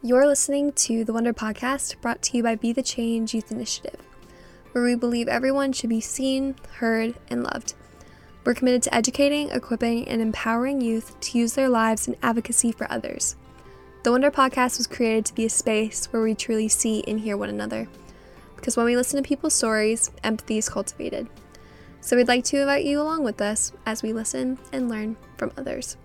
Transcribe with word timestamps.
You're 0.00 0.28
listening 0.28 0.74
to 0.74 1.04
the 1.04 1.12
Wonder 1.12 1.32
Podcast 1.32 2.00
brought 2.00 2.22
to 2.22 2.36
you 2.36 2.44
by 2.44 2.54
Be 2.54 2.72
the 2.72 2.84
Change 2.84 3.34
Youth 3.34 3.50
Initiative, 3.50 3.98
where 4.70 4.84
we 4.84 4.94
believe 4.94 5.26
everyone 5.26 5.72
should 5.72 5.90
be 5.90 6.00
seen, 6.00 6.54
heard, 6.74 7.16
and 7.28 7.42
loved. 7.42 7.74
We're 8.44 8.54
committed 8.54 8.84
to 8.84 8.94
educating, 8.94 9.50
equipping, 9.50 10.06
and 10.06 10.22
empowering 10.22 10.80
youth 10.80 11.18
to 11.18 11.38
use 11.38 11.54
their 11.54 11.68
lives 11.68 12.06
in 12.06 12.14
advocacy 12.22 12.70
for 12.70 12.86
others. 12.88 13.34
The 14.04 14.12
Wonder 14.12 14.30
Podcast 14.30 14.78
was 14.78 14.86
created 14.86 15.26
to 15.26 15.34
be 15.34 15.46
a 15.46 15.50
space 15.50 16.06
where 16.12 16.22
we 16.22 16.36
truly 16.36 16.68
see 16.68 17.02
and 17.08 17.18
hear 17.18 17.36
one 17.36 17.50
another. 17.50 17.88
Because 18.54 18.76
when 18.76 18.86
we 18.86 18.94
listen 18.94 19.20
to 19.20 19.28
people's 19.28 19.54
stories, 19.54 20.12
empathy 20.22 20.58
is 20.58 20.68
cultivated. 20.68 21.26
So 22.02 22.14
we'd 22.14 22.28
like 22.28 22.44
to 22.44 22.60
invite 22.60 22.84
you 22.84 23.00
along 23.00 23.24
with 23.24 23.40
us 23.40 23.72
as 23.84 24.04
we 24.04 24.12
listen 24.12 24.58
and 24.72 24.88
learn 24.88 25.16
from 25.36 25.50
others. 25.56 25.96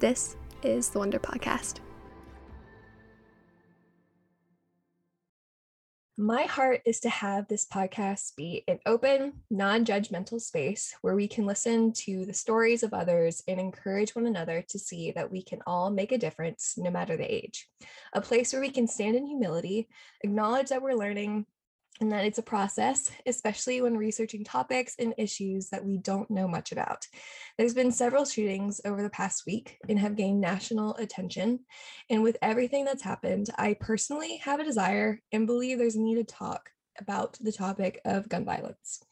This 0.00 0.34
is 0.64 0.88
the 0.88 0.98
Wonder 0.98 1.20
Podcast. 1.20 1.78
My 6.20 6.42
heart 6.42 6.80
is 6.84 6.98
to 7.00 7.08
have 7.10 7.46
this 7.46 7.64
podcast 7.64 8.34
be 8.34 8.64
an 8.66 8.80
open, 8.86 9.34
non 9.50 9.84
judgmental 9.84 10.40
space 10.40 10.92
where 11.00 11.14
we 11.14 11.28
can 11.28 11.46
listen 11.46 11.92
to 11.92 12.26
the 12.26 12.34
stories 12.34 12.82
of 12.82 12.92
others 12.92 13.44
and 13.46 13.60
encourage 13.60 14.16
one 14.16 14.26
another 14.26 14.64
to 14.70 14.80
see 14.80 15.12
that 15.12 15.30
we 15.30 15.44
can 15.44 15.60
all 15.64 15.90
make 15.90 16.10
a 16.10 16.18
difference 16.18 16.74
no 16.76 16.90
matter 16.90 17.16
the 17.16 17.32
age. 17.32 17.68
A 18.14 18.20
place 18.20 18.52
where 18.52 18.60
we 18.60 18.70
can 18.70 18.88
stand 18.88 19.14
in 19.14 19.26
humility, 19.26 19.86
acknowledge 20.24 20.70
that 20.70 20.82
we're 20.82 20.94
learning, 20.96 21.46
and 22.00 22.12
that 22.12 22.24
it's 22.24 22.38
a 22.38 22.42
process, 22.42 23.10
especially 23.26 23.80
when 23.80 23.96
researching 23.96 24.44
topics 24.44 24.94
and 24.98 25.14
issues 25.18 25.68
that 25.70 25.84
we 25.84 25.98
don't 25.98 26.30
know 26.30 26.46
much 26.46 26.72
about. 26.72 27.06
There's 27.56 27.74
been 27.74 27.92
several 27.92 28.24
shootings 28.24 28.80
over 28.84 29.02
the 29.02 29.10
past 29.10 29.44
week 29.46 29.78
and 29.88 29.98
have 29.98 30.16
gained 30.16 30.40
national 30.40 30.94
attention. 30.96 31.60
And 32.10 32.22
with 32.22 32.36
everything 32.42 32.84
that's 32.84 33.02
happened, 33.02 33.50
I 33.58 33.74
personally 33.74 34.36
have 34.38 34.60
a 34.60 34.64
desire 34.64 35.20
and 35.32 35.46
believe 35.46 35.78
there's 35.78 35.96
a 35.96 36.00
need 36.00 36.16
to 36.16 36.24
talk 36.24 36.70
about 37.00 37.38
the 37.40 37.52
topic 37.52 38.00
of 38.04 38.28
gun 38.28 38.44
violence. 38.44 39.02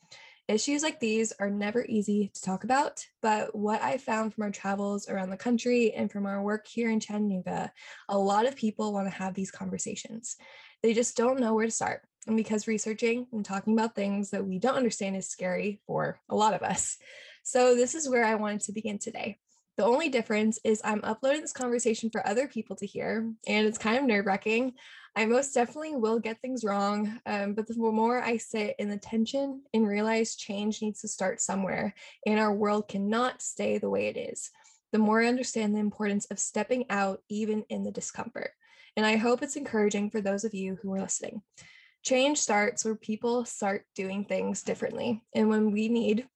Issues 0.48 0.84
like 0.84 1.00
these 1.00 1.32
are 1.40 1.50
never 1.50 1.84
easy 1.88 2.30
to 2.32 2.40
talk 2.40 2.62
about, 2.62 3.04
but 3.20 3.52
what 3.52 3.82
I 3.82 3.98
found 3.98 4.32
from 4.32 4.44
our 4.44 4.52
travels 4.52 5.08
around 5.08 5.30
the 5.30 5.36
country 5.36 5.92
and 5.92 6.10
from 6.10 6.24
our 6.24 6.40
work 6.40 6.68
here 6.68 6.88
in 6.88 7.00
Chattanooga, 7.00 7.72
a 8.08 8.16
lot 8.16 8.46
of 8.46 8.54
people 8.54 8.92
want 8.92 9.08
to 9.08 9.18
have 9.18 9.34
these 9.34 9.50
conversations. 9.50 10.36
They 10.84 10.94
just 10.94 11.16
don't 11.16 11.40
know 11.40 11.54
where 11.54 11.66
to 11.66 11.72
start. 11.72 12.02
And 12.26 12.36
because 12.36 12.66
researching 12.66 13.26
and 13.32 13.44
talking 13.44 13.72
about 13.72 13.94
things 13.94 14.30
that 14.30 14.44
we 14.44 14.58
don't 14.58 14.76
understand 14.76 15.16
is 15.16 15.28
scary 15.28 15.80
for 15.86 16.20
a 16.28 16.34
lot 16.34 16.54
of 16.54 16.62
us. 16.62 16.98
So, 17.42 17.76
this 17.76 17.94
is 17.94 18.08
where 18.08 18.24
I 18.24 18.34
wanted 18.34 18.62
to 18.62 18.72
begin 18.72 18.98
today. 18.98 19.38
The 19.76 19.84
only 19.84 20.08
difference 20.08 20.58
is 20.64 20.80
I'm 20.82 21.04
uploading 21.04 21.42
this 21.42 21.52
conversation 21.52 22.10
for 22.10 22.26
other 22.26 22.48
people 22.48 22.76
to 22.76 22.86
hear, 22.86 23.30
and 23.46 23.66
it's 23.66 23.78
kind 23.78 23.98
of 23.98 24.04
nerve 24.04 24.24
wracking. 24.24 24.72
I 25.14 25.26
most 25.26 25.52
definitely 25.52 25.96
will 25.96 26.18
get 26.18 26.40
things 26.40 26.64
wrong, 26.64 27.20
um, 27.26 27.54
but 27.54 27.66
the 27.66 27.76
more 27.76 28.22
I 28.22 28.38
sit 28.38 28.74
in 28.78 28.88
the 28.88 28.96
tension 28.96 29.62
and 29.74 29.86
realize 29.86 30.34
change 30.34 30.80
needs 30.80 31.02
to 31.02 31.08
start 31.08 31.40
somewhere, 31.40 31.94
and 32.26 32.40
our 32.40 32.54
world 32.54 32.88
cannot 32.88 33.42
stay 33.42 33.76
the 33.76 33.90
way 33.90 34.08
it 34.08 34.16
is, 34.16 34.50
the 34.92 34.98
more 34.98 35.22
I 35.22 35.28
understand 35.28 35.74
the 35.74 35.80
importance 35.80 36.26
of 36.26 36.38
stepping 36.38 36.86
out 36.88 37.22
even 37.28 37.64
in 37.68 37.82
the 37.82 37.90
discomfort. 37.90 38.52
And 38.96 39.04
I 39.04 39.16
hope 39.16 39.42
it's 39.42 39.56
encouraging 39.56 40.10
for 40.10 40.22
those 40.22 40.44
of 40.44 40.54
you 40.54 40.78
who 40.80 40.94
are 40.94 41.00
listening. 41.00 41.42
Change 42.06 42.38
starts 42.38 42.84
where 42.84 42.94
people 42.94 43.44
start 43.44 43.84
doing 43.96 44.24
things 44.24 44.62
differently. 44.62 45.24
And 45.34 45.48
when 45.48 45.72
we 45.72 45.88
need, 45.88 46.28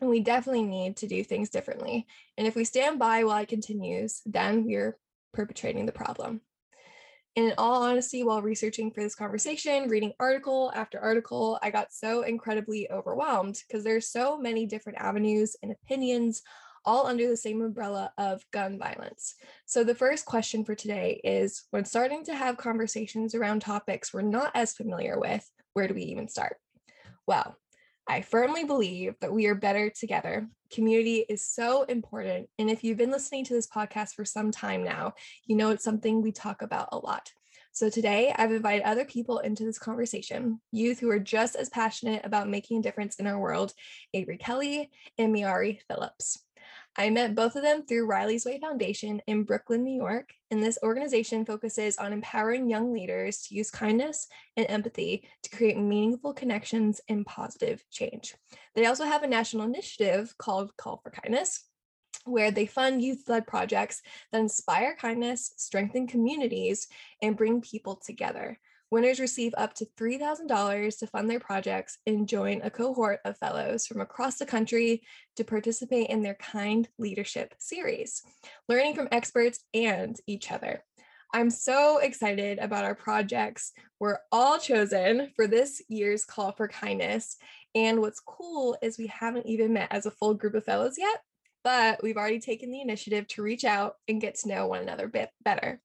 and 0.00 0.08
we 0.08 0.20
definitely 0.20 0.62
need 0.62 0.96
to 0.96 1.06
do 1.06 1.22
things 1.22 1.50
differently. 1.50 2.06
And 2.38 2.46
if 2.46 2.56
we 2.56 2.64
stand 2.64 2.98
by 2.98 3.22
while 3.22 3.42
it 3.42 3.48
continues, 3.48 4.22
then 4.24 4.64
we're 4.64 4.96
perpetrating 5.34 5.84
the 5.84 5.92
problem. 5.92 6.40
And 7.36 7.44
in 7.44 7.54
all 7.58 7.82
honesty, 7.82 8.24
while 8.24 8.40
researching 8.40 8.90
for 8.90 9.02
this 9.02 9.14
conversation, 9.14 9.90
reading 9.90 10.14
article 10.18 10.72
after 10.74 10.98
article, 10.98 11.58
I 11.62 11.70
got 11.70 11.92
so 11.92 12.22
incredibly 12.22 12.90
overwhelmed 12.90 13.60
because 13.68 13.84
there's 13.84 14.08
so 14.08 14.38
many 14.38 14.64
different 14.64 14.98
avenues 14.98 15.56
and 15.62 15.72
opinions 15.72 16.42
all 16.84 17.06
under 17.06 17.28
the 17.28 17.36
same 17.36 17.62
umbrella 17.62 18.12
of 18.18 18.44
gun 18.52 18.78
violence. 18.78 19.34
So, 19.66 19.84
the 19.84 19.94
first 19.94 20.24
question 20.24 20.64
for 20.64 20.74
today 20.74 21.20
is 21.24 21.64
when 21.70 21.84
starting 21.84 22.24
to 22.24 22.34
have 22.34 22.56
conversations 22.56 23.34
around 23.34 23.60
topics 23.60 24.12
we're 24.12 24.22
not 24.22 24.52
as 24.54 24.74
familiar 24.74 25.18
with, 25.18 25.48
where 25.74 25.88
do 25.88 25.94
we 25.94 26.02
even 26.02 26.28
start? 26.28 26.56
Well, 27.26 27.56
I 28.08 28.22
firmly 28.22 28.64
believe 28.64 29.14
that 29.20 29.32
we 29.32 29.46
are 29.46 29.54
better 29.54 29.88
together. 29.88 30.48
Community 30.72 31.24
is 31.28 31.46
so 31.46 31.84
important. 31.84 32.48
And 32.58 32.68
if 32.68 32.82
you've 32.82 32.98
been 32.98 33.12
listening 33.12 33.44
to 33.44 33.54
this 33.54 33.68
podcast 33.68 34.14
for 34.14 34.24
some 34.24 34.50
time 34.50 34.82
now, 34.82 35.14
you 35.46 35.56
know 35.56 35.70
it's 35.70 35.84
something 35.84 36.20
we 36.20 36.32
talk 36.32 36.62
about 36.62 36.88
a 36.92 36.98
lot. 36.98 37.30
So 37.74 37.88
today, 37.88 38.34
I've 38.36 38.52
invited 38.52 38.82
other 38.82 39.06
people 39.06 39.38
into 39.38 39.64
this 39.64 39.78
conversation, 39.78 40.60
youth 40.72 41.00
who 41.00 41.08
are 41.08 41.18
just 41.18 41.56
as 41.56 41.70
passionate 41.70 42.20
about 42.22 42.50
making 42.50 42.80
a 42.80 42.82
difference 42.82 43.16
in 43.16 43.26
our 43.26 43.38
world, 43.38 43.72
Avery 44.12 44.36
Kelley 44.36 44.90
and 45.16 45.32
Miarri 45.32 45.80
Phillips. 45.88 46.44
I 46.96 47.08
met 47.08 47.34
both 47.34 47.56
of 47.56 47.62
them 47.62 47.86
through 47.86 48.06
Riley's 48.06 48.44
Way 48.44 48.60
Foundation 48.60 49.22
in 49.26 49.44
Brooklyn, 49.44 49.82
New 49.82 49.96
York, 49.96 50.34
and 50.50 50.62
this 50.62 50.78
organization 50.82 51.46
focuses 51.46 51.96
on 51.96 52.12
empowering 52.12 52.68
young 52.68 52.92
leaders 52.92 53.42
to 53.42 53.54
use 53.54 53.70
kindness 53.70 54.28
and 54.58 54.66
empathy 54.68 55.26
to 55.42 55.56
create 55.56 55.78
meaningful 55.78 56.34
connections 56.34 57.00
and 57.08 57.24
positive 57.24 57.82
change. 57.90 58.34
They 58.74 58.84
also 58.84 59.06
have 59.06 59.22
a 59.22 59.26
national 59.26 59.64
initiative 59.64 60.34
called 60.36 60.76
Call 60.76 60.98
for 61.02 61.10
Kindness, 61.10 61.64
where 62.26 62.50
they 62.50 62.66
fund 62.66 63.02
youth 63.02 63.26
led 63.26 63.46
projects 63.46 64.02
that 64.30 64.42
inspire 64.42 64.94
kindness, 64.94 65.54
strengthen 65.56 66.06
communities, 66.06 66.88
and 67.22 67.38
bring 67.38 67.62
people 67.62 67.96
together. 67.96 68.58
Winners 68.92 69.20
receive 69.20 69.54
up 69.56 69.72
to 69.76 69.86
$3,000 69.98 70.98
to 70.98 71.06
fund 71.06 71.30
their 71.30 71.40
projects 71.40 71.96
and 72.06 72.28
join 72.28 72.60
a 72.60 72.68
cohort 72.68 73.20
of 73.24 73.38
fellows 73.38 73.86
from 73.86 74.02
across 74.02 74.36
the 74.36 74.44
country 74.44 75.00
to 75.36 75.44
participate 75.44 76.10
in 76.10 76.22
their 76.22 76.34
Kind 76.34 76.90
Leadership 76.98 77.54
series, 77.58 78.20
learning 78.68 78.94
from 78.94 79.08
experts 79.10 79.60
and 79.72 80.14
each 80.26 80.52
other. 80.52 80.84
I'm 81.32 81.48
so 81.48 82.00
excited 82.02 82.58
about 82.58 82.84
our 82.84 82.94
projects. 82.94 83.72
We're 83.98 84.18
all 84.30 84.58
chosen 84.58 85.30
for 85.36 85.46
this 85.46 85.80
year's 85.88 86.26
Call 86.26 86.52
for 86.52 86.68
Kindness. 86.68 87.38
And 87.74 88.02
what's 88.02 88.20
cool 88.20 88.76
is 88.82 88.98
we 88.98 89.06
haven't 89.06 89.46
even 89.46 89.72
met 89.72 89.88
as 89.90 90.04
a 90.04 90.10
full 90.10 90.34
group 90.34 90.52
of 90.52 90.64
fellows 90.64 90.96
yet, 90.98 91.22
but 91.64 92.02
we've 92.02 92.16
already 92.16 92.40
taken 92.40 92.70
the 92.70 92.80
initiative 92.80 93.26
to 93.28 93.42
reach 93.42 93.64
out 93.64 93.96
and 94.08 94.20
get 94.20 94.36
to 94.36 94.48
know 94.48 94.66
one 94.66 94.82
another 94.82 95.06
a 95.06 95.10
bit 95.10 95.30
better. 95.44 95.80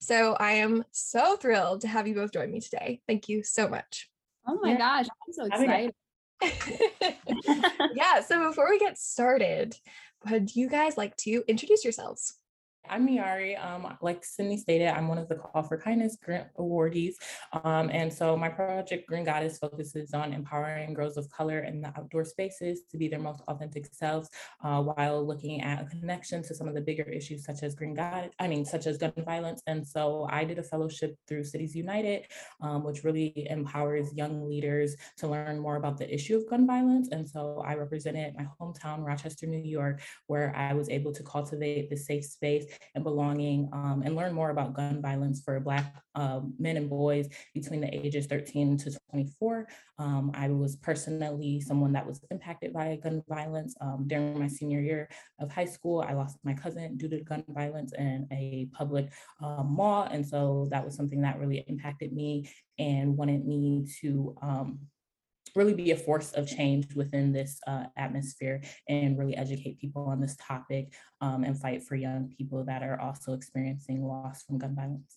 So 0.00 0.34
I 0.38 0.52
am 0.52 0.84
so 0.92 1.36
thrilled 1.36 1.82
to 1.82 1.88
have 1.88 2.08
you 2.08 2.14
both 2.14 2.32
join 2.32 2.50
me 2.50 2.60
today. 2.60 3.00
Thank 3.06 3.28
you 3.28 3.42
so 3.42 3.68
much. 3.68 4.08
Oh 4.46 4.58
my 4.62 4.72
yeah. 4.72 4.78
gosh, 4.78 5.06
I'm 5.26 5.32
so 5.32 5.46
excited. 5.46 5.94
yeah, 7.94 8.20
so 8.22 8.48
before 8.48 8.68
we 8.70 8.78
get 8.78 8.98
started, 8.98 9.76
would 10.28 10.56
you 10.56 10.68
guys 10.68 10.96
like 10.96 11.16
to 11.16 11.42
introduce 11.46 11.84
yourselves? 11.84 12.39
I'm 12.88 13.06
Miarri. 13.06 13.56
Um, 13.56 13.96
like 14.02 14.24
Sydney 14.24 14.56
stated, 14.56 14.88
I'm 14.88 15.06
one 15.06 15.18
of 15.18 15.28
the 15.28 15.36
Call 15.36 15.62
for 15.62 15.78
Kindness 15.78 16.16
grant 16.22 16.48
awardees. 16.58 17.14
Um, 17.62 17.88
and 17.90 18.12
so 18.12 18.36
my 18.36 18.48
project, 18.48 19.06
Green 19.06 19.22
Goddess, 19.22 19.58
focuses 19.58 20.12
on 20.12 20.32
empowering 20.32 20.92
girls 20.94 21.16
of 21.16 21.30
color 21.30 21.60
in 21.60 21.82
the 21.82 21.88
outdoor 21.88 22.24
spaces 22.24 22.82
to 22.90 22.96
be 22.96 23.06
their 23.06 23.20
most 23.20 23.42
authentic 23.46 23.86
selves 23.92 24.28
uh, 24.64 24.82
while 24.82 25.24
looking 25.24 25.60
at 25.60 25.82
a 25.82 25.84
connection 25.86 26.42
to 26.42 26.54
some 26.54 26.66
of 26.66 26.74
the 26.74 26.80
bigger 26.80 27.04
issues 27.04 27.44
such 27.44 27.62
as 27.62 27.76
Green 27.76 27.94
God, 27.94 28.30
I 28.40 28.48
mean, 28.48 28.64
such 28.64 28.88
as 28.88 28.98
gun 28.98 29.12
violence. 29.24 29.62
And 29.68 29.86
so 29.86 30.26
I 30.28 30.44
did 30.44 30.58
a 30.58 30.62
fellowship 30.64 31.16
through 31.28 31.44
Cities 31.44 31.76
United, 31.76 32.26
um, 32.60 32.82
which 32.82 33.04
really 33.04 33.46
empowers 33.50 34.12
young 34.14 34.48
leaders 34.48 34.96
to 35.18 35.28
learn 35.28 35.60
more 35.60 35.76
about 35.76 35.96
the 35.96 36.12
issue 36.12 36.36
of 36.36 36.48
gun 36.48 36.66
violence. 36.66 37.10
And 37.12 37.28
so 37.28 37.62
I 37.64 37.74
represented 37.74 38.34
my 38.36 38.48
hometown, 38.60 39.04
Rochester, 39.04 39.46
New 39.46 39.58
York, 39.58 40.00
where 40.26 40.52
I 40.56 40.74
was 40.74 40.88
able 40.88 41.12
to 41.12 41.22
cultivate 41.22 41.88
the 41.88 41.96
safe 41.96 42.24
space 42.24 42.66
and 42.94 43.04
belonging 43.04 43.68
um, 43.72 44.02
and 44.04 44.16
learn 44.16 44.32
more 44.32 44.50
about 44.50 44.74
gun 44.74 45.00
violence 45.00 45.42
for 45.44 45.58
Black 45.60 45.94
uh, 46.14 46.40
men 46.58 46.76
and 46.76 46.90
boys 46.90 47.28
between 47.54 47.80
the 47.80 47.94
ages 47.94 48.26
13 48.26 48.76
to 48.78 48.98
24. 49.10 49.68
Um, 49.98 50.30
I 50.34 50.48
was 50.48 50.76
personally 50.76 51.60
someone 51.60 51.92
that 51.92 52.06
was 52.06 52.20
impacted 52.30 52.72
by 52.72 52.98
gun 53.02 53.22
violence 53.28 53.74
um, 53.80 54.04
during 54.06 54.38
my 54.38 54.48
senior 54.48 54.80
year 54.80 55.08
of 55.38 55.52
high 55.52 55.64
school. 55.66 56.04
I 56.06 56.14
lost 56.14 56.38
my 56.44 56.54
cousin 56.54 56.96
due 56.96 57.08
to 57.08 57.20
gun 57.20 57.44
violence 57.48 57.92
in 57.92 58.26
a 58.32 58.68
public 58.72 59.10
um, 59.42 59.74
mall. 59.74 60.04
And 60.04 60.26
so 60.26 60.68
that 60.70 60.84
was 60.84 60.96
something 60.96 61.20
that 61.22 61.38
really 61.38 61.64
impacted 61.68 62.12
me 62.12 62.50
and 62.78 63.16
wanted 63.16 63.46
me 63.46 63.86
to 64.00 64.36
um, 64.42 64.78
really 65.54 65.74
be 65.74 65.90
a 65.90 65.96
force 65.96 66.32
of 66.32 66.46
change 66.46 66.94
within 66.94 67.32
this 67.32 67.60
uh, 67.66 67.84
atmosphere 67.96 68.62
and 68.88 69.18
really 69.18 69.36
educate 69.36 69.80
people 69.80 70.06
on 70.06 70.20
this 70.20 70.36
topic 70.40 70.92
um, 71.20 71.44
and 71.44 71.58
fight 71.58 71.82
for 71.82 71.96
young 71.96 72.32
people 72.36 72.64
that 72.64 72.82
are 72.82 73.00
also 73.00 73.32
experiencing 73.32 74.04
loss 74.04 74.42
from 74.42 74.58
gun 74.58 74.74
violence. 74.74 75.16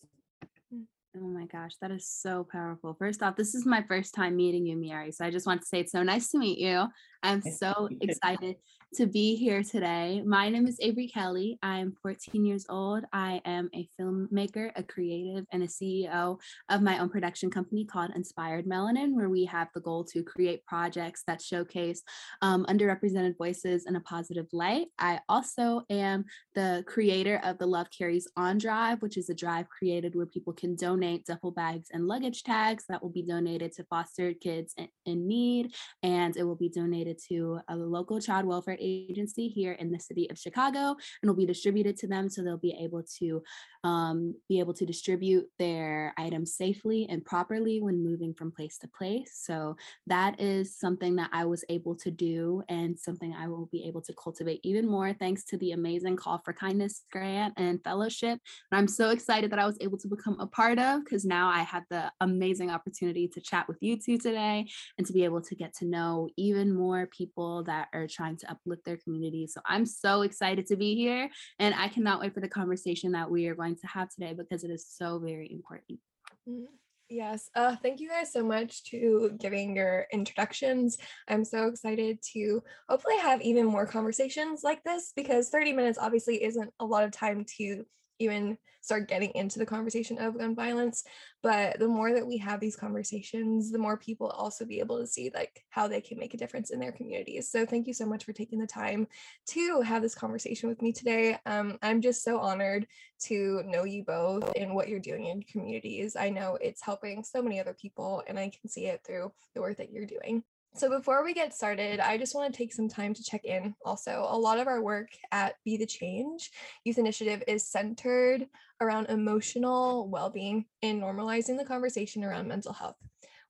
Oh 1.16 1.28
my 1.28 1.46
gosh, 1.46 1.74
that 1.80 1.92
is 1.92 2.08
so 2.08 2.48
powerful. 2.52 2.96
First 2.98 3.22
off, 3.22 3.36
this 3.36 3.54
is 3.54 3.68
my 3.68 3.84
first 3.84 4.16
time 4.16 4.36
meeting 4.36 4.66
you, 4.66 4.76
Miarri. 4.76 5.14
So 5.14 5.24
I 5.24 5.30
just 5.30 5.46
want 5.46 5.62
to 5.62 5.68
say 5.68 5.80
it's 5.80 5.92
so 5.92 6.02
nice 6.02 6.30
to 6.30 6.40
meet 6.40 6.58
you. 6.58 6.88
I'm 7.22 7.42
so 7.42 7.88
excited 8.02 8.56
to 8.94 9.08
be 9.08 9.36
here 9.36 9.64
today. 9.64 10.22
My 10.24 10.50
name 10.50 10.68
is 10.68 10.78
Avery 10.80 11.08
Kelley. 11.08 11.58
I'm 11.64 11.96
14 12.04 12.46
years 12.46 12.68
old. 12.70 13.04
I 13.12 13.42
am 13.44 13.68
a 13.74 13.90
filmmaker, 14.00 14.70
a 14.76 14.84
creative, 14.84 15.48
and 15.52 15.64
a 15.64 15.68
CEO 15.68 16.38
of 16.70 16.82
my 16.84 17.00
own 17.00 17.10
production 17.10 17.50
company 17.50 17.86
called 17.86 18.12
Inspired 18.16 18.68
Melanin, 18.68 19.14
where 19.14 19.30
we 19.30 19.46
have 19.46 19.70
the 19.74 19.82
goal 19.82 20.04
to 20.06 20.22
create 20.22 20.64
projects 20.68 21.24
that 21.26 21.42
showcase 21.42 22.04
um, 22.44 22.66
underrepresented 22.66 23.36
voices 23.36 23.88
in 23.88 23.96
a 23.96 24.02
positive 24.02 24.46
light. 24.54 24.90
I 25.00 25.22
also 25.28 25.82
am 25.90 26.26
the 26.54 26.84
creator 26.86 27.42
of 27.44 27.58
the 27.58 27.66
Love 27.66 27.88
Carries 27.98 28.28
On 28.38 28.60
Drive, 28.60 29.02
which 29.02 29.18
is 29.18 29.28
a 29.28 29.34
drive 29.34 29.68
created 29.70 30.14
where 30.14 30.28
people 30.28 30.54
can 30.54 30.76
donate 30.76 31.26
duffel 31.26 31.50
bags 31.50 31.88
and 31.92 32.08
luggage 32.08 32.44
tags 32.44 32.84
that 32.90 33.02
will 33.02 33.10
be 33.10 33.24
donated 33.24 33.74
to 33.74 33.86
foster 33.86 34.34
kids 34.36 34.76
in, 34.78 34.88
in 35.08 35.28
need, 35.28 35.74
and 36.04 36.38
it 36.38 36.44
will 36.44 36.56
be 36.56 36.70
donated 36.70 37.20
to 37.30 37.60
a 37.70 37.76
local 37.76 38.22
child 38.22 38.46
welfare 38.46 38.78
agency 38.84 39.48
here 39.48 39.74
in 39.74 39.92
the 39.92 40.00
city 40.00 40.30
of 40.30 40.38
Chicago 40.38 40.96
and 41.22 41.30
will 41.30 41.36
be 41.36 41.46
distributed 41.46 41.98
to 41.98 42.08
them 42.08 42.30
so 42.30 42.44
they'll 42.44 42.58
be 42.58 42.78
able 42.80 43.04
to 43.20 43.42
um, 43.84 44.36
be 44.48 44.60
able 44.60 44.74
to 44.74 44.86
distribute 44.86 45.46
their 45.60 46.14
items 46.18 46.56
safely 46.56 47.06
and 47.10 47.26
properly 47.26 47.82
when 47.82 48.04
moving 48.04 48.34
from 48.34 48.52
place 48.52 48.78
to 48.78 48.88
place. 48.88 49.42
So 49.44 49.76
that 50.08 50.40
is 50.40 50.78
something 50.78 51.16
that 51.18 51.30
I 51.34 51.46
was 51.46 51.66
able 51.70 51.96
to 51.98 52.12
do 52.12 52.64
and 52.70 52.98
something 52.98 53.34
I 53.34 53.48
will 53.48 53.68
be 53.72 53.86
able 53.86 54.02
to 54.02 54.14
cultivate 54.14 54.62
even 54.64 54.88
more 54.88 55.14
thanks 55.14 55.44
to 55.46 55.58
the 55.58 55.72
amazing 55.72 56.16
Call 56.16 56.42
for 56.44 56.54
Kindness 56.54 57.04
grant 57.12 57.54
and 57.58 57.84
fellowship. 57.84 58.40
And 58.72 58.78
I'm 58.80 58.88
so 58.88 59.10
excited 59.10 59.52
that 59.52 59.60
I 59.60 59.66
was 59.66 59.78
able 59.82 59.98
to 59.98 60.08
become 60.08 60.40
a 60.40 60.48
part 60.48 60.80
of 60.80 61.04
because 61.04 61.26
now 61.26 61.50
I 61.50 61.64
had 61.64 61.84
the 61.90 62.12
amazing 62.22 62.70
opportunity 62.70 63.28
to 63.28 63.42
chat 63.42 63.68
with 63.68 63.78
you 63.82 63.98
two 64.00 64.18
today 64.18 64.66
and 64.98 65.06
to 65.06 65.14
be 65.14 65.26
able 65.26 65.42
to 65.42 65.56
get 65.56 65.74
to 65.76 65.86
know 65.86 66.30
even 66.38 66.74
more 66.74 67.08
people 67.08 67.64
that 67.64 67.90
are 67.94 68.08
trying 68.08 68.38
to 68.38 68.52
uplift 68.52 68.73
their 68.86 68.98
community. 68.98 69.48
So 69.48 69.62
I'm 69.66 69.86
so 69.86 70.22
excited 70.22 70.68
to 70.68 70.76
be 70.76 70.96
here 70.96 71.30
and 71.60 71.76
I 71.76 71.88
cannot 71.88 72.20
wait 72.20 72.34
for 72.34 72.42
the 72.42 72.48
conversation 72.48 73.12
that 73.14 73.30
we 73.30 73.48
are 73.48 73.56
going 73.56 73.76
to 73.76 73.88
have 73.88 74.10
today 74.10 74.34
because 74.34 74.64
it 74.64 74.72
is 74.72 74.88
so 74.88 75.20
very 75.20 75.52
important. 75.52 76.00
Mm, 76.48 76.66
yes. 77.10 77.50
Uh, 77.56 77.76
thank 77.82 78.00
you 78.00 78.10
guys 78.10 78.32
so 78.32 78.44
much 78.44 78.84
to 78.86 79.36
giving 79.40 79.76
your 79.76 80.08
introductions. 80.12 80.98
I'm 81.28 81.46
so 81.46 81.68
excited 81.68 82.20
to 82.34 82.64
hopefully 82.90 83.18
have 83.18 83.42
even 83.42 83.66
more 83.66 83.86
conversations 83.86 84.62
like 84.64 84.84
this 84.84 85.14
because 85.16 85.50
30 85.50 85.74
minutes 85.74 86.00
obviously 86.00 86.44
isn't 86.44 86.72
a 86.80 86.86
lot 86.86 87.04
of 87.04 87.12
time 87.12 87.46
to 87.58 87.86
even 88.20 88.58
start 88.82 89.08
getting 89.08 89.32
into 89.32 89.60
the 89.60 89.66
conversation 89.66 90.18
of 90.18 90.38
gun 90.38 90.56
violence 90.56 91.04
but 91.42 91.78
the 91.80 91.88
more 91.88 92.14
that 92.14 92.26
we 92.26 92.38
have 92.38 92.60
these 92.60 92.76
conversations 92.76 93.72
the 93.72 93.78
more 93.78 93.98
people 93.98 94.28
also 94.28 94.66
be 94.66 94.80
able 94.80 95.00
to 95.00 95.08
see 95.08 95.32
like 95.34 95.64
how 95.70 95.88
they 95.88 96.02
can 96.02 96.20
make 96.20 96.34
a 96.34 96.38
difference 96.38 96.70
in 96.70 96.80
their 96.80 96.92
communities. 96.92 97.50
So 97.50 97.66
thank 97.66 97.88
you 97.88 97.94
so 97.94 98.06
much 98.06 98.24
for 98.24 98.34
taking 98.34 98.60
the 98.60 98.68
time 98.68 99.08
to 99.48 99.82
have 99.82 100.02
this 100.02 100.16
conversation 100.16 100.70
with 100.70 100.82
me 100.82 100.92
today. 100.92 101.38
Um, 101.46 101.78
i'm 101.82 102.02
just 102.02 102.24
so 102.24 102.40
honored 102.40 102.88
to 103.24 103.64
know 103.66 103.84
you 103.84 104.04
both 104.04 104.52
and 104.56 104.76
what 104.76 104.90
you're 104.90 105.00
doing 105.00 105.26
in 105.26 105.44
communities. 105.44 106.16
I 106.16 106.30
know 106.30 106.58
it's 106.62 106.82
helping 106.82 107.24
so 107.24 107.42
many 107.42 107.60
other 107.60 107.74
people 107.74 108.24
and 108.28 108.38
i 108.40 108.50
can 108.50 108.70
see 108.70 108.88
it 108.88 109.02
through 109.06 109.32
the 109.54 109.62
work 109.62 109.78
that 109.78 109.92
you're 109.92 110.06
doing 110.06 110.44
so 110.76 110.90
before 110.90 111.24
we 111.24 111.34
get 111.34 111.54
started, 111.54 112.00
I 112.00 112.18
just 112.18 112.34
want 112.34 112.52
to 112.52 112.58
take 112.58 112.74
some 112.74 112.90
time 112.90 113.14
to 113.14 113.24
check 113.24 113.46
in. 113.46 113.76
Also, 113.86 114.26
a 114.28 114.38
lot 114.38 114.60
of 114.60 114.68
our 114.68 114.82
work 114.82 115.10
at 115.32 115.56
Be 115.64 115.78
the 115.78 115.86
Change 115.86 116.52
Youth 116.84 116.98
Initiative 116.98 117.44
is 117.48 117.68
centered 117.68 118.48
around 118.82 119.08
emotional 119.08 120.10
well-being 120.10 120.66
and 120.82 121.02
normalizing 121.02 121.58
the 121.58 121.66
conversation 121.66 122.24
around 122.24 122.48
mental 122.48 122.74
health. 122.74 122.96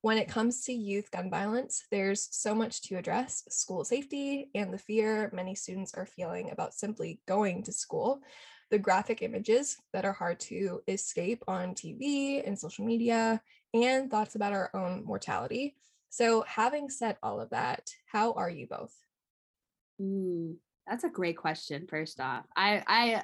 When 0.01 0.17
it 0.17 0.27
comes 0.27 0.65
to 0.65 0.73
youth 0.73 1.09
gun 1.11 1.29
violence, 1.29 1.85
there's 1.89 2.27
so 2.35 2.53
much 2.53 2.81
to 2.83 2.97
address 2.97 3.45
school 3.47 3.85
safety 3.85 4.49
and 4.53 4.73
the 4.73 4.77
fear 4.77 5.31
many 5.33 5.55
students 5.55 5.93
are 5.93 6.05
feeling 6.05 6.51
about 6.51 6.73
simply 6.73 7.21
going 7.25 7.63
to 7.63 7.71
school, 7.71 8.21
the 8.69 8.77
graphic 8.77 9.21
images 9.21 9.77
that 9.93 10.03
are 10.03 10.11
hard 10.11 10.41
to 10.41 10.81
escape 10.89 11.41
on 11.47 11.73
TV 11.73 12.45
and 12.45 12.59
social 12.59 12.83
media, 12.83 13.41
and 13.73 14.11
thoughts 14.11 14.35
about 14.35 14.51
our 14.51 14.69
own 14.73 15.05
mortality. 15.05 15.77
So, 16.13 16.43
having 16.47 16.91
said 16.91 17.17
all 17.23 17.41
of 17.41 17.49
that, 17.49 17.89
how 18.05 18.33
are 18.33 18.47
you 18.47 18.67
both? 18.67 18.93
That's 20.85 21.03
a 21.03 21.09
great 21.09 21.37
question. 21.37 21.87
First 21.89 22.19
off, 22.19 22.45
I 22.55 22.83
I 22.85 23.23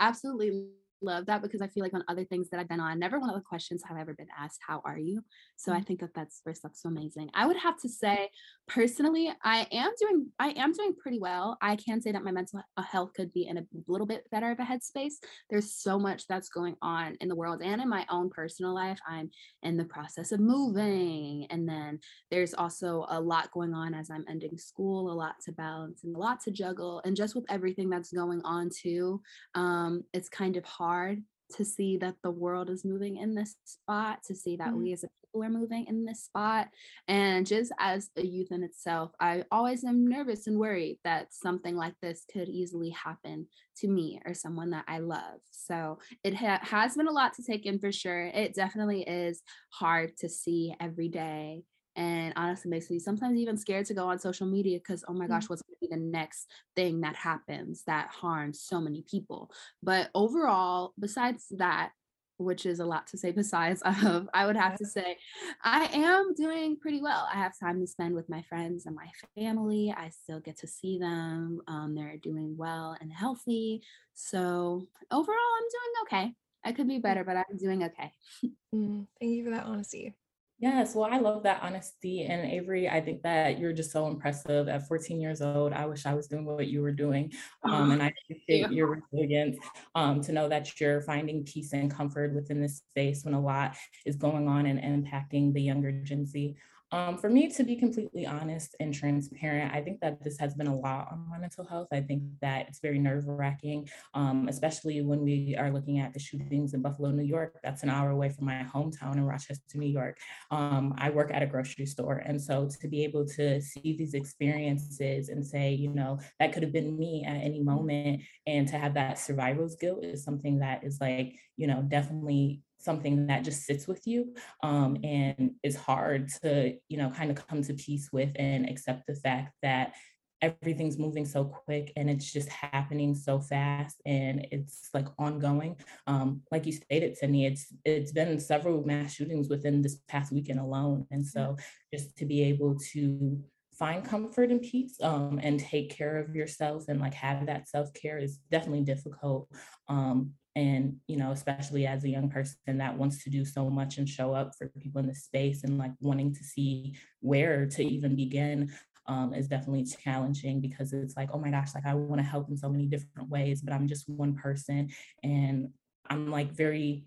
absolutely 0.00 0.68
love 1.02 1.26
that 1.26 1.42
because 1.42 1.60
I 1.62 1.68
feel 1.68 1.82
like 1.82 1.94
on 1.94 2.04
other 2.08 2.24
things 2.24 2.48
that 2.50 2.60
I've 2.60 2.68
been 2.68 2.80
on, 2.80 2.98
never 2.98 3.18
one 3.18 3.30
of 3.30 3.36
the 3.36 3.42
questions 3.42 3.82
have 3.86 3.98
ever 3.98 4.14
been 4.14 4.28
asked, 4.38 4.60
How 4.66 4.82
are 4.84 4.98
you? 4.98 5.22
So 5.56 5.70
mm-hmm. 5.70 5.80
I 5.80 5.84
think 5.84 6.00
that 6.00 6.14
that's 6.14 6.40
first, 6.44 6.62
that's 6.62 6.82
so 6.82 6.88
amazing. 6.88 7.30
I 7.34 7.46
would 7.46 7.56
have 7.56 7.78
to 7.82 7.88
say, 7.88 8.30
personally, 8.66 9.32
I 9.44 9.66
am 9.72 9.92
doing, 10.00 10.26
I 10.38 10.48
am 10.50 10.72
doing 10.72 10.94
pretty 10.94 11.18
well. 11.18 11.56
I 11.60 11.76
can 11.76 12.00
say 12.00 12.12
that 12.12 12.24
my 12.24 12.32
mental 12.32 12.62
health 12.78 13.12
could 13.14 13.32
be 13.32 13.46
in 13.46 13.58
a 13.58 13.66
little 13.86 14.06
bit 14.06 14.28
better 14.30 14.50
of 14.50 14.58
a 14.58 14.62
headspace. 14.62 15.14
There's 15.50 15.72
so 15.72 15.98
much 15.98 16.26
that's 16.26 16.48
going 16.48 16.76
on 16.82 17.16
in 17.20 17.28
the 17.28 17.36
world 17.36 17.62
and 17.62 17.80
in 17.80 17.88
my 17.88 18.06
own 18.10 18.30
personal 18.30 18.74
life. 18.74 18.98
I'm 19.06 19.30
in 19.62 19.76
the 19.76 19.84
process 19.84 20.32
of 20.32 20.40
moving. 20.40 21.46
And 21.50 21.68
then 21.68 22.00
there's 22.30 22.54
also 22.54 23.06
a 23.08 23.20
lot 23.20 23.50
going 23.52 23.74
on 23.74 23.94
as 23.94 24.10
I'm 24.10 24.24
ending 24.28 24.56
school, 24.56 25.10
a 25.10 25.14
lot 25.14 25.34
to 25.44 25.52
balance 25.52 26.04
and 26.04 26.14
a 26.14 26.18
lot 26.18 26.40
to 26.44 26.50
juggle. 26.50 27.00
And 27.04 27.16
just 27.16 27.34
with 27.34 27.44
everything 27.48 27.90
that's 27.90 28.12
going 28.12 28.40
on 28.44 28.70
too, 28.70 29.20
um, 29.54 30.02
it's 30.12 30.28
kind 30.28 30.56
of 30.56 30.64
hard 30.64 30.86
hard 30.96 31.22
to 31.56 31.64
see 31.64 31.96
that 31.98 32.16
the 32.22 32.30
world 32.30 32.70
is 32.70 32.84
moving 32.84 33.18
in 33.18 33.34
this 33.34 33.54
spot, 33.64 34.18
to 34.24 34.34
see 34.34 34.56
that 34.56 34.68
mm-hmm. 34.68 34.82
we 34.82 34.92
as 34.92 35.04
a 35.04 35.08
people 35.36 35.44
are 35.44 35.60
moving 35.60 35.86
in 35.86 36.04
this 36.04 36.24
spot. 36.24 36.68
And 37.08 37.46
just 37.46 37.72
as 37.78 38.10
a 38.16 38.24
youth 38.24 38.52
in 38.52 38.62
itself, 38.62 39.12
I 39.20 39.44
always 39.50 39.84
am 39.84 40.06
nervous 40.06 40.46
and 40.46 40.58
worried 40.58 40.98
that 41.04 41.32
something 41.32 41.76
like 41.76 41.94
this 42.00 42.24
could 42.32 42.48
easily 42.48 42.90
happen 42.90 43.46
to 43.78 43.88
me 43.88 44.20
or 44.24 44.34
someone 44.34 44.70
that 44.70 44.84
I 44.88 44.98
love. 44.98 45.40
So 45.50 45.98
it 46.24 46.34
ha- 46.34 46.60
has 46.62 46.96
been 46.96 47.08
a 47.08 47.12
lot 47.12 47.34
to 47.34 47.42
take 47.42 47.66
in 47.66 47.78
for 47.78 47.92
sure. 47.92 48.26
It 48.26 48.54
definitely 48.54 49.02
is 49.02 49.42
hard 49.70 50.16
to 50.18 50.28
see 50.28 50.74
every 50.80 51.08
day 51.08 51.64
and 51.96 52.32
honestly 52.36 52.70
makes 52.70 52.90
me 52.90 52.98
sometimes 52.98 53.38
even 53.38 53.56
scared 53.56 53.86
to 53.86 53.94
go 53.94 54.06
on 54.08 54.18
social 54.18 54.46
media 54.46 54.78
because 54.78 55.04
oh 55.08 55.14
my 55.14 55.26
gosh 55.26 55.46
mm. 55.46 55.50
what's 55.50 55.62
going 55.62 55.74
to 55.74 55.88
be 55.88 55.94
the 55.94 56.00
next 56.00 56.48
thing 56.76 57.00
that 57.00 57.16
happens 57.16 57.82
that 57.86 58.08
harms 58.08 58.60
so 58.60 58.80
many 58.80 59.02
people? 59.10 59.50
But 59.82 60.10
overall 60.14 60.92
besides 60.98 61.46
that 61.52 61.90
which 62.38 62.66
is 62.66 62.80
a 62.80 62.84
lot 62.84 63.06
to 63.06 63.16
say 63.16 63.30
besides 63.30 63.82
of 64.04 64.28
i 64.34 64.44
would 64.44 64.56
have 64.56 64.76
to 64.76 64.84
say 64.84 65.16
i 65.64 65.84
am 65.94 66.34
doing 66.34 66.76
pretty 66.76 67.00
well. 67.00 67.26
I 67.32 67.38
have 67.38 67.58
time 67.58 67.80
to 67.80 67.86
spend 67.86 68.14
with 68.14 68.28
my 68.28 68.42
friends 68.42 68.84
and 68.84 68.94
my 68.94 69.08
family. 69.34 69.94
I 69.96 70.10
still 70.10 70.40
get 70.40 70.58
to 70.58 70.66
see 70.66 70.98
them 70.98 71.60
um, 71.66 71.94
they're 71.94 72.18
doing 72.18 72.54
well 72.56 72.96
and 73.00 73.12
healthy. 73.12 73.82
So 74.14 74.86
overall 75.10 75.36
i'm 75.58 75.68
doing 75.72 76.02
okay. 76.02 76.34
I 76.64 76.72
could 76.72 76.88
be 76.88 76.98
mm. 76.98 77.02
better 77.02 77.24
but 77.24 77.36
i'm 77.36 77.56
doing 77.56 77.84
okay. 77.84 78.12
Mm, 78.74 79.06
thank 79.20 79.32
you 79.32 79.44
for 79.44 79.50
that 79.52 79.64
honesty 79.64 80.14
Yes, 80.58 80.94
well, 80.94 81.08
I 81.12 81.18
love 81.18 81.42
that 81.42 81.62
honesty. 81.62 82.24
And 82.24 82.50
Avery, 82.50 82.88
I 82.88 83.02
think 83.02 83.22
that 83.22 83.58
you're 83.58 83.74
just 83.74 83.92
so 83.92 84.06
impressive. 84.06 84.68
At 84.68 84.88
14 84.88 85.20
years 85.20 85.42
old, 85.42 85.74
I 85.74 85.84
wish 85.84 86.06
I 86.06 86.14
was 86.14 86.28
doing 86.28 86.46
what 86.46 86.66
you 86.66 86.80
were 86.80 86.92
doing. 86.92 87.30
Um, 87.62 87.90
and 87.90 88.02
I 88.02 88.10
appreciate 88.30 88.70
your 88.72 89.02
resilience 89.12 89.58
um, 89.94 90.22
to 90.22 90.32
know 90.32 90.48
that 90.48 90.80
you're 90.80 91.02
finding 91.02 91.44
peace 91.44 91.74
and 91.74 91.90
comfort 91.90 92.34
within 92.34 92.62
this 92.62 92.78
space 92.78 93.22
when 93.24 93.34
a 93.34 93.40
lot 93.40 93.76
is 94.06 94.16
going 94.16 94.48
on 94.48 94.64
and 94.64 94.80
impacting 94.80 95.52
the 95.52 95.60
younger 95.60 95.92
Gen 95.92 96.24
Z. 96.24 96.56
Um, 96.96 97.18
for 97.18 97.28
me, 97.28 97.48
to 97.48 97.62
be 97.62 97.76
completely 97.76 98.24
honest 98.24 98.74
and 98.80 98.94
transparent, 98.94 99.74
I 99.74 99.82
think 99.82 100.00
that 100.00 100.24
this 100.24 100.38
has 100.38 100.54
been 100.54 100.66
a 100.66 100.74
lot 100.74 101.08
on 101.12 101.28
my 101.28 101.36
mental 101.36 101.66
health. 101.66 101.88
I 101.92 102.00
think 102.00 102.22
that 102.40 102.68
it's 102.68 102.80
very 102.80 102.98
nerve 102.98 103.26
wracking, 103.26 103.90
um, 104.14 104.48
especially 104.48 105.02
when 105.02 105.20
we 105.20 105.54
are 105.58 105.70
looking 105.70 105.98
at 105.98 106.14
the 106.14 106.18
shootings 106.18 106.72
in 106.72 106.80
Buffalo, 106.80 107.10
New 107.10 107.22
York. 107.22 107.60
That's 107.62 107.82
an 107.82 107.90
hour 107.90 108.08
away 108.12 108.30
from 108.30 108.46
my 108.46 108.64
hometown 108.74 109.16
in 109.16 109.26
Rochester, 109.26 109.76
New 109.76 109.90
York. 109.90 110.16
Um, 110.50 110.94
I 110.96 111.10
work 111.10 111.30
at 111.34 111.42
a 111.42 111.46
grocery 111.46 111.84
store. 111.84 112.22
And 112.24 112.40
so 112.40 112.66
to 112.80 112.88
be 112.88 113.04
able 113.04 113.26
to 113.26 113.60
see 113.60 113.94
these 113.98 114.14
experiences 114.14 115.28
and 115.28 115.44
say, 115.46 115.74
you 115.74 115.90
know, 115.90 116.18
that 116.40 116.54
could 116.54 116.62
have 116.62 116.72
been 116.72 116.98
me 116.98 117.26
at 117.26 117.36
any 117.36 117.62
moment, 117.62 118.22
and 118.46 118.66
to 118.68 118.78
have 118.78 118.94
that 118.94 119.18
survivor's 119.18 119.76
guilt 119.76 120.02
is 120.02 120.24
something 120.24 120.60
that 120.60 120.82
is 120.82 120.98
like, 120.98 121.34
you 121.58 121.66
know, 121.66 121.82
definitely 121.82 122.62
something 122.78 123.26
that 123.26 123.44
just 123.44 123.64
sits 123.64 123.86
with 123.86 124.06
you 124.06 124.34
um, 124.62 124.96
and 125.02 125.52
is 125.62 125.76
hard 125.76 126.28
to 126.42 126.76
you 126.88 126.98
know 126.98 127.10
kind 127.10 127.30
of 127.30 127.46
come 127.46 127.62
to 127.62 127.74
peace 127.74 128.10
with 128.12 128.30
and 128.36 128.68
accept 128.68 129.06
the 129.06 129.14
fact 129.14 129.52
that 129.62 129.94
everything's 130.42 130.98
moving 130.98 131.24
so 131.24 131.44
quick 131.44 131.92
and 131.96 132.10
it's 132.10 132.30
just 132.30 132.48
happening 132.48 133.14
so 133.14 133.40
fast 133.40 134.00
and 134.04 134.46
it's 134.52 134.90
like 134.92 135.06
ongoing. 135.18 135.76
Um, 136.06 136.42
like 136.52 136.66
you 136.66 136.72
stated 136.72 137.16
Sydney 137.16 137.46
it's 137.46 137.72
it's 137.84 138.12
been 138.12 138.38
several 138.38 138.84
mass 138.84 139.14
shootings 139.14 139.48
within 139.48 139.82
this 139.82 139.98
past 140.08 140.32
weekend 140.32 140.60
alone 140.60 141.06
and 141.10 141.26
so 141.26 141.56
just 141.92 142.16
to 142.18 142.26
be 142.26 142.42
able 142.44 142.78
to 142.92 143.42
find 143.72 144.04
comfort 144.04 144.50
and 144.50 144.62
peace 144.62 144.96
um, 145.02 145.38
and 145.42 145.60
take 145.60 145.90
care 145.90 146.18
of 146.18 146.34
yourself 146.34 146.84
and 146.88 147.00
like 147.00 147.14
have 147.14 147.46
that 147.46 147.68
self-care 147.68 148.18
is 148.18 148.38
definitely 148.50 148.82
difficult 148.82 149.48
um, 149.88 150.32
and 150.56 150.96
you 151.06 151.16
know 151.16 151.30
especially 151.30 151.86
as 151.86 152.02
a 152.02 152.08
young 152.08 152.28
person 152.28 152.78
that 152.78 152.96
wants 152.96 153.22
to 153.22 153.30
do 153.30 153.44
so 153.44 153.70
much 153.70 153.98
and 153.98 154.08
show 154.08 154.32
up 154.34 154.52
for 154.58 154.68
people 154.80 154.98
in 154.98 155.06
the 155.06 155.14
space 155.14 155.62
and 155.62 155.78
like 155.78 155.92
wanting 156.00 156.34
to 156.34 156.42
see 156.42 156.94
where 157.20 157.66
to 157.66 157.84
even 157.84 158.16
begin 158.16 158.72
um, 159.08 159.34
is 159.34 159.48
definitely 159.48 159.84
challenging 159.84 160.60
because 160.60 160.92
it's 160.92 161.16
like, 161.16 161.30
oh 161.32 161.38
my 161.38 161.50
gosh, 161.50 161.74
like 161.74 161.86
I 161.86 161.94
want 161.94 162.20
to 162.20 162.26
help 162.26 162.48
in 162.48 162.56
so 162.56 162.68
many 162.68 162.86
different 162.86 163.28
ways, 163.28 163.62
but 163.62 163.72
I'm 163.72 163.86
just 163.86 164.08
one 164.08 164.34
person. 164.34 164.90
And 165.22 165.68
I'm 166.08 166.30
like 166.30 166.52
very 166.52 167.04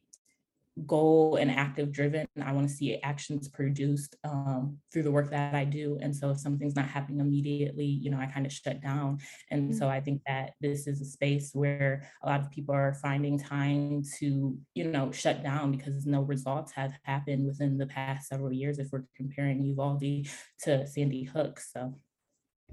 goal 0.86 1.36
and 1.36 1.52
active 1.52 1.92
driven. 1.92 2.28
I 2.44 2.52
want 2.52 2.68
to 2.68 2.74
see 2.74 3.00
actions 3.02 3.48
produced 3.48 4.16
um, 4.24 4.78
through 4.92 5.04
the 5.04 5.12
work 5.12 5.30
that 5.32 5.56
I 5.56 5.66
do. 5.66 5.98
And 6.02 6.16
so 6.16 6.32
if 6.32 6.40
something's 6.40 6.76
not 6.76 6.88
happening 6.88 7.20
immediately, 7.20 7.86
you 7.86 8.10
know, 8.10 8.20
I 8.20 8.26
kind 8.26 8.46
of 8.46 8.52
shut 8.52 8.82
down. 8.82 9.20
And 9.52 9.70
mm-hmm. 9.70 9.78
so 9.78 9.88
I 9.88 10.02
think 10.02 10.22
that 10.28 10.52
this 10.62 10.88
is 10.88 11.02
a 11.02 11.06
space 11.06 11.52
where 11.54 12.10
a 12.24 12.30
lot 12.30 12.42
of 12.42 12.52
people 12.52 12.76
are 12.76 12.94
finding 12.94 13.38
time 13.38 14.04
to, 14.20 14.58
you 14.74 14.84
know, 14.84 15.12
shut 15.12 15.44
down 15.44 15.72
because 15.72 16.06
no 16.06 16.22
results 16.22 16.72
have 16.74 16.94
happened 17.04 17.46
within 17.46 17.78
the 17.78 17.88
past 17.88 18.28
several 18.28 18.52
years 18.52 18.80
if 18.80 18.92
we're 18.92 19.06
comparing 19.16 19.64
Uvalde 19.64 20.28
to 20.64 20.88
Sandy 20.88 21.24
Hook. 21.24 21.60
So 21.60 21.94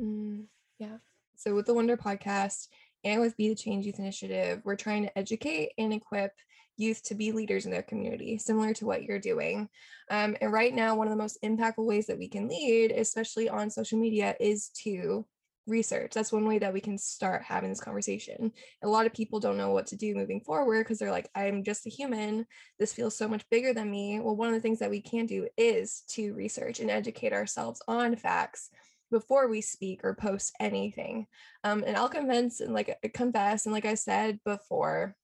mm, 0.01 0.45
yeah. 0.79 0.99
So 1.37 1.55
with 1.55 1.67
the 1.67 1.75
Wonder 1.75 1.97
podcast 1.97 2.69
and 3.05 3.21
with 3.21 3.37
Be 3.37 3.49
the 3.49 3.55
Change 3.55 3.87
Youth 3.87 3.99
Initiative, 3.99 4.63
we're 4.65 4.77
trying 4.77 5.03
to 5.03 5.19
educate 5.19 5.73
and 5.79 5.93
equip 5.93 6.33
youth 6.77 7.03
to 7.05 7.15
be 7.15 7.33
leaders 7.33 7.65
in 7.65 7.71
their 7.71 7.83
community, 7.83 8.39
similar 8.39 8.73
to 8.75 8.87
what 8.87 9.03
you're 9.03 9.19
doing. 9.19 9.69
Um, 10.11 10.37
and 10.41 10.53
right 10.53 10.75
now, 10.75 10.95
one 10.95 11.07
of 11.07 11.11
the 11.11 11.23
most 11.23 11.43
impactful 11.43 11.87
ways 11.87 12.07
that 12.07 12.19
we 12.19 12.29
can 12.29 12.49
lead, 12.49 12.93
especially 12.93 13.49
on 13.49 13.71
social 13.71 13.99
media, 13.99 14.35
is 14.39 14.69
to 14.83 15.27
research. 15.67 16.13
That's 16.15 16.33
one 16.33 16.47
way 16.47 16.59
that 16.59 16.73
we 16.73 16.81
can 16.81 16.97
start 16.97 17.43
having 17.43 17.71
this 17.71 17.81
conversation. 17.81 18.53
A 18.83 18.89
lot 18.89 19.07
of 19.07 19.13
people 19.13 19.41
don't 19.41 19.57
know 19.57 19.71
what 19.71 19.87
to 19.89 19.97
do 19.97 20.15
moving 20.15 20.41
forward 20.41 20.85
because 20.85 20.99
they're 20.99 21.11
like, 21.11 21.29
I'm 21.35 21.65
just 21.65 21.87
a 21.87 21.91
human. 21.91 22.47
This 22.79 22.93
feels 22.93 23.17
so 23.17 23.29
much 23.29 23.45
bigger 23.51 23.75
than 23.75 23.91
me. 23.91 24.21
Well, 24.21 24.37
one 24.37 24.49
of 24.49 24.55
the 24.55 24.61
things 24.61 24.79
that 24.79 24.91
we 24.91 25.01
can 25.01 25.27
do 25.27 25.49
is 25.57 26.03
to 26.11 26.35
research 26.35 26.81
and 26.81 26.91
educate 26.91 27.33
ourselves 27.33 27.83
on 27.89 28.17
facts 28.17 28.71
before 29.11 29.49
we 29.49 29.61
speak 29.61 30.01
or 30.05 30.15
post 30.15 30.53
anything. 30.61 31.27
Um, 31.65 31.85
and 31.87 31.97
I'll 31.97 32.09
convince 32.09 32.61
and 32.61 32.73
like 32.73 32.99
confess, 33.15 33.67
and 33.67 33.73
like 33.73 33.85
I 33.85 33.95
said 33.95 34.41
before, 34.45 35.17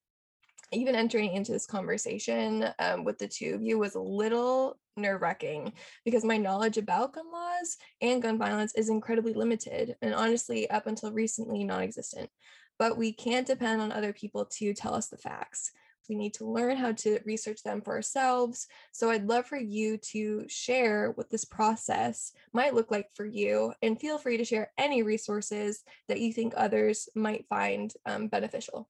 even 0.72 0.94
entering 0.94 1.32
into 1.34 1.52
this 1.52 1.66
conversation 1.66 2.68
um, 2.78 3.04
with 3.04 3.18
the 3.18 3.28
two 3.28 3.54
of 3.54 3.62
you 3.62 3.78
was 3.78 3.94
a 3.94 4.00
little 4.00 4.78
nerve 4.96 5.22
wracking 5.22 5.72
because 6.04 6.24
my 6.24 6.36
knowledge 6.36 6.78
about 6.78 7.14
gun 7.14 7.30
laws 7.32 7.76
and 8.00 8.22
gun 8.22 8.38
violence 8.38 8.74
is 8.74 8.88
incredibly 8.88 9.34
limited 9.34 9.96
and 10.02 10.14
honestly, 10.14 10.68
up 10.70 10.86
until 10.86 11.12
recently, 11.12 11.64
non 11.64 11.82
existent. 11.82 12.30
But 12.78 12.96
we 12.96 13.12
can't 13.12 13.46
depend 13.46 13.80
on 13.80 13.92
other 13.92 14.12
people 14.12 14.46
to 14.58 14.74
tell 14.74 14.94
us 14.94 15.08
the 15.08 15.18
facts. 15.18 15.70
We 16.08 16.16
need 16.16 16.34
to 16.34 16.50
learn 16.50 16.76
how 16.76 16.92
to 16.92 17.20
research 17.24 17.62
them 17.62 17.80
for 17.80 17.94
ourselves. 17.94 18.66
So 18.92 19.10
I'd 19.10 19.28
love 19.28 19.46
for 19.46 19.58
you 19.58 19.98
to 20.10 20.44
share 20.48 21.12
what 21.12 21.30
this 21.30 21.44
process 21.44 22.32
might 22.52 22.74
look 22.74 22.90
like 22.90 23.06
for 23.14 23.24
you, 23.24 23.72
and 23.82 24.00
feel 24.00 24.18
free 24.18 24.36
to 24.36 24.44
share 24.44 24.72
any 24.76 25.02
resources 25.02 25.82
that 26.08 26.20
you 26.20 26.32
think 26.32 26.54
others 26.56 27.08
might 27.14 27.46
find 27.48 27.94
um, 28.04 28.28
beneficial. 28.28 28.88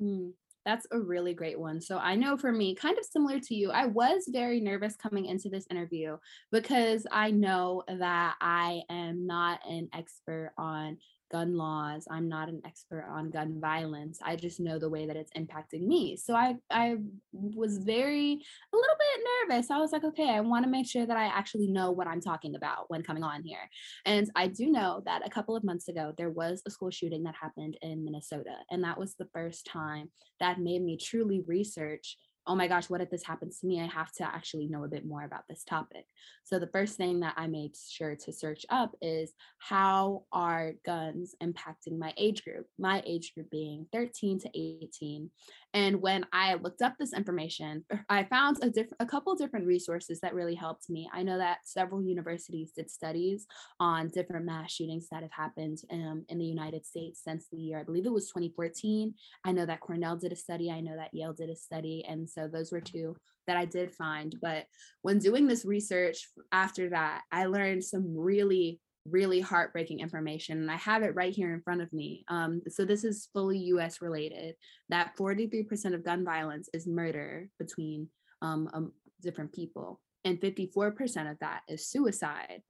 Mm. 0.00 0.32
That's 0.64 0.86
a 0.92 1.00
really 1.00 1.34
great 1.34 1.58
one. 1.58 1.80
So 1.80 1.98
I 1.98 2.14
know 2.14 2.36
for 2.36 2.52
me, 2.52 2.74
kind 2.74 2.96
of 2.96 3.04
similar 3.04 3.40
to 3.40 3.54
you, 3.54 3.70
I 3.70 3.86
was 3.86 4.28
very 4.28 4.60
nervous 4.60 4.94
coming 4.94 5.26
into 5.26 5.48
this 5.48 5.66
interview 5.70 6.18
because 6.52 7.04
I 7.10 7.32
know 7.32 7.82
that 7.88 8.36
I 8.40 8.82
am 8.88 9.26
not 9.26 9.60
an 9.68 9.88
expert 9.92 10.52
on 10.56 10.98
gun 11.32 11.56
laws. 11.56 12.06
I'm 12.10 12.28
not 12.28 12.48
an 12.48 12.60
expert 12.64 13.06
on 13.10 13.30
gun 13.30 13.58
violence. 13.60 14.20
I 14.22 14.36
just 14.36 14.60
know 14.60 14.78
the 14.78 14.90
way 14.90 15.06
that 15.06 15.16
it's 15.16 15.32
impacting 15.32 15.86
me. 15.86 16.16
So 16.16 16.34
I 16.34 16.56
I 16.70 16.96
was 17.32 17.78
very 17.78 18.32
a 18.72 18.76
little 18.76 18.96
bit 18.98 19.26
nervous. 19.48 19.70
I 19.70 19.78
was 19.78 19.92
like, 19.92 20.04
okay, 20.04 20.28
I 20.30 20.40
want 20.40 20.64
to 20.64 20.70
make 20.70 20.86
sure 20.86 21.06
that 21.06 21.16
I 21.16 21.24
actually 21.24 21.68
know 21.68 21.90
what 21.90 22.06
I'm 22.06 22.20
talking 22.20 22.54
about 22.54 22.90
when 22.90 23.02
coming 23.02 23.24
on 23.24 23.42
here. 23.42 23.68
And 24.04 24.30
I 24.36 24.46
do 24.46 24.70
know 24.70 25.02
that 25.06 25.26
a 25.26 25.30
couple 25.30 25.56
of 25.56 25.64
months 25.64 25.88
ago 25.88 26.12
there 26.18 26.30
was 26.30 26.62
a 26.66 26.70
school 26.70 26.90
shooting 26.90 27.22
that 27.24 27.34
happened 27.40 27.78
in 27.80 28.04
Minnesota, 28.04 28.56
and 28.70 28.84
that 28.84 28.98
was 28.98 29.14
the 29.14 29.28
first 29.32 29.66
time 29.66 30.10
that 30.38 30.60
made 30.60 30.82
me 30.82 30.96
truly 30.96 31.42
research 31.46 32.18
oh 32.46 32.54
my 32.56 32.66
gosh, 32.66 32.90
what 32.90 33.00
if 33.00 33.10
this 33.10 33.24
happens 33.24 33.58
to 33.60 33.66
me? 33.66 33.80
I 33.80 33.86
have 33.86 34.12
to 34.12 34.24
actually 34.24 34.66
know 34.66 34.84
a 34.84 34.88
bit 34.88 35.06
more 35.06 35.22
about 35.22 35.44
this 35.48 35.62
topic. 35.64 36.06
So 36.44 36.58
the 36.58 36.66
first 36.66 36.96
thing 36.96 37.20
that 37.20 37.34
I 37.36 37.46
made 37.46 37.76
sure 37.76 38.16
to 38.16 38.32
search 38.32 38.66
up 38.68 38.94
is 39.00 39.32
how 39.58 40.24
are 40.32 40.72
guns 40.84 41.34
impacting 41.42 41.98
my 41.98 42.12
age 42.16 42.44
group? 42.44 42.66
My 42.78 43.02
age 43.06 43.32
group 43.34 43.50
being 43.50 43.86
13 43.92 44.40
to 44.40 44.50
18. 44.54 45.30
And 45.74 46.02
when 46.02 46.26
I 46.32 46.54
looked 46.54 46.82
up 46.82 46.94
this 46.98 47.12
information, 47.14 47.84
I 48.08 48.24
found 48.24 48.58
a 48.62 48.68
different 48.68 48.96
a 49.00 49.06
couple 49.06 49.32
of 49.32 49.38
different 49.38 49.66
resources 49.66 50.20
that 50.20 50.34
really 50.34 50.54
helped 50.54 50.90
me. 50.90 51.08
I 51.12 51.22
know 51.22 51.38
that 51.38 51.58
several 51.64 52.02
universities 52.02 52.72
did 52.76 52.90
studies 52.90 53.46
on 53.80 54.08
different 54.08 54.44
mass 54.44 54.72
shootings 54.72 55.08
that 55.10 55.22
have 55.22 55.32
happened 55.32 55.78
um, 55.90 56.24
in 56.28 56.38
the 56.38 56.44
United 56.44 56.84
States 56.84 57.22
since 57.24 57.46
the 57.50 57.58
year, 57.58 57.80
I 57.80 57.84
believe 57.84 58.06
it 58.06 58.12
was 58.12 58.28
2014. 58.28 59.14
I 59.44 59.52
know 59.52 59.66
that 59.66 59.80
Cornell 59.80 60.16
did 60.16 60.32
a 60.32 60.36
study. 60.36 60.70
I 60.70 60.80
know 60.80 60.96
that 60.96 61.14
Yale 61.14 61.32
did 61.32 61.50
a 61.50 61.56
study. 61.56 62.04
And 62.08 62.28
so 62.28 62.48
those 62.48 62.72
were 62.72 62.80
two 62.80 63.16
that 63.46 63.56
I 63.56 63.64
did 63.64 63.94
find. 63.94 64.36
But 64.40 64.66
when 65.02 65.18
doing 65.18 65.46
this 65.46 65.64
research 65.64 66.28
after 66.52 66.90
that, 66.90 67.22
I 67.32 67.46
learned 67.46 67.84
some 67.84 68.16
really 68.16 68.80
really 69.08 69.40
heartbreaking 69.40 70.00
information 70.00 70.58
and 70.58 70.70
i 70.70 70.76
have 70.76 71.02
it 71.02 71.14
right 71.14 71.34
here 71.34 71.52
in 71.52 71.60
front 71.60 71.82
of 71.82 71.92
me 71.92 72.24
um, 72.28 72.62
so 72.68 72.84
this 72.84 73.04
is 73.04 73.28
fully 73.32 73.58
us 73.58 74.00
related 74.00 74.54
that 74.90 75.16
43% 75.18 75.94
of 75.94 76.04
gun 76.04 76.24
violence 76.24 76.68
is 76.72 76.86
murder 76.86 77.48
between 77.58 78.08
um, 78.42 78.68
um, 78.72 78.92
different 79.20 79.52
people 79.52 80.00
and 80.24 80.40
54% 80.40 81.30
of 81.30 81.38
that 81.40 81.62
is 81.68 81.88
suicide 81.88 82.62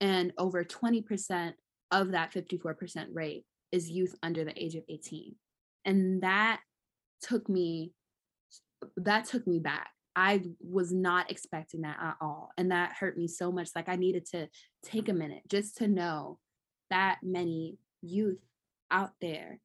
and 0.00 0.32
over 0.36 0.62
20% 0.62 1.52
of 1.90 2.12
that 2.12 2.32
54% 2.32 3.06
rate 3.14 3.44
is 3.72 3.90
youth 3.90 4.14
under 4.22 4.44
the 4.44 4.62
age 4.62 4.74
of 4.74 4.84
18 4.88 5.34
and 5.84 6.22
that 6.22 6.60
took 7.22 7.48
me 7.48 7.92
that 8.96 9.24
took 9.24 9.46
me 9.46 9.58
back 9.58 9.90
I 10.18 10.42
was 10.58 10.92
not 10.92 11.30
expecting 11.30 11.82
that 11.82 11.96
at 12.02 12.16
all. 12.20 12.50
And 12.58 12.72
that 12.72 12.94
hurt 12.98 13.16
me 13.16 13.28
so 13.28 13.52
much. 13.52 13.70
Like 13.76 13.88
I 13.88 13.94
needed 13.94 14.26
to 14.32 14.48
take 14.82 15.08
a 15.08 15.12
minute 15.12 15.42
just 15.48 15.76
to 15.76 15.86
know 15.86 16.40
that 16.90 17.20
many 17.22 17.78
youth 18.02 18.40
out 18.90 19.12
there 19.20 19.60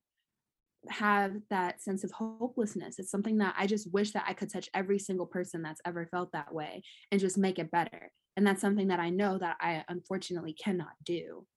have 0.89 1.33
that 1.49 1.81
sense 1.81 2.03
of 2.03 2.11
hopelessness. 2.11 2.99
It's 2.99 3.09
something 3.09 3.39
that 3.39 3.55
I 3.57 3.65
just 3.65 3.91
wish 3.91 4.11
that 4.11 4.25
I 4.27 4.33
could 4.33 4.53
touch 4.53 4.69
every 4.75 4.99
single 4.99 5.25
person 5.25 5.63
that's 5.63 5.81
ever 5.85 6.05
felt 6.05 6.33
that 6.33 6.53
way 6.53 6.83
and 7.11 7.19
just 7.19 7.35
make 7.35 7.57
it 7.57 7.71
better. 7.71 8.11
And 8.37 8.45
that's 8.45 8.61
something 8.61 8.89
that 8.89 8.99
I 8.99 9.09
know 9.09 9.39
that 9.39 9.57
I 9.59 9.83
unfortunately 9.87 10.53
cannot 10.53 10.93
do. 11.03 11.47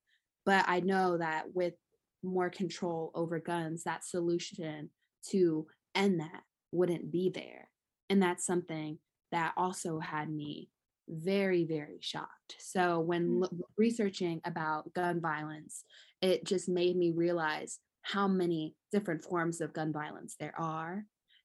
But 0.46 0.64
I 0.68 0.80
know 0.80 1.18
that 1.18 1.52
with 1.52 1.74
more 2.22 2.48
control 2.48 3.10
over 3.14 3.40
guns, 3.40 3.84
that 3.84 4.06
solution 4.06 4.88
to 5.32 5.66
end 5.94 6.20
that 6.20 6.44
wouldn't 6.72 7.12
be 7.12 7.28
there. 7.28 7.68
And 8.08 8.22
that's 8.22 8.46
something 8.46 8.98
that 9.32 9.52
also 9.56 9.98
had 9.98 10.30
me 10.30 10.70
very, 11.08 11.64
very 11.64 11.98
shocked. 12.00 12.56
So, 12.58 13.00
when 13.00 13.40
mm. 13.40 13.60
researching 13.76 14.40
about 14.44 14.92
gun 14.92 15.20
violence, 15.20 15.84
it 16.20 16.44
just 16.44 16.68
made 16.68 16.96
me 16.96 17.12
realize 17.12 17.78
how 18.02 18.28
many 18.28 18.74
different 18.92 19.22
forms 19.24 19.60
of 19.60 19.72
gun 19.72 19.92
violence 19.92 20.36
there 20.38 20.54
are 20.58 21.04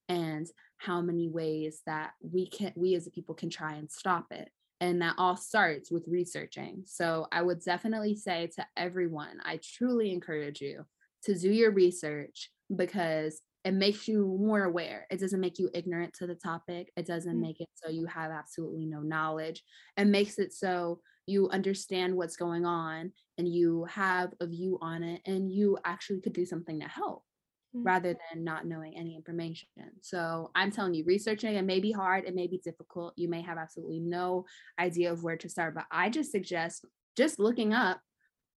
and 0.10 0.48
how 0.77 1.01
many 1.01 1.27
ways 1.27 1.82
that 1.86 2.12
we 2.22 2.48
can 2.48 2.72
we 2.75 2.96
as 2.96 3.08
a 3.08 3.12
people 3.12 3.34
can 3.34 3.50
try 3.50 3.74
and 3.74 3.89
stop 3.89 4.27
it 4.32 4.50
and 4.80 5.01
that 5.01 5.15
all 5.18 5.36
starts 5.36 5.89
with 5.91 6.03
researching 6.08 6.84
so 6.86 7.27
i 7.32 7.41
would 7.41 7.63
definitely 7.63 8.15
say 8.15 8.50
to 8.56 8.65
everyone 8.77 9.39
i 9.44 9.60
truly 9.63 10.12
encourage 10.12 10.62
you 10.62 10.86
to 11.24 11.34
do 11.34 11.51
your 11.51 11.72
research 11.72 12.51
because 12.75 13.41
it 13.63 13.74
makes 13.74 14.08
you 14.08 14.38
more 14.39 14.63
aware. 14.63 15.06
It 15.12 15.20
doesn't 15.20 15.39
make 15.39 15.60
you 15.60 15.70
ignorant 15.74 16.13
to 16.15 16.27
the 16.27 16.36
topic. 16.36 16.91
It 16.96 17.06
doesn't 17.06 17.32
mm-hmm. 17.32 17.41
make 17.41 17.62
it 17.62 17.70
so 17.75 17.89
you 17.91 18.08
have 18.08 18.32
absolutely 18.32 18.86
no 18.86 19.01
knowledge. 19.01 19.63
It 19.98 20.06
makes 20.06 20.39
it 20.39 20.53
so 20.53 21.00
you 21.27 21.50
understand 21.50 22.15
what's 22.15 22.36
going 22.36 22.65
on 22.65 23.12
and 23.38 23.48
you 23.48 23.86
have 23.89 24.32
a 24.39 24.48
view 24.48 24.80
on 24.82 25.03
it 25.03 25.22
and 25.25 25.51
you 25.51 25.77
actually 25.86 26.22
could 26.22 26.34
do 26.34 26.46
something 26.46 26.80
to 26.80 26.88
help 26.88 27.24
mm-hmm. 27.75 27.84
rather 27.84 28.15
than 28.34 28.44
not 28.44 28.65
knowing 28.65 28.98
any 28.98 29.15
information. 29.15 29.68
So 30.01 30.50
I'm 30.56 30.72
telling 30.72 30.96
you, 30.96 31.03
researching 31.06 31.56
it 31.56 31.62
may 31.62 31.80
be 31.80 31.91
hard, 31.91 32.25
it 32.25 32.34
may 32.34 32.48
be 32.48 32.60
difficult. 32.63 33.13
You 33.15 33.30
may 33.30 33.44
have 33.44 33.60
absolutely 33.60 34.00
no 34.00 34.46
idea 34.80 35.12
of 35.12 35.24
where 35.24 35.38
to 35.38 35.50
start, 35.50 35.75
but 35.75 35.86
I 35.91 36.10
just 36.10 36.32
suggest 36.32 36.86
just 37.15 37.38
looking 37.38 37.74
up, 37.74 38.01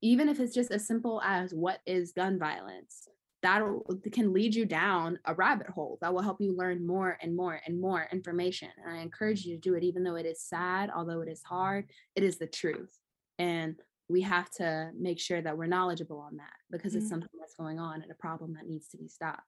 even 0.04 0.30
if 0.30 0.40
it's 0.40 0.54
just 0.54 0.72
as 0.72 0.86
simple 0.86 1.22
as 1.26 1.54
what 1.54 1.80
is 1.88 2.12
gun 2.12 2.38
violence 2.38 3.08
that 3.42 3.64
can 4.12 4.34
lead 4.34 4.54
you 4.54 4.66
down 4.66 5.18
a 5.26 5.34
rabbit 5.34 5.68
hole 5.68 5.98
that 6.02 6.14
will 6.14 6.22
help 6.22 6.40
you 6.40 6.56
learn 6.56 6.86
more 6.86 7.18
and 7.22 7.36
more 7.36 7.60
and 7.66 7.80
more 7.80 8.08
information. 8.12 8.70
And 8.84 8.96
I 8.96 9.02
encourage 9.02 9.46
you 9.46 9.56
to 9.56 9.62
do 9.62 9.74
it, 9.74 9.84
even 9.84 10.04
though 10.04 10.16
it 10.16 10.26
is 10.26 10.42
sad, 10.42 10.92
although 10.96 11.22
it 11.22 11.28
is 11.28 11.42
hard, 11.44 11.90
it 12.16 12.24
is 12.24 12.38
the 12.38 12.48
truth. 12.48 12.98
And 13.40 13.76
we 14.10 14.22
have 14.22 14.50
to 14.52 14.92
make 14.98 15.20
sure 15.20 15.42
that 15.42 15.58
we're 15.58 15.66
knowledgeable 15.66 16.20
on 16.20 16.38
that 16.38 16.54
because 16.70 16.92
mm-hmm. 16.92 17.00
it's 17.00 17.10
something 17.10 17.30
that's 17.40 17.56
going 17.56 17.80
on 17.80 18.02
and 18.02 18.12
a 18.12 18.16
problem 18.16 18.54
that 18.54 18.68
needs 18.68 18.88
to 18.90 18.98
be 18.98 19.08
stopped. 19.08 19.42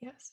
Yes. 0.00 0.32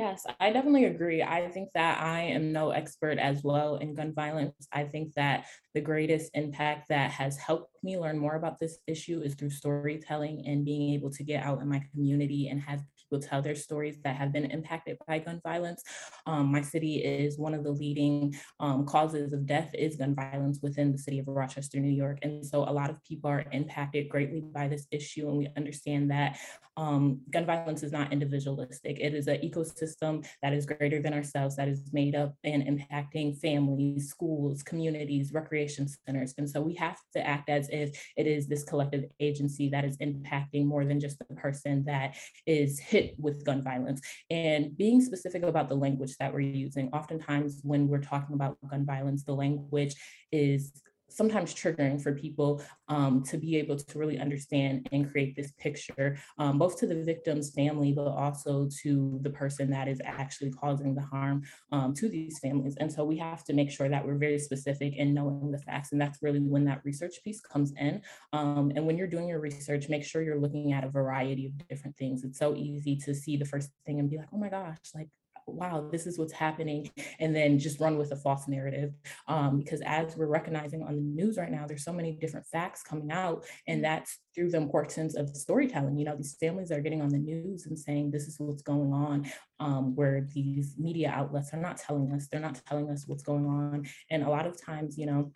Yes, 0.00 0.24
I 0.40 0.50
definitely 0.50 0.86
agree. 0.86 1.22
I 1.22 1.46
think 1.48 1.72
that 1.74 2.02
I 2.02 2.22
am 2.22 2.52
no 2.52 2.70
expert 2.70 3.18
as 3.18 3.44
well 3.44 3.76
in 3.76 3.92
gun 3.92 4.14
violence. 4.14 4.66
I 4.72 4.84
think 4.84 5.12
that 5.12 5.44
the 5.74 5.82
greatest 5.82 6.30
impact 6.32 6.88
that 6.88 7.10
has 7.10 7.36
helped 7.36 7.76
me 7.82 7.98
learn 7.98 8.16
more 8.16 8.36
about 8.36 8.58
this 8.58 8.78
issue 8.86 9.20
is 9.20 9.34
through 9.34 9.50
storytelling 9.50 10.46
and 10.46 10.64
being 10.64 10.94
able 10.94 11.10
to 11.10 11.22
get 11.22 11.44
out 11.44 11.60
in 11.60 11.68
my 11.68 11.82
community 11.92 12.48
and 12.48 12.62
have 12.62 12.80
people 13.10 13.26
tell 13.26 13.42
their 13.42 13.54
stories 13.54 13.96
that 14.04 14.16
have 14.16 14.32
been 14.32 14.46
impacted 14.46 14.96
by 15.06 15.18
gun 15.18 15.40
violence. 15.42 15.82
Um, 16.26 16.52
my 16.52 16.62
city 16.62 16.96
is 16.96 17.38
one 17.38 17.54
of 17.54 17.64
the 17.64 17.72
leading 17.72 18.34
um, 18.60 18.86
causes 18.86 19.32
of 19.32 19.46
death 19.46 19.70
is 19.74 19.96
gun 19.96 20.14
violence 20.14 20.60
within 20.62 20.92
the 20.92 20.98
city 20.98 21.18
of 21.18 21.28
Rochester, 21.28 21.80
New 21.80 21.90
York. 21.90 22.18
And 22.22 22.44
so 22.44 22.60
a 22.60 22.72
lot 22.72 22.90
of 22.90 23.02
people 23.04 23.30
are 23.30 23.44
impacted 23.52 24.08
greatly 24.08 24.40
by 24.40 24.68
this 24.68 24.86
issue. 24.90 25.28
And 25.28 25.38
we 25.38 25.48
understand 25.56 26.10
that 26.10 26.38
um, 26.76 27.20
gun 27.30 27.44
violence 27.44 27.82
is 27.82 27.92
not 27.92 28.12
individualistic. 28.12 28.98
It 29.00 29.12
is 29.12 29.26
an 29.26 29.38
ecosystem 29.38 30.26
that 30.42 30.52
is 30.52 30.66
greater 30.66 31.02
than 31.02 31.12
ourselves, 31.12 31.56
that 31.56 31.68
is 31.68 31.90
made 31.92 32.14
up 32.14 32.34
and 32.44 32.62
impacting 32.62 33.38
families, 33.38 34.08
schools, 34.08 34.62
communities, 34.62 35.32
recreation 35.32 35.88
centers. 36.06 36.34
And 36.38 36.48
so 36.48 36.62
we 36.62 36.74
have 36.76 36.96
to 37.14 37.26
act 37.26 37.50
as 37.50 37.68
if 37.70 37.90
it 38.16 38.26
is 38.26 38.46
this 38.46 38.64
collective 38.64 39.04
agency 39.18 39.68
that 39.70 39.84
is 39.84 39.98
impacting 39.98 40.64
more 40.64 40.84
than 40.84 41.00
just 41.00 41.18
the 41.18 41.34
person 41.34 41.84
that 41.84 42.16
is 42.46 42.78
hit 42.78 42.99
with 43.18 43.44
gun 43.44 43.62
violence. 43.62 44.00
And 44.30 44.76
being 44.76 45.00
specific 45.00 45.42
about 45.42 45.68
the 45.68 45.76
language 45.76 46.16
that 46.18 46.32
we're 46.32 46.40
using, 46.40 46.88
oftentimes 46.92 47.60
when 47.62 47.88
we're 47.88 47.98
talking 48.00 48.34
about 48.34 48.58
gun 48.68 48.84
violence, 48.84 49.24
the 49.24 49.34
language 49.34 49.94
is 50.32 50.72
sometimes 51.10 51.54
triggering 51.54 52.00
for 52.00 52.12
people 52.12 52.62
um, 52.88 53.22
to 53.24 53.36
be 53.36 53.56
able 53.56 53.76
to 53.76 53.98
really 53.98 54.18
understand 54.18 54.88
and 54.92 55.10
create 55.10 55.36
this 55.36 55.52
picture, 55.58 56.18
um, 56.38 56.58
both 56.58 56.78
to 56.78 56.86
the 56.86 57.02
victim's 57.02 57.50
family, 57.50 57.92
but 57.92 58.08
also 58.08 58.68
to 58.82 59.18
the 59.22 59.30
person 59.30 59.70
that 59.70 59.88
is 59.88 60.00
actually 60.04 60.50
causing 60.50 60.94
the 60.94 61.02
harm 61.02 61.42
um, 61.72 61.94
to 61.94 62.08
these 62.08 62.38
families. 62.38 62.76
And 62.80 62.92
so 62.92 63.04
we 63.04 63.18
have 63.18 63.44
to 63.44 63.52
make 63.52 63.70
sure 63.70 63.88
that 63.88 64.04
we're 64.04 64.16
very 64.16 64.38
specific 64.38 64.96
in 64.96 65.14
knowing 65.14 65.50
the 65.50 65.58
facts. 65.58 65.92
And 65.92 66.00
that's 66.00 66.22
really 66.22 66.40
when 66.40 66.64
that 66.64 66.80
research 66.84 67.22
piece 67.22 67.40
comes 67.40 67.72
in. 67.78 68.02
Um, 68.32 68.72
and 68.74 68.86
when 68.86 68.96
you're 68.96 69.06
doing 69.06 69.28
your 69.28 69.40
research, 69.40 69.88
make 69.88 70.04
sure 70.04 70.22
you're 70.22 70.40
looking 70.40 70.72
at 70.72 70.84
a 70.84 70.88
variety 70.88 71.46
of 71.46 71.68
different 71.68 71.96
things. 71.96 72.24
It's 72.24 72.38
so 72.38 72.54
easy 72.54 72.96
to 72.96 73.14
see 73.14 73.36
the 73.36 73.44
first 73.44 73.70
thing 73.86 73.98
and 73.98 74.10
be 74.10 74.18
like, 74.18 74.28
oh 74.32 74.38
my 74.38 74.48
gosh, 74.48 74.78
like 74.94 75.08
wow, 75.46 75.88
this 75.90 76.06
is 76.06 76.18
what's 76.18 76.32
happening, 76.32 76.90
and 77.18 77.34
then 77.34 77.58
just 77.58 77.80
run 77.80 77.98
with 77.98 78.12
a 78.12 78.16
false 78.16 78.48
narrative. 78.48 78.92
Um, 79.28 79.58
because 79.58 79.80
as 79.84 80.16
we're 80.16 80.26
recognizing 80.26 80.82
on 80.82 80.96
the 80.96 81.02
news 81.02 81.36
right 81.36 81.50
now, 81.50 81.66
there's 81.66 81.84
so 81.84 81.92
many 81.92 82.12
different 82.12 82.46
facts 82.46 82.82
coming 82.82 83.10
out, 83.10 83.44
and 83.66 83.76
mm-hmm. 83.76 83.82
that's 83.82 84.18
through 84.34 84.50
the 84.50 84.56
importance 84.56 85.16
of 85.16 85.28
storytelling. 85.36 85.98
You 85.98 86.04
know, 86.04 86.16
these 86.16 86.36
families 86.38 86.70
are 86.70 86.80
getting 86.80 87.02
on 87.02 87.08
the 87.08 87.18
news 87.18 87.66
and 87.66 87.78
saying 87.78 88.10
this 88.10 88.28
is 88.28 88.36
what's 88.38 88.62
going 88.62 88.92
on, 88.92 89.30
um, 89.58 89.94
where 89.96 90.28
these 90.32 90.74
media 90.78 91.12
outlets 91.14 91.52
are 91.52 91.60
not 91.60 91.78
telling 91.78 92.12
us, 92.12 92.28
they're 92.28 92.40
not 92.40 92.60
telling 92.66 92.90
us 92.90 93.04
what's 93.06 93.22
going 93.22 93.46
on. 93.46 93.86
And 94.10 94.22
a 94.22 94.30
lot 94.30 94.46
of 94.46 94.60
times, 94.60 94.96
you 94.96 95.06
know, 95.06 95.32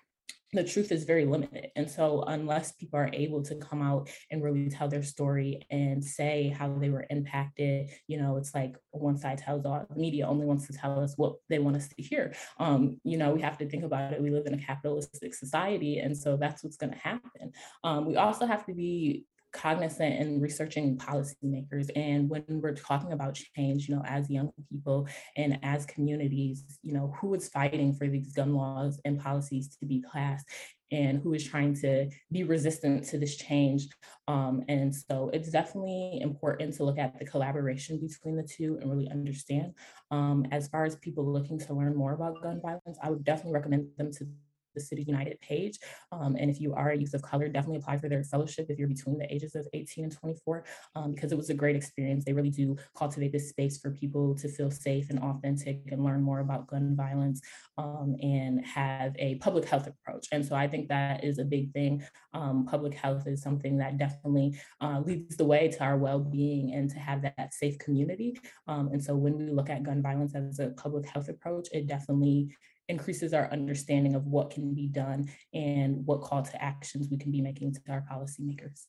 the 0.54 0.64
truth 0.64 0.92
is 0.92 1.04
very 1.04 1.24
limited. 1.24 1.70
And 1.76 1.90
so, 1.90 2.22
unless 2.26 2.72
people 2.72 2.98
are 2.98 3.10
able 3.12 3.42
to 3.44 3.54
come 3.56 3.82
out 3.82 4.08
and 4.30 4.42
really 4.42 4.68
tell 4.68 4.88
their 4.88 5.02
story 5.02 5.66
and 5.70 6.04
say 6.04 6.54
how 6.56 6.72
they 6.78 6.90
were 6.90 7.06
impacted, 7.10 7.90
you 8.06 8.18
know, 8.18 8.36
it's 8.36 8.54
like 8.54 8.76
one 8.90 9.16
side 9.16 9.38
tells 9.38 9.64
all 9.64 9.86
media 9.96 10.26
only 10.26 10.46
wants 10.46 10.66
to 10.66 10.72
tell 10.72 11.00
us 11.00 11.14
what 11.16 11.34
they 11.48 11.58
want 11.58 11.76
us 11.76 11.88
to 11.88 12.02
hear. 12.02 12.34
Um, 12.58 13.00
you 13.04 13.18
know, 13.18 13.34
we 13.34 13.40
have 13.42 13.58
to 13.58 13.68
think 13.68 13.84
about 13.84 14.12
it. 14.12 14.22
We 14.22 14.30
live 14.30 14.46
in 14.46 14.54
a 14.54 14.58
capitalistic 14.58 15.34
society. 15.34 15.98
And 15.98 16.16
so, 16.16 16.36
that's 16.36 16.62
what's 16.62 16.76
going 16.76 16.92
to 16.92 16.98
happen. 16.98 17.52
Um, 17.82 18.06
we 18.06 18.16
also 18.16 18.46
have 18.46 18.64
to 18.66 18.74
be 18.74 19.26
cognizant 19.54 20.20
in 20.20 20.40
researching 20.40 20.98
policymakers. 20.98 21.88
And 21.96 22.28
when 22.28 22.44
we're 22.48 22.74
talking 22.74 23.12
about 23.12 23.40
change 23.56 23.88
you 23.88 23.96
know 23.96 24.02
as 24.04 24.28
young 24.28 24.50
people 24.70 25.08
and 25.36 25.58
as 25.62 25.86
communities 25.86 26.64
you 26.82 26.92
know 26.92 27.14
who 27.20 27.34
is 27.34 27.48
fighting 27.48 27.94
for 27.94 28.06
these 28.08 28.32
gun 28.32 28.54
laws 28.54 29.00
and 29.04 29.18
policies 29.18 29.76
to 29.76 29.86
be 29.86 30.04
passed 30.12 30.46
and 30.92 31.20
who 31.22 31.32
is 31.32 31.42
trying 31.42 31.74
to 31.74 32.08
be 32.30 32.44
resistant 32.44 33.04
to 33.04 33.18
this 33.18 33.36
change. 33.36 33.88
Um, 34.28 34.62
and 34.68 34.94
so 34.94 35.30
it's 35.32 35.50
definitely 35.50 36.20
important 36.20 36.74
to 36.74 36.84
look 36.84 36.98
at 36.98 37.18
the 37.18 37.24
collaboration 37.24 37.98
between 37.98 38.36
the 38.36 38.44
two 38.44 38.78
and 38.80 38.90
really 38.90 39.10
understand. 39.10 39.72
Um, 40.10 40.46
as 40.52 40.68
far 40.68 40.84
as 40.84 40.94
people 40.96 41.24
looking 41.24 41.58
to 41.58 41.74
learn 41.74 41.96
more 41.96 42.12
about 42.12 42.42
gun 42.42 42.60
violence 42.60 42.98
i 43.02 43.10
would 43.10 43.24
definitely 43.24 43.52
recommend 43.52 43.88
them 43.96 44.12
to 44.12 44.26
the 44.74 44.80
City 44.80 45.02
United 45.02 45.40
page. 45.40 45.78
Um, 46.12 46.36
and 46.38 46.50
if 46.50 46.60
you 46.60 46.74
are 46.74 46.90
a 46.90 46.96
youth 46.96 47.14
of 47.14 47.22
color, 47.22 47.48
definitely 47.48 47.78
apply 47.78 47.98
for 47.98 48.08
their 48.08 48.24
fellowship 48.24 48.66
if 48.68 48.78
you're 48.78 48.88
between 48.88 49.18
the 49.18 49.32
ages 49.32 49.54
of 49.54 49.66
18 49.72 50.04
and 50.04 50.16
24, 50.16 50.64
um, 50.94 51.14
because 51.14 51.32
it 51.32 51.38
was 51.38 51.50
a 51.50 51.54
great 51.54 51.76
experience. 51.76 52.24
They 52.24 52.32
really 52.32 52.50
do 52.50 52.76
cultivate 52.96 53.32
this 53.32 53.48
space 53.48 53.78
for 53.78 53.90
people 53.90 54.34
to 54.36 54.48
feel 54.48 54.70
safe 54.70 55.10
and 55.10 55.18
authentic 55.18 55.80
and 55.90 56.04
learn 56.04 56.22
more 56.22 56.40
about 56.40 56.66
gun 56.66 56.94
violence 56.96 57.40
um, 57.78 58.16
and 58.20 58.64
have 58.64 59.14
a 59.18 59.36
public 59.36 59.64
health 59.64 59.86
approach. 59.86 60.28
And 60.32 60.44
so 60.44 60.54
I 60.54 60.68
think 60.68 60.88
that 60.88 61.24
is 61.24 61.38
a 61.38 61.44
big 61.44 61.72
thing. 61.72 62.02
Um, 62.32 62.66
public 62.66 62.94
health 62.94 63.26
is 63.26 63.42
something 63.42 63.78
that 63.78 63.98
definitely 63.98 64.58
uh, 64.80 65.00
leads 65.04 65.36
the 65.36 65.44
way 65.44 65.68
to 65.68 65.84
our 65.84 65.96
well-being 65.96 66.72
and 66.74 66.90
to 66.90 66.98
have 66.98 67.22
that, 67.22 67.54
safe 67.54 67.78
community. 67.78 68.36
Um, 68.66 68.88
and 68.92 69.02
so 69.02 69.14
when 69.14 69.36
we 69.36 69.50
look 69.50 69.70
at 69.70 69.82
gun 69.82 70.02
violence 70.02 70.34
as 70.34 70.58
a 70.58 70.68
public 70.70 71.06
health 71.06 71.28
approach, 71.28 71.68
it 71.72 71.86
definitely 71.86 72.54
increases 72.88 73.32
our 73.32 73.50
understanding 73.50 74.14
of 74.14 74.26
what 74.26 74.50
can 74.50 74.74
be 74.74 74.88
done 74.88 75.28
and 75.52 76.06
what 76.06 76.20
call 76.20 76.42
to 76.42 76.62
actions 76.62 77.08
we 77.10 77.16
can 77.16 77.30
be 77.30 77.40
making 77.40 77.72
to 77.74 77.80
our 77.88 78.04
policymakers. 78.10 78.86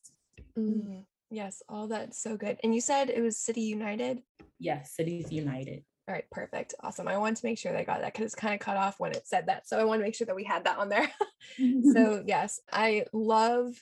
Mm, 0.58 1.04
yes, 1.30 1.62
all 1.68 1.88
that's 1.88 2.22
so 2.22 2.36
good. 2.36 2.58
And 2.62 2.74
you 2.74 2.80
said 2.80 3.10
it 3.10 3.22
was 3.22 3.38
City 3.38 3.62
United? 3.62 4.22
Yes, 4.58 4.94
Cities 4.94 5.32
United. 5.32 5.84
All 6.08 6.14
right, 6.14 6.30
perfect. 6.30 6.74
Awesome. 6.80 7.08
I 7.08 7.18
wanted 7.18 7.36
to 7.38 7.46
make 7.46 7.58
sure 7.58 7.72
that 7.72 7.80
I 7.80 7.84
got 7.84 8.00
that 8.00 8.12
because 8.12 8.26
it's 8.26 8.34
kind 8.34 8.54
of 8.54 8.60
cut 8.60 8.76
off 8.76 9.00
when 9.00 9.10
it 9.10 9.26
said 9.26 9.46
that. 9.46 9.68
So 9.68 9.78
I 9.78 9.84
want 9.84 10.00
to 10.00 10.04
make 10.04 10.14
sure 10.14 10.26
that 10.26 10.36
we 10.36 10.44
had 10.44 10.64
that 10.64 10.78
on 10.78 10.88
there. 10.88 11.10
so, 11.92 12.22
yes, 12.26 12.60
I 12.72 13.06
love 13.12 13.74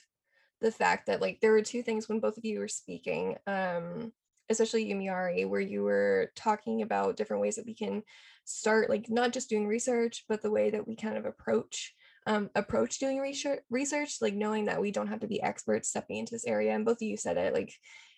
the 0.61 0.71
fact 0.71 1.07
that 1.07 1.21
like 1.21 1.39
there 1.41 1.51
were 1.51 1.61
two 1.61 1.83
things 1.83 2.09
when 2.09 2.19
both 2.19 2.37
of 2.37 2.45
you 2.45 2.59
were 2.59 2.67
speaking, 2.67 3.37
um, 3.45 4.11
especially 4.49 4.85
Yumiari, 4.85 5.47
where 5.47 5.61
you 5.61 5.83
were 5.83 6.31
talking 6.35 6.81
about 6.81 7.17
different 7.17 7.41
ways 7.41 7.55
that 7.55 7.65
we 7.65 7.73
can 7.73 8.03
start 8.45 8.89
like 8.89 9.09
not 9.09 9.33
just 9.33 9.49
doing 9.49 9.67
research 9.67 10.23
but 10.29 10.41
the 10.41 10.51
way 10.51 10.69
that 10.69 10.87
we 10.87 10.95
kind 10.95 11.17
of 11.17 11.25
approach 11.25 11.93
um, 12.27 12.49
approach 12.55 12.99
doing 12.99 13.19
research 13.19 13.59
research 13.69 14.17
like 14.21 14.33
knowing 14.35 14.65
that 14.65 14.79
we 14.79 14.91
don't 14.91 15.07
have 15.07 15.19
to 15.19 15.27
be 15.27 15.41
experts 15.41 15.89
stepping 15.89 16.17
into 16.17 16.33
this 16.33 16.45
area 16.45 16.73
and 16.73 16.85
both 16.85 16.97
of 16.97 17.01
you 17.01 17.17
said 17.17 17.37
it 17.37 17.53
like 17.53 17.73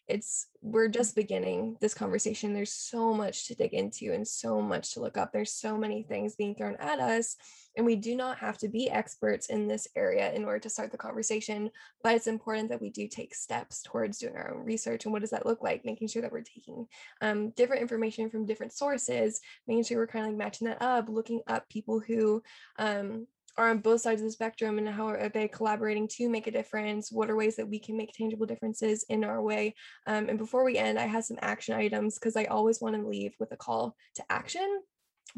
it's 0.07 0.47
we're 0.61 0.87
just 0.87 1.15
beginning 1.15 1.77
this 1.81 1.93
conversation 1.93 2.53
there's 2.53 2.73
so 2.73 3.13
much 3.13 3.47
to 3.47 3.55
dig 3.55 3.73
into 3.73 4.13
and 4.13 4.27
so 4.27 4.61
much 4.61 4.93
to 4.93 4.99
look 4.99 5.17
up 5.17 5.31
there's 5.31 5.53
so 5.53 5.77
many 5.77 6.03
things 6.03 6.35
being 6.35 6.55
thrown 6.55 6.75
at 6.79 6.99
us 6.99 7.35
and 7.75 7.85
we 7.85 7.95
do 7.95 8.15
not 8.15 8.37
have 8.37 8.57
to 8.57 8.67
be 8.67 8.89
experts 8.89 9.47
in 9.47 9.67
this 9.67 9.87
area 9.95 10.31
in 10.33 10.45
order 10.45 10.59
to 10.59 10.69
start 10.69 10.91
the 10.91 10.97
conversation 10.97 11.69
but 12.03 12.15
it's 12.15 12.27
important 12.27 12.69
that 12.69 12.81
we 12.81 12.89
do 12.89 13.07
take 13.07 13.35
steps 13.35 13.81
towards 13.83 14.17
doing 14.17 14.35
our 14.35 14.53
own 14.55 14.63
research 14.63 15.05
and 15.05 15.13
what 15.13 15.21
does 15.21 15.31
that 15.31 15.45
look 15.45 15.61
like 15.61 15.85
making 15.85 16.07
sure 16.07 16.21
that 16.21 16.31
we're 16.31 16.41
taking 16.41 16.85
um, 17.21 17.49
different 17.51 17.81
information 17.81 18.29
from 18.29 18.45
different 18.45 18.73
sources 18.73 19.39
making 19.67 19.83
sure 19.83 19.97
we're 19.97 20.07
kind 20.07 20.25
of 20.25 20.31
like 20.31 20.37
matching 20.37 20.67
that 20.67 20.81
up 20.81 21.09
looking 21.09 21.41
up 21.47 21.67
people 21.69 21.99
who 21.99 22.41
um, 22.79 23.27
are 23.57 23.69
on 23.69 23.79
both 23.79 24.01
sides 24.01 24.21
of 24.21 24.27
the 24.27 24.31
spectrum 24.31 24.77
and 24.77 24.87
how 24.87 25.07
are 25.07 25.29
they 25.29 25.47
collaborating 25.47 26.07
to 26.07 26.29
make 26.29 26.47
a 26.47 26.51
difference 26.51 27.11
what 27.11 27.29
are 27.29 27.35
ways 27.35 27.55
that 27.55 27.67
we 27.67 27.79
can 27.79 27.97
make 27.97 28.13
tangible 28.13 28.45
differences 28.45 29.05
in 29.09 29.23
our 29.23 29.41
way 29.41 29.73
um, 30.05 30.29
and 30.29 30.37
before 30.37 30.63
we 30.63 30.77
end 30.77 30.99
i 30.99 31.05
have 31.05 31.25
some 31.25 31.37
action 31.41 31.75
items 31.75 32.15
because 32.15 32.35
i 32.35 32.45
always 32.45 32.81
want 32.81 32.95
to 32.95 33.07
leave 33.07 33.33
with 33.39 33.51
a 33.51 33.57
call 33.57 33.95
to 34.15 34.23
action 34.29 34.81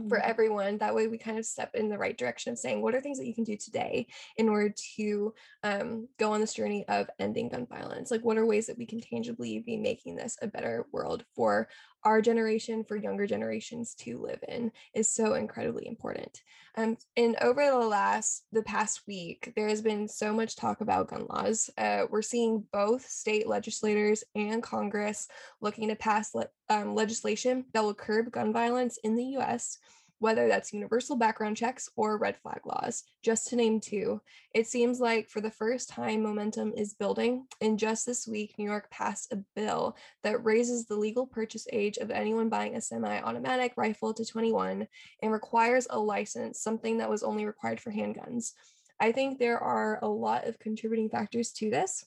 for 0.07 0.17
mm-hmm. 0.17 0.29
everyone. 0.29 0.77
That 0.77 0.95
way, 0.95 1.07
we 1.07 1.17
kind 1.17 1.37
of 1.37 1.45
step 1.45 1.71
in 1.73 1.89
the 1.89 1.97
right 1.97 2.17
direction 2.17 2.51
of 2.51 2.59
saying, 2.59 2.81
what 2.81 2.95
are 2.95 3.01
things 3.01 3.17
that 3.17 3.27
you 3.27 3.33
can 3.33 3.43
do 3.43 3.57
today 3.57 4.07
in 4.37 4.49
order 4.49 4.73
to 4.95 5.33
um, 5.63 6.07
go 6.17 6.31
on 6.31 6.41
this 6.41 6.53
journey 6.53 6.85
of 6.87 7.09
ending 7.19 7.49
gun 7.49 7.67
violence? 7.69 8.11
Like, 8.11 8.21
what 8.21 8.37
are 8.37 8.45
ways 8.45 8.67
that 8.67 8.77
we 8.77 8.85
can 8.85 9.01
tangibly 9.01 9.59
be 9.59 9.77
making 9.77 10.15
this 10.15 10.37
a 10.41 10.47
better 10.47 10.85
world 10.91 11.25
for 11.35 11.67
our 12.03 12.21
generation, 12.21 12.83
for 12.83 12.95
younger 12.95 13.27
generations 13.27 13.95
to 13.95 14.17
live 14.17 14.43
in? 14.47 14.71
Is 14.93 15.11
so 15.13 15.33
incredibly 15.33 15.87
important. 15.87 16.41
Um, 16.75 16.97
and 17.17 17.35
over 17.41 17.65
the 17.65 17.77
last, 17.77 18.45
the 18.51 18.63
past 18.63 19.01
week, 19.07 19.51
there 19.55 19.67
has 19.67 19.81
been 19.81 20.07
so 20.07 20.33
much 20.33 20.55
talk 20.55 20.81
about 20.81 21.09
gun 21.09 21.25
laws. 21.29 21.69
Uh, 21.77 22.05
we're 22.09 22.21
seeing 22.21 22.63
both 22.71 23.07
state 23.07 23.47
legislators 23.47 24.23
and 24.35 24.63
Congress 24.63 25.27
looking 25.61 25.89
to 25.89 25.95
pass 25.95 26.33
le- 26.33 26.47
um, 26.69 26.95
legislation 26.95 27.65
that 27.73 27.83
will 27.83 27.93
curb 27.93 28.31
gun 28.31 28.53
violence 28.53 28.97
in 29.03 29.15
the 29.15 29.37
US 29.37 29.77
whether 30.19 30.47
that's 30.47 30.73
universal 30.73 31.15
background 31.15 31.57
checks 31.57 31.89
or 31.95 32.17
red 32.17 32.37
flag 32.37 32.59
laws, 32.65 33.03
just 33.23 33.47
to 33.47 33.55
name 33.55 33.79
two. 33.79 34.21
It 34.53 34.67
seems 34.67 34.99
like 34.99 35.29
for 35.29 35.41
the 35.41 35.51
first 35.51 35.89
time, 35.89 36.21
momentum 36.21 36.73
is 36.75 36.93
building. 36.93 37.45
And 37.61 37.79
just 37.79 38.05
this 38.05 38.27
week, 38.27 38.55
New 38.57 38.65
York 38.65 38.89
passed 38.91 39.31
a 39.31 39.43
bill 39.55 39.95
that 40.23 40.43
raises 40.43 40.85
the 40.85 40.95
legal 40.95 41.25
purchase 41.25 41.67
age 41.71 41.97
of 41.97 42.11
anyone 42.11 42.49
buying 42.49 42.75
a 42.75 42.81
semi 42.81 43.19
automatic 43.21 43.73
rifle 43.77 44.13
to 44.13 44.25
21 44.25 44.87
and 45.21 45.31
requires 45.31 45.87
a 45.89 45.99
license, 45.99 46.61
something 46.61 46.97
that 46.97 47.09
was 47.09 47.23
only 47.23 47.45
required 47.45 47.79
for 47.79 47.91
handguns. 47.91 48.51
I 48.99 49.13
think 49.13 49.39
there 49.39 49.59
are 49.59 49.99
a 50.01 50.07
lot 50.07 50.45
of 50.45 50.59
contributing 50.59 51.09
factors 51.09 51.51
to 51.53 51.69
this 51.69 52.03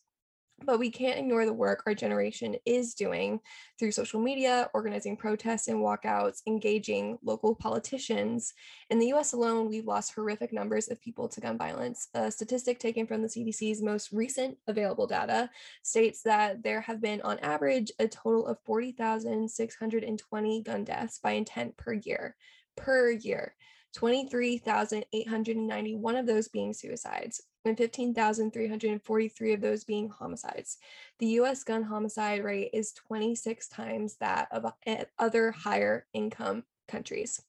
but 0.65 0.79
we 0.79 0.91
can't 0.91 1.19
ignore 1.19 1.45
the 1.45 1.53
work 1.53 1.83
our 1.87 1.95
generation 1.95 2.57
is 2.65 2.95
doing 2.95 3.41
through 3.79 3.93
social 3.93 4.21
media, 4.21 4.71
organizing 4.75 5.17
protests 5.17 5.69
and 5.69 5.79
walkouts, 5.79 6.43
engaging 6.47 7.19
local 7.23 7.55
politicians. 7.55 8.53
In 8.91 8.99
the 8.99 9.13
US 9.13 9.33
alone, 9.33 9.69
we've 9.69 9.87
lost 9.87 10.15
horrific 10.15 10.53
numbers 10.53 10.89
of 10.89 11.01
people 11.01 11.29
to 11.29 11.41
gun 11.41 11.59
violence. 11.59 12.09
A 12.15 12.31
statistic 12.31 12.79
taken 12.79 13.07
from 13.07 13.23
the 13.23 13.29
CDC's 13.29 13.83
most 13.83 14.13
recent 14.13 14.57
available 14.67 15.07
data 15.07 15.51
states 15.83 16.23
that 16.23 16.63
there 16.63 16.81
have 16.81 17.01
been, 17.01 17.21
on 17.23 17.39
average, 17.41 17.93
a 17.99 18.09
total 18.09 18.47
of 18.47 18.59
40,620 18.65 20.63
gun 20.63 20.85
deaths 20.85 21.19
by 21.19 21.33
intent 21.33 21.77
per 21.77 21.93
year. 21.93 22.37
Per 22.77 23.11
year. 23.11 23.55
23,891 23.95 26.17
of 26.17 26.27
those 26.27 26.49
being 26.49 26.73
suicides 26.73 27.43
and 27.65 27.77
15,343 27.77 29.53
of 29.53 29.61
those 29.61 29.85
being 29.85 30.09
homicides. 30.09 30.79
The 31.19 31.27
US 31.27 31.65
gun 31.65 31.83
homicide 31.83 32.43
rate 32.43 32.71
is 32.73 32.93
26 32.93 33.69
times 33.69 34.17
that 34.17 34.49
of 34.51 34.73
eh, 34.87 35.05
other 35.19 35.53
higher 35.53 36.07
income 36.13 36.65
countries. 36.89 37.43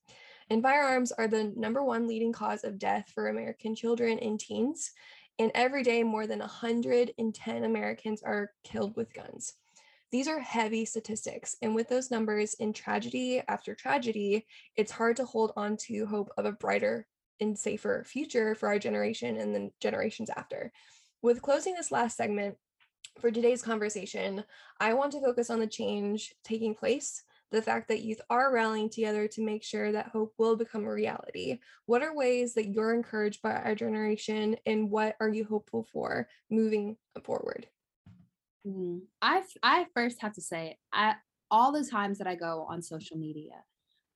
And 0.50 0.62
firearms 0.62 1.12
are 1.12 1.28
the 1.28 1.52
number 1.56 1.84
one 1.84 2.08
leading 2.08 2.34
cause 2.34 2.64
of 2.64 2.78
death 2.78 3.12
for 3.14 3.28
American 3.28 3.76
children 3.76 4.20
and 4.20 4.40
teens. 4.40 4.92
And 5.40 5.52
every 5.56 5.84
day, 5.84 6.04
more 6.04 6.28
than 6.28 6.40
110 6.40 7.64
Americans 7.64 8.22
are 8.22 8.52
killed 8.64 8.96
with 8.96 9.14
guns. 9.14 9.54
These 10.12 10.28
are 10.28 10.40
heavy 10.40 10.86
statistics. 10.86 11.56
And 11.64 11.74
with 11.74 11.90
those 11.90 12.12
numbers 12.12 12.54
in 12.56 12.72
tragedy 12.72 13.42
after 13.48 13.74
tragedy, 13.74 14.46
it's 14.76 14.92
hard 14.92 15.16
to 15.16 15.26
hold 15.26 15.54
on 15.58 15.76
to 15.88 16.06
hope 16.06 16.30
of 16.38 16.46
a 16.46 16.52
brighter 16.52 17.08
and 17.40 17.58
safer 17.58 18.04
future 18.06 18.56
for 18.56 18.68
our 18.68 18.80
generation 18.80 19.38
and 19.38 19.56
the 19.56 19.72
generations 19.80 20.30
after. 20.36 20.72
With 21.22 21.42
closing 21.42 21.74
this 21.74 21.92
last 21.92 22.18
segment 22.18 22.56
for 23.20 23.32
today's 23.32 23.62
conversation, 23.62 24.44
I 24.80 24.94
want 24.94 25.12
to 25.14 25.22
focus 25.22 25.50
on 25.50 25.60
the 25.60 25.68
change 25.68 26.34
taking 26.44 26.76
place, 26.76 27.24
the 27.52 27.62
fact 27.62 27.88
that 27.90 28.02
youth 28.02 28.20
are 28.30 28.54
rallying 28.54 28.90
together 28.90 29.28
to 29.30 29.46
make 29.46 29.64
sure 29.64 29.92
that 29.92 30.08
hope 30.08 30.34
will 30.38 30.56
become 30.56 30.86
a 30.86 30.92
reality. 30.92 31.60
What 31.86 32.02
are 32.02 32.16
ways 32.16 32.56
that 32.56 32.70
you're 32.70 32.94
encouraged 32.94 33.42
by 33.42 33.54
our 33.54 33.76
generation, 33.76 34.58
and 34.66 34.90
what 34.90 35.16
are 35.20 35.30
you 35.30 35.46
hopeful 35.46 35.88
for 35.92 36.28
moving 36.50 36.98
forward? 37.24 37.68
Mm, 38.66 39.02
I 39.22 39.44
I 39.62 39.86
first 39.94 40.22
have 40.22 40.34
to 40.34 40.42
say, 40.42 40.78
I 40.92 41.16
all 41.52 41.72
the 41.72 41.86
times 41.86 42.18
that 42.18 42.28
I 42.28 42.36
go 42.36 42.66
on 42.68 42.82
social 42.82 43.18
media, 43.18 43.64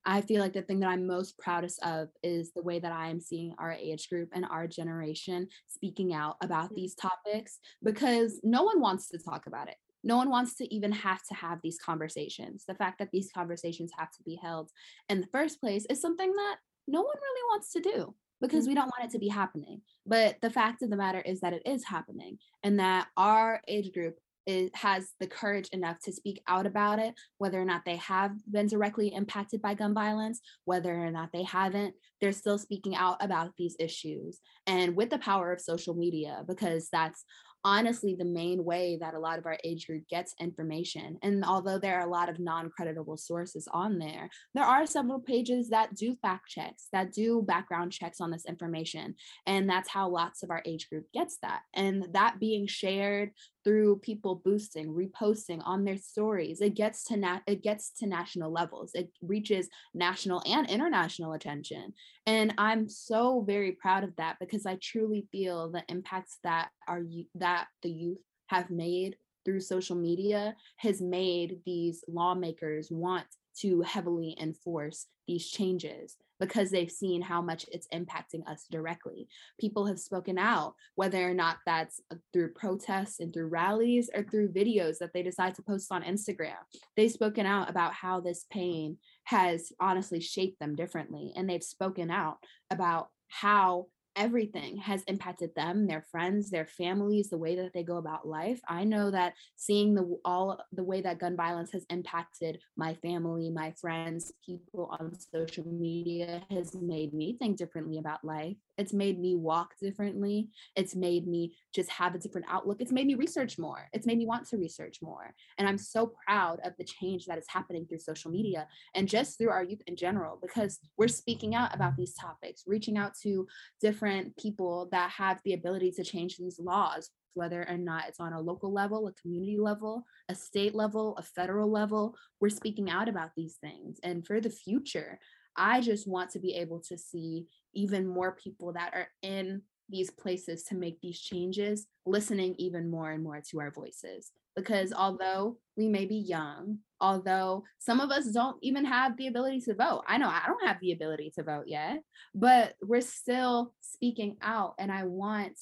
I 0.10 0.22
feel 0.22 0.42
like 0.42 0.54
the 0.54 0.62
thing 0.62 0.80
that 0.80 0.88
I'm 0.88 1.06
most 1.06 1.38
proudest 1.38 1.84
of 1.84 2.08
is 2.24 2.54
the 2.54 2.64
way 2.64 2.80
that 2.80 2.94
I 2.94 3.10
am 3.10 3.20
seeing 3.20 3.54
our 3.60 3.74
age 3.74 4.08
group 4.08 4.30
and 4.34 4.46
our 4.46 4.66
generation 4.66 5.50
speaking 5.68 6.14
out 6.14 6.38
about 6.42 6.74
these 6.74 6.96
topics 6.96 7.60
because 7.84 8.40
no 8.42 8.64
one 8.64 8.80
wants 8.80 9.10
to 9.10 9.20
talk 9.20 9.48
about 9.48 9.68
it. 9.68 9.76
No 10.06 10.16
one 10.16 10.30
wants 10.30 10.56
to 10.56 10.74
even 10.74 10.94
have 10.94 11.24
to 11.28 11.34
have 11.34 11.60
these 11.62 11.78
conversations. 11.78 12.64
The 12.66 12.76
fact 12.76 13.00
that 13.00 13.10
these 13.12 13.30
conversations 13.36 13.92
have 13.98 14.10
to 14.12 14.24
be 14.24 14.40
held 14.42 14.72
in 15.10 15.20
the 15.20 15.28
first 15.28 15.60
place 15.60 15.86
is 15.90 16.00
something 16.00 16.32
that 16.32 16.56
no 16.88 17.02
one 17.02 17.16
really 17.16 17.44
wants 17.50 17.74
to 17.74 17.82
do 17.82 18.16
because 18.40 18.66
we 18.66 18.74
mm. 18.74 18.78
don't 18.78 18.92
want 18.98 19.10
it 19.10 19.12
to 19.12 19.20
be 19.20 19.28
happening. 19.28 19.82
But 20.06 20.40
the 20.42 20.50
fact 20.50 20.84
of 20.84 20.90
the 20.90 20.96
matter 20.96 21.20
is 21.20 21.42
that 21.42 21.52
it 21.52 21.64
is 21.66 21.84
happening 21.84 22.38
and 22.64 22.80
that 22.80 23.08
our 23.18 23.62
age 23.68 23.92
group 23.92 24.16
is, 24.48 24.72
has 24.74 25.12
the 25.20 25.28
courage 25.28 25.70
enough 25.72 26.00
to 26.00 26.12
speak 26.12 26.42
out 26.48 26.66
about 26.66 26.98
it, 26.98 27.14
whether 27.38 27.62
or 27.62 27.66
not 27.66 27.84
they 27.86 27.98
have 27.98 28.32
been 28.50 28.68
directly 28.68 29.14
impacted 29.14 29.62
by 29.62 29.76
gun 29.76 29.94
violence, 29.94 30.42
whether 30.66 30.94
or 30.94 31.12
not 31.12 31.30
they 31.32 31.44
haven't, 31.44 31.94
they're 32.20 32.32
still 32.32 32.58
speaking 32.58 32.96
out 32.96 33.18
about 33.20 33.52
these 33.58 33.76
issues. 33.80 34.40
And 34.66 34.96
with 34.96 35.12
the 35.12 35.20
power 35.20 35.52
of 35.52 35.62
social 35.62 35.94
media, 35.94 36.44
because 36.48 36.90
that's 36.92 37.24
honestly 37.64 38.16
the 38.16 38.26
main 38.26 38.64
way 38.64 38.98
that 39.02 39.14
a 39.14 39.20
lot 39.20 39.38
of 39.38 39.46
our 39.46 39.58
age 39.64 39.88
group 39.88 40.08
gets 40.08 40.34
information. 40.40 41.18
And 41.22 41.44
although 41.44 41.78
there 41.78 42.00
are 42.00 42.08
a 42.08 42.10
lot 42.10 42.30
of 42.30 42.40
non 42.40 42.70
creditable 42.70 43.18
sources 43.18 43.68
on 43.74 44.00
there, 44.00 44.30
there 44.54 44.64
are 44.64 44.86
several 44.86 45.20
pages 45.20 45.70
that 45.70 45.94
do 45.96 46.16
fact 46.22 46.48
checks, 46.48 46.88
that 46.94 47.12
do 47.12 47.42
background 47.42 47.92
checks 47.92 48.22
on 48.22 48.32
this 48.32 48.46
information. 48.46 49.16
And 49.46 49.70
that's 49.70 49.90
how 49.90 50.08
lots 50.10 50.44
of 50.44 50.50
our 50.50 50.62
age 50.66 50.90
group 50.90 51.06
gets 51.14 51.40
that. 51.42 51.62
And 51.74 52.08
that 52.14 52.40
being 52.40 52.68
shared 52.68 53.32
through 53.68 53.98
people 53.98 54.42
boosting, 54.46 54.88
reposting 54.88 55.62
on 55.66 55.84
their 55.84 55.98
stories. 55.98 56.62
It 56.62 56.74
gets 56.74 57.04
to 57.06 57.18
nat- 57.18 57.42
it 57.48 57.62
gets 57.62 57.92
to 58.00 58.08
national 58.08 58.50
levels. 58.50 58.92
It 58.94 59.12
reaches 59.22 59.68
national 59.94 60.42
and 60.46 60.70
international 60.70 61.34
attention. 61.34 61.92
And 62.26 62.54
I'm 62.58 62.88
so 62.88 63.42
very 63.42 63.74
proud 63.74 64.06
of 64.06 64.16
that 64.16 64.38
because 64.40 64.66
I 64.66 64.78
truly 64.82 65.28
feel 65.34 65.70
the 65.70 65.84
impacts 65.90 66.38
that 66.46 66.70
are 66.88 67.02
that 67.36 67.68
the 67.84 67.92
youth 67.92 68.20
have 68.46 68.70
made 68.70 69.18
through 69.44 69.60
social 69.60 69.98
media 69.98 70.56
has 70.78 71.02
made 71.02 71.60
these 71.66 72.06
lawmakers 72.08 72.88
want 72.90 73.26
to 73.60 73.82
heavily 73.82 74.38
enforce 74.40 75.08
these 75.28 75.46
changes 75.46 76.16
because 76.40 76.70
they've 76.70 76.92
seen 76.92 77.22
how 77.22 77.42
much 77.42 77.66
it's 77.72 77.88
impacting 77.94 78.48
us 78.48 78.66
directly. 78.70 79.28
People 79.60 79.86
have 79.86 80.00
spoken 80.00 80.38
out, 80.38 80.76
whether 80.96 81.28
or 81.28 81.34
not 81.34 81.58
that's 81.66 82.02
uh, 82.12 82.16
through 82.34 82.54
protests 82.54 83.20
and 83.20 83.34
through 83.34 83.48
rallies 83.48 84.10
or 84.16 84.24
through 84.24 84.50
videos 84.54 84.98
that 85.00 85.14
they 85.14 85.24
decide 85.24 85.56
to 85.56 85.62
post 85.62 85.92
on 85.92 86.04
Instagram. 86.04 86.58
They've 86.96 87.12
spoken 87.12 87.46
out 87.46 87.70
about 87.70 87.94
how 87.94 88.20
this 88.20 88.46
pain 88.52 88.98
has 89.26 89.72
honestly 89.80 90.20
shaped 90.20 90.60
them 90.60 90.76
differently. 90.76 91.34
And 91.36 91.50
they've 91.50 91.64
spoken 91.64 92.10
out 92.12 92.38
about 92.70 93.10
how 93.30 93.88
everything 94.18 94.78
has 94.78 95.04
impacted 95.04 95.54
them 95.56 95.88
their 95.88 96.04
friends 96.12 96.50
their 96.50 96.66
families 96.66 97.30
the 97.30 97.38
way 97.38 97.56
that 97.56 97.72
they 97.74 97.84
go 97.84 97.98
about 97.98 98.28
life 98.28 98.60
i 98.68 98.84
know 98.84 99.12
that 99.12 99.34
seeing 99.56 99.94
the 99.94 100.18
all 100.26 100.60
the 100.74 100.84
way 100.84 101.00
that 101.00 101.20
gun 101.20 101.36
violence 101.36 101.72
has 101.72 101.86
impacted 101.90 102.60
my 102.76 102.94
family 102.96 103.50
my 103.50 103.72
friends 103.80 104.34
people 104.46 104.90
on 105.00 105.14
social 105.16 105.66
media 105.66 106.44
has 106.50 106.76
made 106.76 107.14
me 107.14 107.38
think 107.40 107.58
differently 107.58 108.00
about 108.00 108.24
life 108.24 108.58
it's 108.78 108.94
made 108.94 109.20
me 109.20 109.36
walk 109.36 109.74
differently. 109.82 110.50
It's 110.76 110.96
made 110.96 111.28
me 111.28 111.56
just 111.74 111.90
have 111.90 112.14
a 112.14 112.20
different 112.20 112.48
outlook. 112.50 112.80
It's 112.80 112.92
made 112.92 113.08
me 113.08 113.16
research 113.16 113.58
more. 113.58 113.90
It's 113.92 114.06
made 114.06 114.18
me 114.18 114.28
want 114.28 114.48
to 114.50 114.58
research 114.58 115.00
more. 115.02 115.34
And 115.58 115.68
I'm 115.68 115.78
so 115.78 116.14
proud 116.26 116.60
of 116.64 116.74
the 116.78 116.84
change 116.84 117.26
that 117.26 117.40
is 117.40 117.48
happening 117.50 117.86
through 117.88 118.00
social 118.00 118.30
media 118.30 118.68
and 118.94 119.08
just 119.08 119.38
through 119.38 119.50
our 119.50 119.64
youth 119.64 119.82
in 119.88 119.96
general, 119.96 120.38
because 120.42 120.80
we're 120.98 121.08
speaking 121.08 121.56
out 121.56 121.74
about 121.74 121.98
these 121.98 122.14
topics, 122.14 122.64
reaching 122.68 122.98
out 122.98 123.14
to 123.24 123.48
different 123.82 124.07
people 124.40 124.90
that 124.92 125.12
have 125.12 125.40
the 125.44 125.54
ability 125.54 125.92
to 125.92 126.04
change 126.04 126.38
these 126.38 126.60
laws, 126.60 127.10
whether 127.34 127.68
or 127.68 127.78
not 127.78 128.08
it's 128.08 128.20
on 128.20 128.34
a 128.34 128.42
local 128.42 128.72
level, 128.74 129.08
a 129.08 129.14
community 129.22 129.58
level, 129.58 130.04
a 130.30 130.36
state 130.36 130.76
level, 130.76 131.16
a 131.18 131.22
federal 131.22 131.72
level. 131.72 132.16
We're 132.42 132.50
speaking 132.50 132.90
out 132.90 133.10
about 133.10 133.32
these 133.36 133.58
things. 133.62 134.00
And 134.04 134.26
for 134.26 134.42
the 134.42 134.50
future, 134.50 135.20
I 135.56 135.82
just 135.82 136.08
want 136.08 136.32
to 136.32 136.40
be 136.40 136.56
able 136.56 136.82
to 136.82 136.98
see 136.98 137.48
even 137.74 138.08
more 138.08 138.34
people 138.36 138.74
that 138.74 138.94
are 138.94 139.08
in 139.22 139.62
these 139.90 140.10
places 140.10 140.64
to 140.64 140.76
make 140.76 141.00
these 141.02 141.20
changes, 141.20 141.88
listening 142.06 142.56
even 142.58 142.90
more 142.90 143.12
and 143.12 143.24
more 143.24 143.42
to 143.50 143.60
our 143.60 143.72
voices. 143.72 144.32
Because 144.56 144.92
although 144.92 145.58
we 145.76 145.88
may 145.88 146.06
be 146.06 146.16
young, 146.16 146.80
although 147.00 147.64
some 147.80 148.00
of 148.00 148.10
us 148.10 148.28
don't 148.28 148.58
even 148.62 148.86
have 148.86 149.16
the 149.18 149.28
ability 149.28 149.62
to 149.62 149.76
vote, 149.76 150.04
I 150.08 150.18
know 150.18 150.28
I 150.28 150.44
don't 150.48 150.68
have 150.68 150.80
the 150.80 150.92
ability 150.92 151.32
to 151.36 151.44
vote 151.44 151.66
yet, 151.68 152.02
but 152.34 152.76
we're 152.82 153.02
still 153.02 153.74
speaking 153.82 154.38
out. 154.42 154.76
And 154.80 154.92
I 154.92 155.04
want 155.04 155.58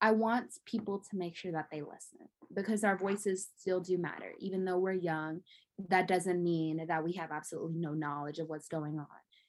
I 0.00 0.12
want 0.12 0.52
people 0.66 1.02
to 1.10 1.16
make 1.16 1.36
sure 1.36 1.52
that 1.52 1.68
they 1.72 1.80
listen 1.80 2.28
because 2.54 2.84
our 2.84 2.98
voices 2.98 3.48
still 3.56 3.80
do 3.80 3.98
matter. 3.98 4.32
Even 4.38 4.64
though 4.64 4.78
we're 4.78 4.92
young, 4.92 5.40
that 5.88 6.06
doesn't 6.06 6.42
mean 6.42 6.86
that 6.86 7.02
we 7.02 7.14
have 7.14 7.32
absolutely 7.32 7.78
no 7.78 7.94
knowledge 7.94 8.38
of 8.38 8.48
what's 8.48 8.68
going 8.68 8.98
on 8.98 9.06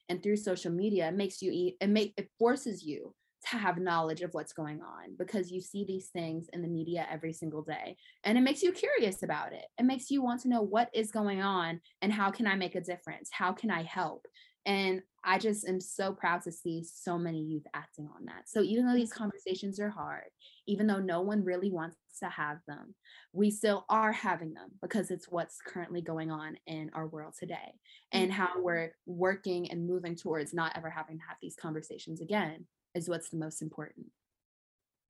and 0.09 0.21
through 0.21 0.35
social 0.35 0.71
media 0.71 1.07
it 1.07 1.15
makes 1.15 1.41
you 1.41 1.51
eat 1.51 1.77
it 1.79 1.87
make 1.87 2.13
it 2.17 2.29
forces 2.37 2.83
you 2.83 3.13
to 3.51 3.57
have 3.57 3.77
knowledge 3.77 4.21
of 4.21 4.33
what's 4.33 4.53
going 4.53 4.81
on 4.81 5.15
because 5.17 5.51
you 5.51 5.61
see 5.61 5.85
these 5.85 6.07
things 6.07 6.47
in 6.53 6.61
the 6.61 6.67
media 6.67 7.07
every 7.09 7.33
single 7.33 7.61
day 7.61 7.95
and 8.23 8.37
it 8.37 8.41
makes 8.41 8.63
you 8.63 8.71
curious 8.71 9.23
about 9.23 9.53
it 9.53 9.65
it 9.77 9.85
makes 9.85 10.09
you 10.09 10.21
want 10.21 10.41
to 10.41 10.49
know 10.49 10.61
what 10.61 10.89
is 10.93 11.11
going 11.11 11.41
on 11.41 11.79
and 12.01 12.11
how 12.11 12.31
can 12.31 12.47
i 12.47 12.55
make 12.55 12.75
a 12.75 12.81
difference 12.81 13.29
how 13.31 13.51
can 13.51 13.69
i 13.69 13.83
help 13.83 14.27
and 14.67 15.01
I 15.23 15.39
just 15.39 15.65
am 15.67 15.79
so 15.79 16.11
proud 16.11 16.41
to 16.43 16.51
see 16.51 16.83
so 16.83 17.17
many 17.17 17.41
youth 17.41 17.63
acting 17.73 18.09
on 18.13 18.25
that. 18.25 18.49
So 18.49 18.61
even 18.61 18.85
though 18.85 18.95
these 18.95 19.13
conversations 19.13 19.79
are 19.79 19.89
hard, 19.89 20.25
even 20.67 20.87
though 20.87 20.99
no 20.99 21.21
one 21.21 21.45
really 21.45 21.71
wants 21.71 21.95
to 22.19 22.27
have 22.27 22.57
them, 22.67 22.93
we 23.31 23.49
still 23.49 23.85
are 23.89 24.11
having 24.11 24.53
them 24.53 24.71
because 24.81 25.09
it's 25.09 25.29
what's 25.29 25.59
currently 25.65 26.01
going 26.01 26.31
on 26.31 26.57
in 26.67 26.91
our 26.93 27.07
world 27.07 27.33
today 27.39 27.75
and 28.11 28.31
how 28.31 28.47
mm-hmm. 28.47 28.63
we're 28.63 28.91
working 29.05 29.71
and 29.71 29.87
moving 29.87 30.17
towards 30.17 30.53
not 30.53 30.73
ever 30.75 30.89
having 30.89 31.17
to 31.17 31.23
have 31.27 31.37
these 31.41 31.55
conversations 31.55 32.19
again 32.19 32.65
is 32.97 33.09
what's 33.09 33.29
the 33.29 33.37
most 33.37 33.61
important. 33.61 34.07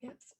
Yes. 0.02 0.34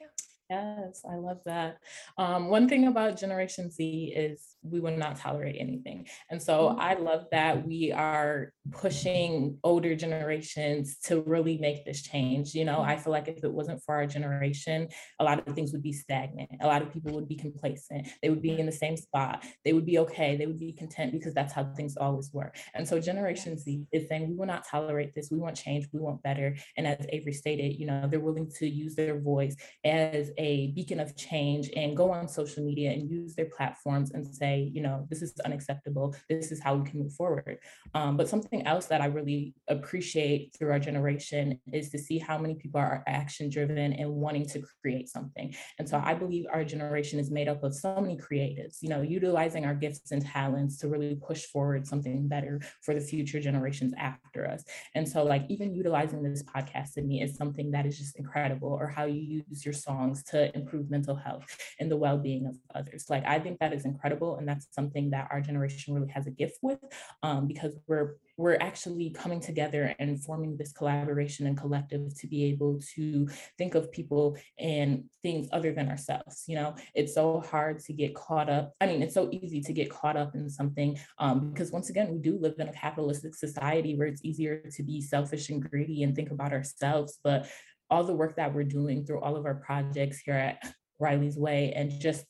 Yeah. 0.00 0.08
Yes, 0.52 1.02
I 1.10 1.16
love 1.16 1.40
that. 1.46 1.78
Um, 2.18 2.48
one 2.48 2.68
thing 2.68 2.86
about 2.86 3.18
Generation 3.18 3.70
Z 3.70 4.12
is 4.14 4.56
we 4.62 4.80
will 4.80 4.94
not 4.96 5.16
tolerate 5.16 5.56
anything. 5.58 6.06
And 6.30 6.40
so 6.42 6.68
mm-hmm. 6.68 6.80
I 6.80 6.94
love 6.94 7.24
that 7.32 7.66
we 7.66 7.90
are 7.90 8.52
pushing 8.70 9.56
older 9.64 9.96
generations 9.96 10.98
to 11.04 11.22
really 11.22 11.56
make 11.56 11.86
this 11.86 12.02
change. 12.02 12.54
You 12.54 12.66
know, 12.66 12.82
I 12.82 12.98
feel 12.98 13.14
like 13.14 13.28
if 13.28 13.42
it 13.42 13.52
wasn't 13.52 13.82
for 13.82 13.94
our 13.94 14.06
generation, 14.06 14.88
a 15.18 15.24
lot 15.24 15.38
of 15.46 15.54
things 15.54 15.72
would 15.72 15.82
be 15.82 15.94
stagnant. 15.94 16.50
A 16.60 16.66
lot 16.66 16.82
of 16.82 16.92
people 16.92 17.12
would 17.14 17.28
be 17.28 17.36
complacent. 17.36 18.08
They 18.20 18.28
would 18.28 18.42
be 18.42 18.60
in 18.60 18.66
the 18.66 18.72
same 18.84 18.98
spot. 18.98 19.44
They 19.64 19.72
would 19.72 19.86
be 19.86 19.98
okay. 20.00 20.36
They 20.36 20.46
would 20.46 20.60
be 20.60 20.74
content 20.74 21.12
because 21.12 21.32
that's 21.32 21.54
how 21.54 21.64
things 21.64 21.96
always 21.96 22.30
were. 22.30 22.52
And 22.74 22.86
so 22.86 23.00
Generation 23.00 23.56
Z 23.56 23.86
is 23.90 24.06
saying, 24.06 24.28
we 24.28 24.36
will 24.36 24.52
not 24.54 24.68
tolerate 24.68 25.14
this. 25.14 25.30
We 25.30 25.38
want 25.38 25.56
change. 25.56 25.88
We 25.94 26.00
want 26.00 26.22
better. 26.22 26.56
And 26.76 26.86
as 26.86 27.06
Avery 27.08 27.32
stated, 27.32 27.80
you 27.80 27.86
know, 27.86 28.06
they're 28.06 28.20
willing 28.20 28.50
to 28.58 28.68
use 28.68 28.94
their 28.94 29.18
voice 29.18 29.56
as 29.82 30.30
a 30.36 30.41
beacon 30.76 31.00
of 31.00 31.16
change 31.16 31.70
and 31.76 31.96
go 31.96 32.10
on 32.10 32.28
social 32.28 32.62
media 32.64 32.90
and 32.92 33.10
use 33.10 33.34
their 33.34 33.50
platforms 33.56 34.12
and 34.12 34.26
say, 34.26 34.70
you 34.74 34.82
know, 34.82 35.06
this 35.10 35.22
is 35.22 35.32
unacceptable. 35.44 36.14
This 36.28 36.52
is 36.52 36.60
how 36.62 36.74
we 36.76 36.88
can 36.88 37.00
move 37.00 37.12
forward. 37.12 37.58
Um, 37.94 38.16
but 38.16 38.28
something 38.28 38.66
else 38.66 38.86
that 38.86 39.00
I 39.00 39.06
really 39.06 39.54
appreciate 39.68 40.54
through 40.56 40.70
our 40.72 40.78
generation 40.78 41.60
is 41.72 41.90
to 41.90 41.98
see 41.98 42.18
how 42.18 42.38
many 42.38 42.54
people 42.54 42.80
are 42.80 43.02
action 43.06 43.50
driven 43.50 43.92
and 43.92 44.10
wanting 44.10 44.46
to 44.46 44.62
create 44.80 45.08
something. 45.08 45.54
And 45.78 45.88
so 45.88 46.00
I 46.04 46.14
believe 46.14 46.46
our 46.52 46.64
generation 46.64 47.18
is 47.18 47.30
made 47.30 47.48
up 47.48 47.62
of 47.62 47.74
so 47.74 48.00
many 48.00 48.16
creatives, 48.16 48.78
you 48.80 48.88
know, 48.88 49.02
utilizing 49.02 49.64
our 49.64 49.74
gifts 49.74 50.12
and 50.12 50.24
talents 50.24 50.78
to 50.78 50.88
really 50.88 51.16
push 51.16 51.44
forward 51.46 51.86
something 51.86 52.28
better 52.28 52.60
for 52.82 52.94
the 52.94 53.00
future 53.00 53.40
generations 53.40 53.92
after 53.98 54.46
us. 54.46 54.64
And 54.94 55.08
so, 55.08 55.24
like, 55.24 55.44
even 55.48 55.74
utilizing 55.74 56.22
this 56.22 56.42
podcast 56.42 56.94
to 56.94 57.02
me 57.02 57.22
is 57.22 57.36
something 57.36 57.70
that 57.72 57.86
is 57.86 57.98
just 57.98 58.18
incredible, 58.18 58.72
or 58.72 58.86
how 58.88 59.04
you 59.04 59.44
use 59.48 59.64
your 59.64 59.74
songs 59.74 60.22
to 60.32 60.54
improve 60.56 60.90
mental 60.90 61.14
health 61.14 61.44
and 61.80 61.90
the 61.90 61.96
well 61.96 62.18
being 62.18 62.46
of 62.46 62.56
others. 62.74 63.06
Like, 63.08 63.24
I 63.26 63.38
think 63.38 63.58
that 63.60 63.72
is 63.72 63.84
incredible. 63.84 64.36
And 64.36 64.46
that's 64.46 64.66
something 64.72 65.10
that 65.10 65.28
our 65.30 65.40
generation 65.40 65.94
really 65.94 66.10
has 66.10 66.26
a 66.26 66.30
gift 66.30 66.58
with 66.62 66.78
um, 67.22 67.46
because 67.46 67.78
we're 67.86 68.16
we're 68.36 68.56
actually 68.60 69.10
coming 69.10 69.40
together 69.40 69.94
and 69.98 70.22
forming 70.22 70.56
this 70.56 70.72
collaboration 70.72 71.46
and 71.46 71.56
collective 71.56 72.18
to 72.18 72.26
be 72.26 72.44
able 72.44 72.80
to 72.94 73.28
think 73.58 73.74
of 73.74 73.92
people 73.92 74.36
and 74.58 75.04
things 75.22 75.48
other 75.52 75.72
than 75.72 75.88
ourselves 75.88 76.44
you 76.48 76.56
know 76.56 76.74
it's 76.94 77.14
so 77.14 77.40
hard 77.40 77.78
to 77.78 77.92
get 77.92 78.14
caught 78.14 78.48
up 78.48 78.72
i 78.80 78.86
mean 78.86 79.02
it's 79.02 79.14
so 79.14 79.28
easy 79.32 79.60
to 79.60 79.72
get 79.72 79.90
caught 79.90 80.16
up 80.16 80.34
in 80.34 80.48
something 80.48 80.98
um, 81.18 81.50
because 81.50 81.70
once 81.70 81.90
again 81.90 82.10
we 82.10 82.18
do 82.18 82.38
live 82.38 82.54
in 82.58 82.68
a 82.68 82.72
capitalistic 82.72 83.34
society 83.34 83.94
where 83.94 84.08
it's 84.08 84.24
easier 84.24 84.62
to 84.70 84.82
be 84.82 85.00
selfish 85.00 85.50
and 85.50 85.68
greedy 85.70 86.02
and 86.02 86.16
think 86.16 86.30
about 86.30 86.52
ourselves 86.52 87.18
but 87.22 87.48
all 87.92 88.02
the 88.02 88.14
work 88.14 88.36
that 88.36 88.54
we're 88.54 88.64
doing 88.64 89.04
through 89.04 89.20
all 89.20 89.36
of 89.36 89.44
our 89.44 89.56
projects 89.56 90.22
here 90.24 90.34
at 90.34 90.72
Riley's 90.98 91.36
Way 91.36 91.74
and 91.76 91.92
just 92.00 92.24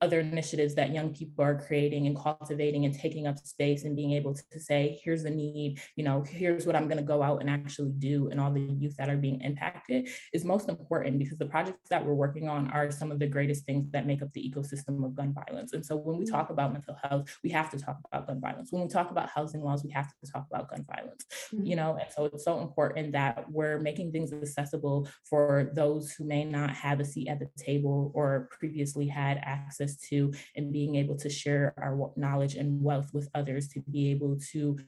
other 0.00 0.20
initiatives 0.20 0.74
that 0.74 0.92
young 0.92 1.12
people 1.12 1.44
are 1.44 1.60
creating 1.60 2.06
and 2.06 2.16
cultivating 2.16 2.84
and 2.84 2.94
taking 2.94 3.26
up 3.26 3.38
space 3.38 3.84
and 3.84 3.96
being 3.96 4.12
able 4.12 4.34
to 4.34 4.60
say, 4.60 4.98
here's 5.02 5.24
the 5.24 5.30
need, 5.30 5.80
you 5.96 6.04
know, 6.04 6.22
here's 6.22 6.66
what 6.66 6.76
I'm 6.76 6.86
going 6.86 6.98
to 6.98 7.02
go 7.02 7.22
out 7.22 7.40
and 7.40 7.50
actually 7.50 7.92
do, 7.98 8.28
and 8.30 8.40
all 8.40 8.52
the 8.52 8.60
youth 8.60 8.96
that 8.96 9.08
are 9.08 9.16
being 9.16 9.40
impacted 9.40 10.08
is 10.32 10.44
most 10.44 10.68
important 10.68 11.18
because 11.18 11.38
the 11.38 11.46
projects 11.46 11.88
that 11.90 12.04
we're 12.04 12.14
working 12.14 12.48
on 12.48 12.70
are 12.70 12.90
some 12.90 13.10
of 13.10 13.18
the 13.18 13.26
greatest 13.26 13.66
things 13.66 13.90
that 13.90 14.06
make 14.06 14.22
up 14.22 14.32
the 14.32 14.40
ecosystem 14.40 15.04
of 15.04 15.14
gun 15.14 15.34
violence. 15.34 15.72
And 15.72 15.84
so 15.84 15.96
when 15.96 16.16
we 16.16 16.24
talk 16.24 16.50
about 16.50 16.72
mental 16.72 16.96
health, 17.02 17.36
we 17.42 17.50
have 17.50 17.70
to 17.70 17.78
talk 17.78 17.98
about 18.12 18.26
gun 18.26 18.40
violence. 18.40 18.70
When 18.70 18.82
we 18.82 18.88
talk 18.88 19.10
about 19.10 19.28
housing 19.28 19.62
laws, 19.62 19.82
we 19.84 19.90
have 19.90 20.08
to 20.08 20.32
talk 20.32 20.46
about 20.50 20.70
gun 20.70 20.84
violence, 20.94 21.24
mm-hmm. 21.52 21.64
you 21.64 21.76
know, 21.76 21.96
and 22.00 22.10
so 22.12 22.26
it's 22.26 22.44
so 22.44 22.60
important 22.60 23.12
that 23.12 23.50
we're 23.50 23.80
making 23.80 24.12
things 24.12 24.32
accessible 24.32 25.08
for 25.24 25.72
those 25.74 26.12
who 26.12 26.24
may 26.24 26.44
not 26.44 26.70
have 26.70 27.00
a 27.00 27.04
seat 27.04 27.28
at 27.28 27.40
the 27.40 27.48
table 27.56 28.12
or 28.14 28.48
previously 28.58 29.06
had 29.08 29.38
access 29.42 29.87
access 29.88 30.08
to 30.08 30.32
and 30.56 30.72
being 30.72 30.96
able 30.96 31.16
to 31.16 31.30
share 31.30 31.74
our 31.78 32.10
knowledge 32.16 32.54
and 32.54 32.82
wealth 32.82 33.10
with 33.12 33.28
others 33.34 33.68
to 33.68 33.80
be 33.90 34.10
able 34.10 34.38
to 34.52 34.78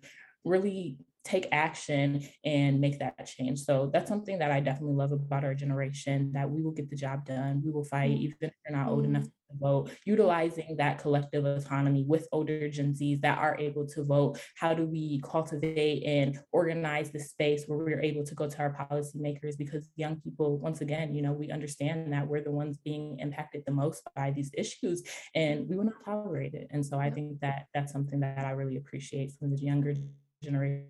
really 0.44 0.98
take 1.22 1.48
action 1.52 2.26
and 2.44 2.80
make 2.80 2.98
that 2.98 3.26
change. 3.26 3.60
So 3.60 3.90
that's 3.92 4.08
something 4.08 4.38
that 4.38 4.50
I 4.50 4.60
definitely 4.60 4.94
love 4.96 5.12
about 5.12 5.44
our 5.44 5.54
generation 5.54 6.32
that 6.32 6.50
we 6.50 6.62
will 6.62 6.72
get 6.72 6.88
the 6.88 6.96
job 6.96 7.26
done. 7.26 7.62
We 7.64 7.70
will 7.70 7.84
fight, 7.84 8.12
mm-hmm. 8.12 8.22
even 8.22 8.36
if 8.40 8.52
you're 8.66 8.78
not 8.78 8.88
old 8.88 9.04
enough 9.04 9.24
to 9.24 9.32
vote, 9.58 9.90
utilizing 10.04 10.76
that 10.78 10.98
collective 10.98 11.44
autonomy 11.44 12.04
with 12.06 12.28
older 12.32 12.68
Gen 12.68 12.92
Zs 12.94 13.20
that 13.22 13.38
are 13.38 13.56
able 13.58 13.86
to 13.88 14.04
vote. 14.04 14.40
How 14.56 14.74
do 14.74 14.84
we 14.84 15.20
cultivate 15.24 16.04
and 16.04 16.38
organize 16.52 17.10
the 17.10 17.20
space 17.20 17.64
where 17.66 17.78
we're 17.78 18.00
able 18.00 18.24
to 18.24 18.34
go 18.34 18.48
to 18.48 18.58
our 18.58 18.88
policymakers? 18.90 19.56
Because 19.56 19.88
young 19.96 20.20
people, 20.20 20.58
once 20.58 20.80
again, 20.80 21.14
you 21.14 21.22
know, 21.22 21.32
we 21.32 21.50
understand 21.50 22.12
that 22.12 22.26
we're 22.26 22.42
the 22.42 22.50
ones 22.50 22.78
being 22.84 23.18
impacted 23.18 23.62
the 23.66 23.72
most 23.72 24.02
by 24.14 24.30
these 24.30 24.50
issues 24.56 25.02
and 25.34 25.68
we 25.68 25.76
will 25.76 25.84
not 25.84 26.04
tolerate 26.04 26.54
it. 26.54 26.68
And 26.70 26.84
so 26.84 26.98
I 26.98 27.10
think 27.10 27.40
that 27.40 27.66
that's 27.74 27.92
something 27.92 28.20
that 28.20 28.44
I 28.44 28.50
really 28.50 28.76
appreciate 28.76 29.32
from 29.38 29.50
the 29.50 29.62
younger 29.62 29.94
generation 30.42 30.88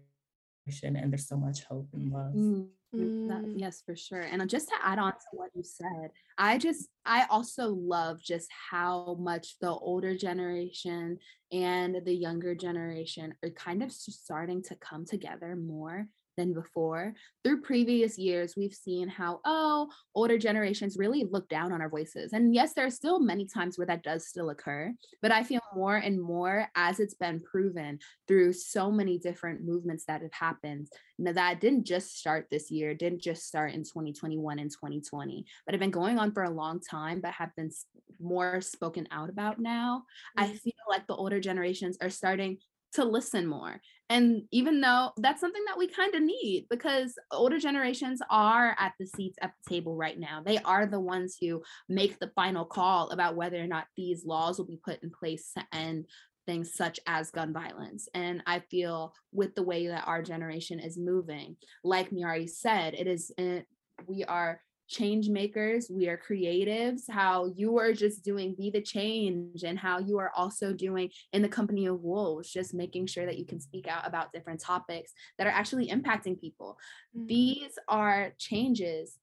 and 0.82 1.12
there's 1.12 1.28
so 1.28 1.36
much 1.36 1.64
hope 1.64 1.88
and 1.92 2.12
love. 2.12 2.32
Mm. 2.32 2.66
That, 2.92 3.44
mm. 3.44 3.54
yes, 3.56 3.82
for 3.86 3.94
sure. 3.94 4.20
And 4.20 4.42
uh, 4.42 4.46
just 4.46 4.68
to 4.68 4.74
add 4.82 4.98
on 4.98 5.12
to 5.12 5.18
what 5.32 5.50
you 5.54 5.62
said, 5.62 6.10
I 6.38 6.58
just, 6.58 6.88
I 7.06 7.26
also 7.30 7.68
love 7.68 8.20
just 8.20 8.48
how 8.70 9.16
much 9.20 9.58
the 9.60 9.70
older 9.70 10.16
generation 10.16 11.18
and 11.52 11.96
the 12.04 12.14
younger 12.14 12.54
generation 12.54 13.34
are 13.44 13.50
kind 13.50 13.82
of 13.82 13.92
starting 13.92 14.62
to 14.64 14.74
come 14.76 15.04
together 15.06 15.54
more 15.54 16.08
than 16.40 16.54
before. 16.54 17.12
Through 17.44 17.60
previous 17.60 18.18
years, 18.18 18.54
we've 18.56 18.72
seen 18.72 19.08
how, 19.08 19.40
oh, 19.44 19.90
older 20.14 20.38
generations 20.38 20.96
really 20.96 21.24
look 21.30 21.48
down 21.50 21.70
on 21.70 21.82
our 21.82 21.90
voices. 21.90 22.32
And 22.32 22.54
yes, 22.54 22.72
there 22.72 22.86
are 22.86 22.90
still 22.90 23.20
many 23.20 23.44
times 23.44 23.76
where 23.76 23.86
that 23.86 24.02
does 24.02 24.26
still 24.26 24.48
occur, 24.48 24.92
but 25.20 25.32
I 25.32 25.42
feel 25.42 25.60
more 25.74 25.96
and 25.96 26.20
more 26.20 26.66
as 26.74 26.98
it's 26.98 27.14
been 27.14 27.40
proven 27.40 27.98
through 28.26 28.54
so 28.54 28.90
many 28.90 29.18
different 29.18 29.62
movements 29.62 30.04
that 30.06 30.22
have 30.22 30.32
happened. 30.32 30.88
Now, 31.18 31.32
that 31.32 31.60
didn't 31.60 31.84
just 31.84 32.18
start 32.18 32.46
this 32.50 32.70
year, 32.70 32.94
didn't 32.94 33.20
just 33.20 33.46
start 33.46 33.74
in 33.74 33.84
2021 33.84 34.58
and 34.58 34.70
2020, 34.70 35.44
but 35.66 35.74
have 35.74 35.80
been 35.80 35.90
going 35.90 36.18
on 36.18 36.32
for 36.32 36.44
a 36.44 36.50
long 36.50 36.80
time, 36.80 37.20
but 37.20 37.32
have 37.32 37.54
been 37.54 37.70
more 38.18 38.62
spoken 38.62 39.06
out 39.10 39.28
about 39.28 39.58
now. 39.58 40.04
Mm-hmm. 40.38 40.52
I 40.52 40.56
feel 40.56 40.72
like 40.88 41.06
the 41.06 41.16
older 41.16 41.38
generations 41.38 41.98
are 42.00 42.08
starting 42.08 42.58
to 42.94 43.04
listen 43.04 43.46
more. 43.46 43.80
And 44.10 44.42
even 44.50 44.80
though 44.80 45.12
that's 45.16 45.40
something 45.40 45.62
that 45.68 45.78
we 45.78 45.86
kind 45.86 46.14
of 46.14 46.22
need 46.22 46.66
because 46.68 47.14
older 47.30 47.58
generations 47.58 48.20
are 48.28 48.76
at 48.78 48.92
the 48.98 49.06
seats 49.06 49.38
at 49.40 49.52
the 49.62 49.70
table 49.70 49.96
right 49.96 50.18
now. 50.18 50.42
They 50.44 50.58
are 50.58 50.84
the 50.84 51.00
ones 51.00 51.36
who 51.40 51.62
make 51.88 52.18
the 52.18 52.32
final 52.34 52.64
call 52.64 53.10
about 53.10 53.36
whether 53.36 53.62
or 53.62 53.68
not 53.68 53.86
these 53.96 54.26
laws 54.26 54.58
will 54.58 54.66
be 54.66 54.80
put 54.84 55.02
in 55.02 55.10
place 55.10 55.52
to 55.56 55.64
end 55.72 56.06
things 56.44 56.74
such 56.74 56.98
as 57.06 57.30
gun 57.30 57.52
violence. 57.52 58.08
And 58.12 58.42
I 58.46 58.58
feel 58.58 59.14
with 59.32 59.54
the 59.54 59.62
way 59.62 59.86
that 59.86 60.08
our 60.08 60.22
generation 60.22 60.80
is 60.80 60.98
moving, 60.98 61.56
like 61.84 62.10
Miarri 62.10 62.48
said, 62.48 62.94
it 62.94 63.06
is 63.06 63.30
eh, 63.38 63.60
we 64.06 64.24
are 64.24 64.60
change 64.90 65.28
makers, 65.28 65.88
we 65.88 66.08
are 66.08 66.18
creatives, 66.18 67.02
how 67.08 67.46
you 67.54 67.78
are 67.78 67.92
just 67.92 68.24
doing 68.24 68.56
Be 68.58 68.70
the 68.70 68.82
Change, 68.82 69.62
and 69.62 69.78
how 69.78 70.00
you 70.00 70.18
are 70.18 70.32
also 70.34 70.72
doing 70.72 71.10
in 71.32 71.42
the 71.42 71.48
company 71.48 71.86
of 71.86 72.02
wolves, 72.02 72.50
just 72.50 72.74
making 72.74 73.06
sure 73.06 73.24
that 73.24 73.38
you 73.38 73.46
can 73.46 73.60
speak 73.60 73.86
out 73.86 74.06
about 74.06 74.32
different 74.32 74.60
topics 74.60 75.12
that 75.38 75.46
are 75.46 75.50
actually 75.50 75.88
impacting 75.88 76.40
people. 76.40 76.76
Mm-hmm. 77.16 77.26
These 77.28 77.78
are 77.88 78.32
changes 78.38 79.16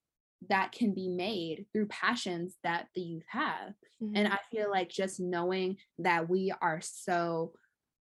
that 0.49 0.71
can 0.71 0.93
be 0.93 1.09
made 1.09 1.65
through 1.73 1.87
passions 1.87 2.55
that 2.63 2.87
the 2.95 3.01
youth 3.01 3.25
have. 3.27 3.73
Mm-hmm. 4.01 4.15
And 4.15 4.27
I 4.29 4.37
feel 4.49 4.71
like 4.71 4.89
just 4.89 5.19
knowing 5.19 5.77
that 5.99 6.29
we 6.29 6.53
are 6.61 6.79
so 6.81 7.51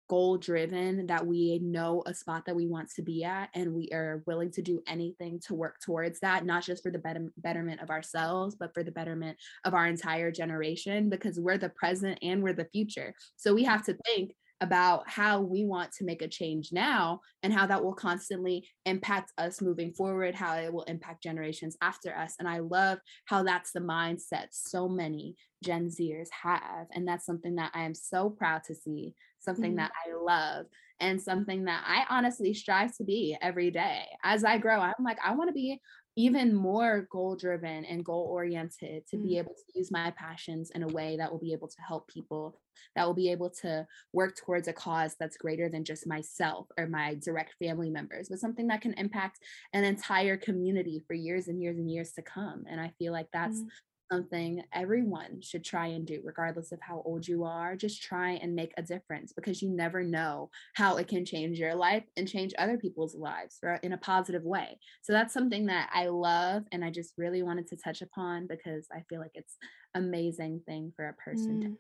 goal 0.08 0.36
driven 0.36 1.06
that 1.06 1.26
we 1.26 1.58
know 1.60 2.02
a 2.06 2.14
spot 2.14 2.44
that 2.46 2.56
we 2.56 2.66
want 2.66 2.90
to 2.90 3.02
be 3.02 3.24
at 3.24 3.48
and 3.54 3.72
we 3.72 3.88
are 3.92 4.22
willing 4.26 4.50
to 4.50 4.62
do 4.62 4.82
anything 4.86 5.40
to 5.40 5.54
work 5.54 5.76
towards 5.80 6.20
that 6.20 6.44
not 6.44 6.62
just 6.62 6.82
for 6.82 6.90
the 6.90 6.98
better, 6.98 7.26
betterment 7.38 7.80
of 7.80 7.90
ourselves 7.90 8.54
but 8.54 8.72
for 8.74 8.82
the 8.82 8.92
betterment 8.92 9.36
of 9.64 9.74
our 9.74 9.86
entire 9.86 10.30
generation 10.30 11.08
because 11.08 11.40
we're 11.40 11.58
the 11.58 11.70
present 11.70 12.18
and 12.22 12.42
we're 12.42 12.52
the 12.52 12.68
future 12.72 13.14
so 13.36 13.54
we 13.54 13.64
have 13.64 13.84
to 13.84 13.96
think 14.04 14.32
about 14.60 15.08
how 15.08 15.40
we 15.40 15.64
want 15.64 15.92
to 15.92 16.04
make 16.04 16.22
a 16.22 16.28
change 16.28 16.70
now 16.72 17.20
and 17.42 17.52
how 17.52 17.66
that 17.66 17.82
will 17.82 17.92
constantly 17.92 18.66
impact 18.86 19.32
us 19.36 19.60
moving 19.60 19.92
forward, 19.92 20.34
how 20.34 20.56
it 20.56 20.72
will 20.72 20.84
impact 20.84 21.22
generations 21.22 21.76
after 21.82 22.16
us. 22.16 22.34
And 22.38 22.48
I 22.48 22.60
love 22.60 22.98
how 23.26 23.42
that's 23.42 23.72
the 23.72 23.80
mindset 23.80 24.46
so 24.52 24.88
many 24.88 25.36
Gen 25.62 25.88
Zers 25.88 26.28
have. 26.42 26.86
And 26.92 27.06
that's 27.06 27.26
something 27.26 27.56
that 27.56 27.72
I 27.74 27.82
am 27.82 27.94
so 27.94 28.30
proud 28.30 28.62
to 28.64 28.74
see, 28.74 29.12
something 29.44 29.72
mm-hmm. 29.72 29.76
that 29.76 29.92
I 30.06 30.14
love, 30.14 30.66
and 31.00 31.20
something 31.20 31.64
that 31.64 31.84
I 31.86 32.04
honestly 32.08 32.54
strive 32.54 32.96
to 32.96 33.04
be 33.04 33.36
every 33.42 33.70
day. 33.70 34.04
As 34.22 34.44
I 34.44 34.58
grow, 34.58 34.80
I'm 34.80 35.04
like, 35.04 35.18
I 35.24 35.34
want 35.34 35.48
to 35.48 35.54
be 35.54 35.80
even 36.16 36.54
more 36.54 37.08
goal 37.10 37.34
driven 37.34 37.84
and 37.84 38.04
goal 38.04 38.28
oriented 38.30 39.06
to 39.08 39.16
mm. 39.16 39.22
be 39.22 39.38
able 39.38 39.52
to 39.54 39.78
use 39.78 39.90
my 39.90 40.12
passions 40.12 40.70
in 40.74 40.84
a 40.84 40.88
way 40.88 41.16
that 41.16 41.30
will 41.30 41.40
be 41.40 41.52
able 41.52 41.66
to 41.66 41.82
help 41.86 42.08
people 42.08 42.60
that 42.94 43.04
will 43.04 43.14
be 43.14 43.30
able 43.30 43.50
to 43.50 43.86
work 44.12 44.36
towards 44.36 44.68
a 44.68 44.72
cause 44.72 45.16
that's 45.18 45.36
greater 45.36 45.68
than 45.68 45.84
just 45.84 46.06
myself 46.06 46.66
or 46.78 46.86
my 46.86 47.16
direct 47.24 47.54
family 47.58 47.90
members 47.90 48.28
but 48.28 48.38
something 48.38 48.68
that 48.68 48.80
can 48.80 48.94
impact 48.94 49.40
an 49.72 49.82
entire 49.82 50.36
community 50.36 51.02
for 51.06 51.14
years 51.14 51.48
and 51.48 51.60
years 51.60 51.78
and 51.78 51.90
years 51.90 52.12
to 52.12 52.22
come 52.22 52.64
and 52.70 52.80
i 52.80 52.92
feel 52.98 53.12
like 53.12 53.28
that's 53.32 53.58
mm. 53.58 53.66
Something 54.14 54.62
everyone 54.72 55.40
should 55.40 55.64
try 55.64 55.88
and 55.88 56.06
do, 56.06 56.20
regardless 56.24 56.72
of 56.72 56.80
how 56.80 57.02
old 57.04 57.26
you 57.26 57.44
are. 57.44 57.76
Just 57.76 58.02
try 58.02 58.32
and 58.32 58.54
make 58.54 58.72
a 58.76 58.82
difference 58.82 59.32
because 59.32 59.60
you 59.60 59.70
never 59.70 60.02
know 60.02 60.50
how 60.74 60.96
it 60.96 61.08
can 61.08 61.24
change 61.24 61.58
your 61.58 61.74
life 61.74 62.04
and 62.16 62.28
change 62.28 62.52
other 62.58 62.78
people's 62.78 63.14
lives 63.14 63.58
in 63.82 63.92
a 63.92 63.98
positive 63.98 64.44
way. 64.44 64.78
So 65.02 65.12
that's 65.12 65.34
something 65.34 65.66
that 65.66 65.90
I 65.92 66.06
love 66.06 66.64
and 66.72 66.84
I 66.84 66.90
just 66.90 67.14
really 67.18 67.42
wanted 67.42 67.66
to 67.68 67.76
touch 67.76 68.02
upon 68.02 68.46
because 68.46 68.86
I 68.92 69.02
feel 69.08 69.20
like 69.20 69.32
it's 69.34 69.56
amazing 69.94 70.60
thing 70.66 70.92
for 70.94 71.08
a 71.08 71.14
person 71.14 71.58
mm. 71.58 71.62
to 71.62 71.76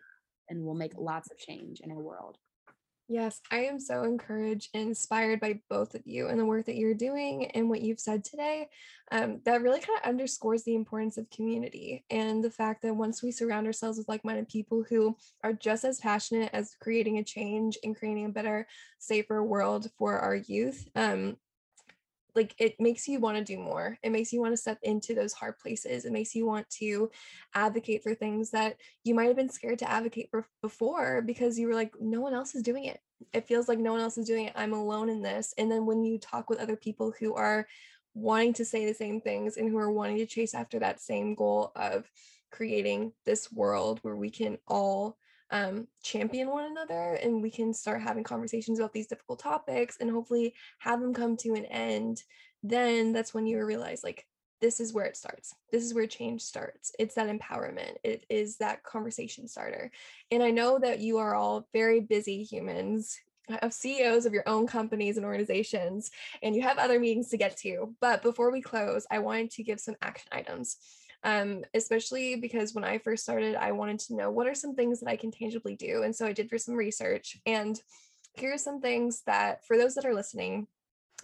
and 0.50 0.62
will 0.62 0.74
make 0.74 0.92
lots 0.98 1.30
of 1.30 1.38
change 1.38 1.80
in 1.80 1.90
our 1.90 2.00
world. 2.00 2.36
Yes, 3.06 3.42
I 3.50 3.64
am 3.64 3.78
so 3.78 4.04
encouraged 4.04 4.70
and 4.72 4.88
inspired 4.88 5.38
by 5.38 5.60
both 5.68 5.94
of 5.94 6.00
you 6.06 6.28
and 6.28 6.40
the 6.40 6.46
work 6.46 6.64
that 6.66 6.76
you're 6.76 6.94
doing 6.94 7.50
and 7.50 7.68
what 7.68 7.82
you've 7.82 8.00
said 8.00 8.24
today. 8.24 8.68
Um, 9.12 9.40
that 9.44 9.60
really 9.60 9.80
kind 9.80 9.98
of 10.02 10.08
underscores 10.08 10.64
the 10.64 10.74
importance 10.74 11.18
of 11.18 11.28
community 11.28 12.06
and 12.08 12.42
the 12.42 12.50
fact 12.50 12.80
that 12.82 12.96
once 12.96 13.22
we 13.22 13.30
surround 13.30 13.66
ourselves 13.66 13.98
with 13.98 14.08
like 14.08 14.24
minded 14.24 14.48
people 14.48 14.84
who 14.88 15.14
are 15.42 15.52
just 15.52 15.84
as 15.84 16.00
passionate 16.00 16.48
as 16.54 16.76
creating 16.80 17.18
a 17.18 17.24
change 17.24 17.76
and 17.84 17.94
creating 17.94 18.24
a 18.24 18.30
better, 18.30 18.66
safer 18.98 19.44
world 19.44 19.90
for 19.98 20.18
our 20.18 20.36
youth, 20.36 20.88
um, 20.96 21.36
like 22.34 22.54
it 22.58 22.74
makes 22.80 23.06
you 23.06 23.20
want 23.20 23.38
to 23.38 23.44
do 23.44 23.58
more. 23.58 23.98
It 24.02 24.10
makes 24.10 24.32
you 24.32 24.40
want 24.40 24.52
to 24.52 24.56
step 24.56 24.78
into 24.82 25.14
those 25.14 25.32
hard 25.32 25.58
places. 25.58 26.04
It 26.04 26.12
makes 26.12 26.34
you 26.34 26.46
want 26.46 26.68
to 26.78 27.10
advocate 27.54 28.02
for 28.02 28.14
things 28.14 28.50
that 28.50 28.76
you 29.04 29.14
might 29.14 29.26
have 29.26 29.36
been 29.36 29.48
scared 29.48 29.78
to 29.80 29.90
advocate 29.90 30.28
for 30.30 30.46
before 30.62 31.22
because 31.22 31.58
you 31.58 31.68
were 31.68 31.74
like 31.74 31.92
no 32.00 32.20
one 32.20 32.34
else 32.34 32.54
is 32.54 32.62
doing 32.62 32.84
it. 32.84 33.00
It 33.32 33.46
feels 33.46 33.68
like 33.68 33.78
no 33.78 33.92
one 33.92 34.00
else 34.00 34.18
is 34.18 34.26
doing 34.26 34.46
it. 34.46 34.52
I'm 34.56 34.72
alone 34.72 35.08
in 35.08 35.22
this. 35.22 35.54
And 35.58 35.70
then 35.70 35.86
when 35.86 36.04
you 36.04 36.18
talk 36.18 36.50
with 36.50 36.60
other 36.60 36.76
people 36.76 37.12
who 37.18 37.34
are 37.34 37.66
wanting 38.14 38.52
to 38.54 38.64
say 38.64 38.86
the 38.86 38.94
same 38.94 39.20
things 39.20 39.56
and 39.56 39.68
who 39.68 39.78
are 39.78 39.90
wanting 39.92 40.18
to 40.18 40.26
chase 40.26 40.54
after 40.54 40.78
that 40.78 41.00
same 41.00 41.34
goal 41.34 41.72
of 41.74 42.10
creating 42.50 43.12
this 43.24 43.50
world 43.52 43.98
where 44.02 44.16
we 44.16 44.30
can 44.30 44.58
all 44.68 45.16
um, 45.54 45.86
champion 46.02 46.48
one 46.48 46.64
another 46.64 47.14
and 47.22 47.40
we 47.40 47.48
can 47.48 47.72
start 47.72 48.02
having 48.02 48.24
conversations 48.24 48.80
about 48.80 48.92
these 48.92 49.06
difficult 49.06 49.38
topics 49.38 49.96
and 50.00 50.10
hopefully 50.10 50.52
have 50.80 51.00
them 51.00 51.14
come 51.14 51.36
to 51.36 51.54
an 51.54 51.64
end 51.66 52.24
then 52.64 53.12
that's 53.12 53.32
when 53.32 53.46
you 53.46 53.64
realize 53.64 54.02
like 54.02 54.26
this 54.60 54.80
is 54.80 54.94
where 54.94 55.04
it 55.04 55.16
starts. 55.16 55.54
This 55.70 55.82
is 55.82 55.92
where 55.92 56.06
change 56.06 56.40
starts. 56.40 56.92
It's 56.98 57.16
that 57.16 57.28
empowerment. 57.28 57.96
It 58.02 58.24
is 58.30 58.56
that 58.58 58.82
conversation 58.82 59.46
starter. 59.46 59.90
And 60.30 60.42
i 60.42 60.50
know 60.50 60.78
that 60.78 61.00
you 61.00 61.18
are 61.18 61.34
all 61.34 61.68
very 61.74 62.00
busy 62.00 62.42
humans 62.42 63.18
of 63.60 63.74
CEOs 63.74 64.24
of 64.24 64.32
your 64.32 64.48
own 64.48 64.66
companies 64.66 65.18
and 65.18 65.26
organizations, 65.26 66.10
and 66.42 66.56
you 66.56 66.62
have 66.62 66.78
other 66.78 66.98
meetings 66.98 67.28
to 67.28 67.36
get 67.36 67.58
to. 67.58 67.94
But 68.00 68.22
before 68.22 68.50
we 68.50 68.62
close, 68.62 69.06
I 69.10 69.18
wanted 69.18 69.50
to 69.50 69.62
give 69.62 69.80
some 69.80 69.96
action 70.00 70.28
items 70.32 70.78
um, 71.24 71.64
especially 71.72 72.36
because 72.36 72.74
when 72.74 72.84
I 72.84 72.98
first 72.98 73.22
started, 73.22 73.56
I 73.56 73.72
wanted 73.72 73.98
to 74.00 74.14
know 74.14 74.30
what 74.30 74.46
are 74.46 74.54
some 74.54 74.74
things 74.74 75.00
that 75.00 75.08
I 75.08 75.16
can 75.16 75.30
tangibly 75.30 75.74
do. 75.74 76.02
And 76.02 76.14
so 76.14 76.26
I 76.26 76.32
did 76.32 76.50
for 76.50 76.58
some 76.58 76.74
research. 76.74 77.38
And 77.46 77.80
here 78.34 78.52
are 78.52 78.58
some 78.58 78.80
things 78.80 79.22
that, 79.26 79.64
for 79.66 79.76
those 79.76 79.94
that 79.94 80.04
are 80.04 80.14
listening, 80.14 80.66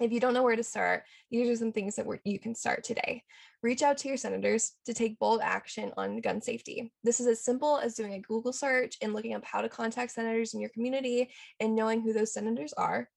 if 0.01 0.13
you 0.13 0.21
don't 0.21 0.33
know 0.33 0.43
where 0.43 0.57
to 0.57 0.65
start, 0.65 1.05
these 1.31 1.49
are 1.49 1.57
some 1.57 1.73
things 1.73 1.97
that 1.97 2.07
you 2.25 2.39
can 2.39 2.55
start 2.55 2.83
today. 2.83 3.23
Reach 3.63 3.83
out 3.83 3.99
to 3.99 4.09
your 4.09 4.17
senators 4.17 4.73
to 4.87 4.95
take 4.95 5.19
bold 5.19 5.41
action 5.43 5.93
on 5.99 6.23
gun 6.23 6.41
safety. 6.41 6.91
This 7.05 7.21
is 7.21 7.27
as 7.27 7.45
simple 7.45 7.77
as 7.77 7.95
doing 7.95 8.15
a 8.15 8.21
Google 8.21 8.55
search 8.55 8.97
and 9.03 9.13
looking 9.13 9.35
up 9.35 9.45
how 9.45 9.61
to 9.61 9.69
contact 9.69 10.13
senators 10.13 10.55
in 10.55 10.61
your 10.61 10.71
community 10.71 11.31
and 11.61 11.77
knowing 11.77 12.01
who 12.01 12.15
those 12.15 12.33
senators 12.33 12.73
are. 12.73 13.11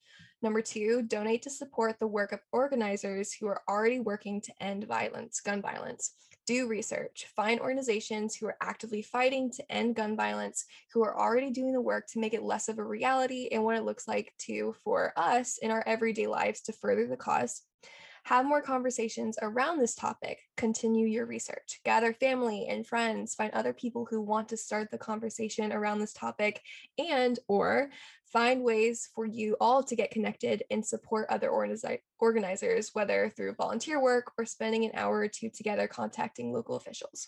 Number 0.44 0.62
two, 0.62 1.02
donate 1.04 1.42
to 1.44 1.50
support 1.50 1.98
the 2.00 2.08
work 2.08 2.34
of 2.34 2.42
organizers 2.52 3.34
who 3.34 3.48
are 3.48 3.62
already 3.68 4.00
working 4.00 4.42
to 4.42 4.54
end 4.62 4.86
violence, 4.86 5.40
gun 5.40 5.62
violence 5.62 6.12
do 6.46 6.68
research, 6.68 7.28
find 7.36 7.60
organizations 7.60 8.36
who 8.36 8.48
are 8.48 8.58
actively 8.62 9.02
fighting 9.02 9.50
to 9.52 9.72
end 9.72 9.96
gun 9.96 10.16
violence, 10.16 10.66
who 10.92 11.04
are 11.04 11.18
already 11.18 11.50
doing 11.50 11.74
the 11.74 11.82
work 11.82 12.08
to 12.08 12.20
make 12.20 12.34
it 12.34 12.44
less 12.44 12.68
of 12.68 12.80
a 12.80 12.84
reality 12.84 13.48
and 13.52 13.64
what 13.64 13.78
it 13.78 13.86
looks 13.86 14.08
like 14.08 14.34
to 14.40 14.76
for 14.84 15.14
us 15.16 15.58
in 15.60 15.72
our 15.72 15.84
everyday 15.86 16.28
lives 16.28 16.62
to 16.62 16.74
further 16.74 17.08
the 17.08 17.18
cause. 17.18 17.62
Have 18.26 18.46
more 18.46 18.62
conversations 18.62 19.38
around 19.42 19.80
this 19.80 19.96
topic. 19.96 20.40
Continue 20.56 21.08
your 21.08 21.26
research. 21.26 21.82
Gather 21.84 22.14
family 22.14 22.68
and 22.70 22.88
friends. 22.88 23.36
Find 23.36 23.52
other 23.52 23.74
people 23.74 24.08
who 24.10 24.22
want 24.22 24.48
to 24.50 24.58
start 24.58 24.90
the 24.92 24.98
conversation 24.98 25.74
around 25.74 26.00
this 26.00 26.14
topic 26.14 26.62
and 26.98 27.38
or 27.50 27.90
find 28.26 28.64
ways 28.64 29.10
for 29.14 29.26
you 29.26 29.58
all 29.60 29.84
to 29.84 29.96
get 29.96 30.10
connected 30.10 30.64
and 30.72 30.86
support 30.86 31.28
other 31.30 31.50
organi- 31.50 32.00
organizers, 32.18 32.92
whether 32.94 33.30
through 33.30 33.56
volunteer 33.56 34.02
work 34.02 34.32
or 34.38 34.46
spending 34.46 34.86
an 34.86 34.92
hour 34.94 35.20
or 35.20 35.28
two 35.28 35.50
together 35.50 35.88
contacting 35.88 36.54
local 36.54 36.78
officials. 36.78 37.28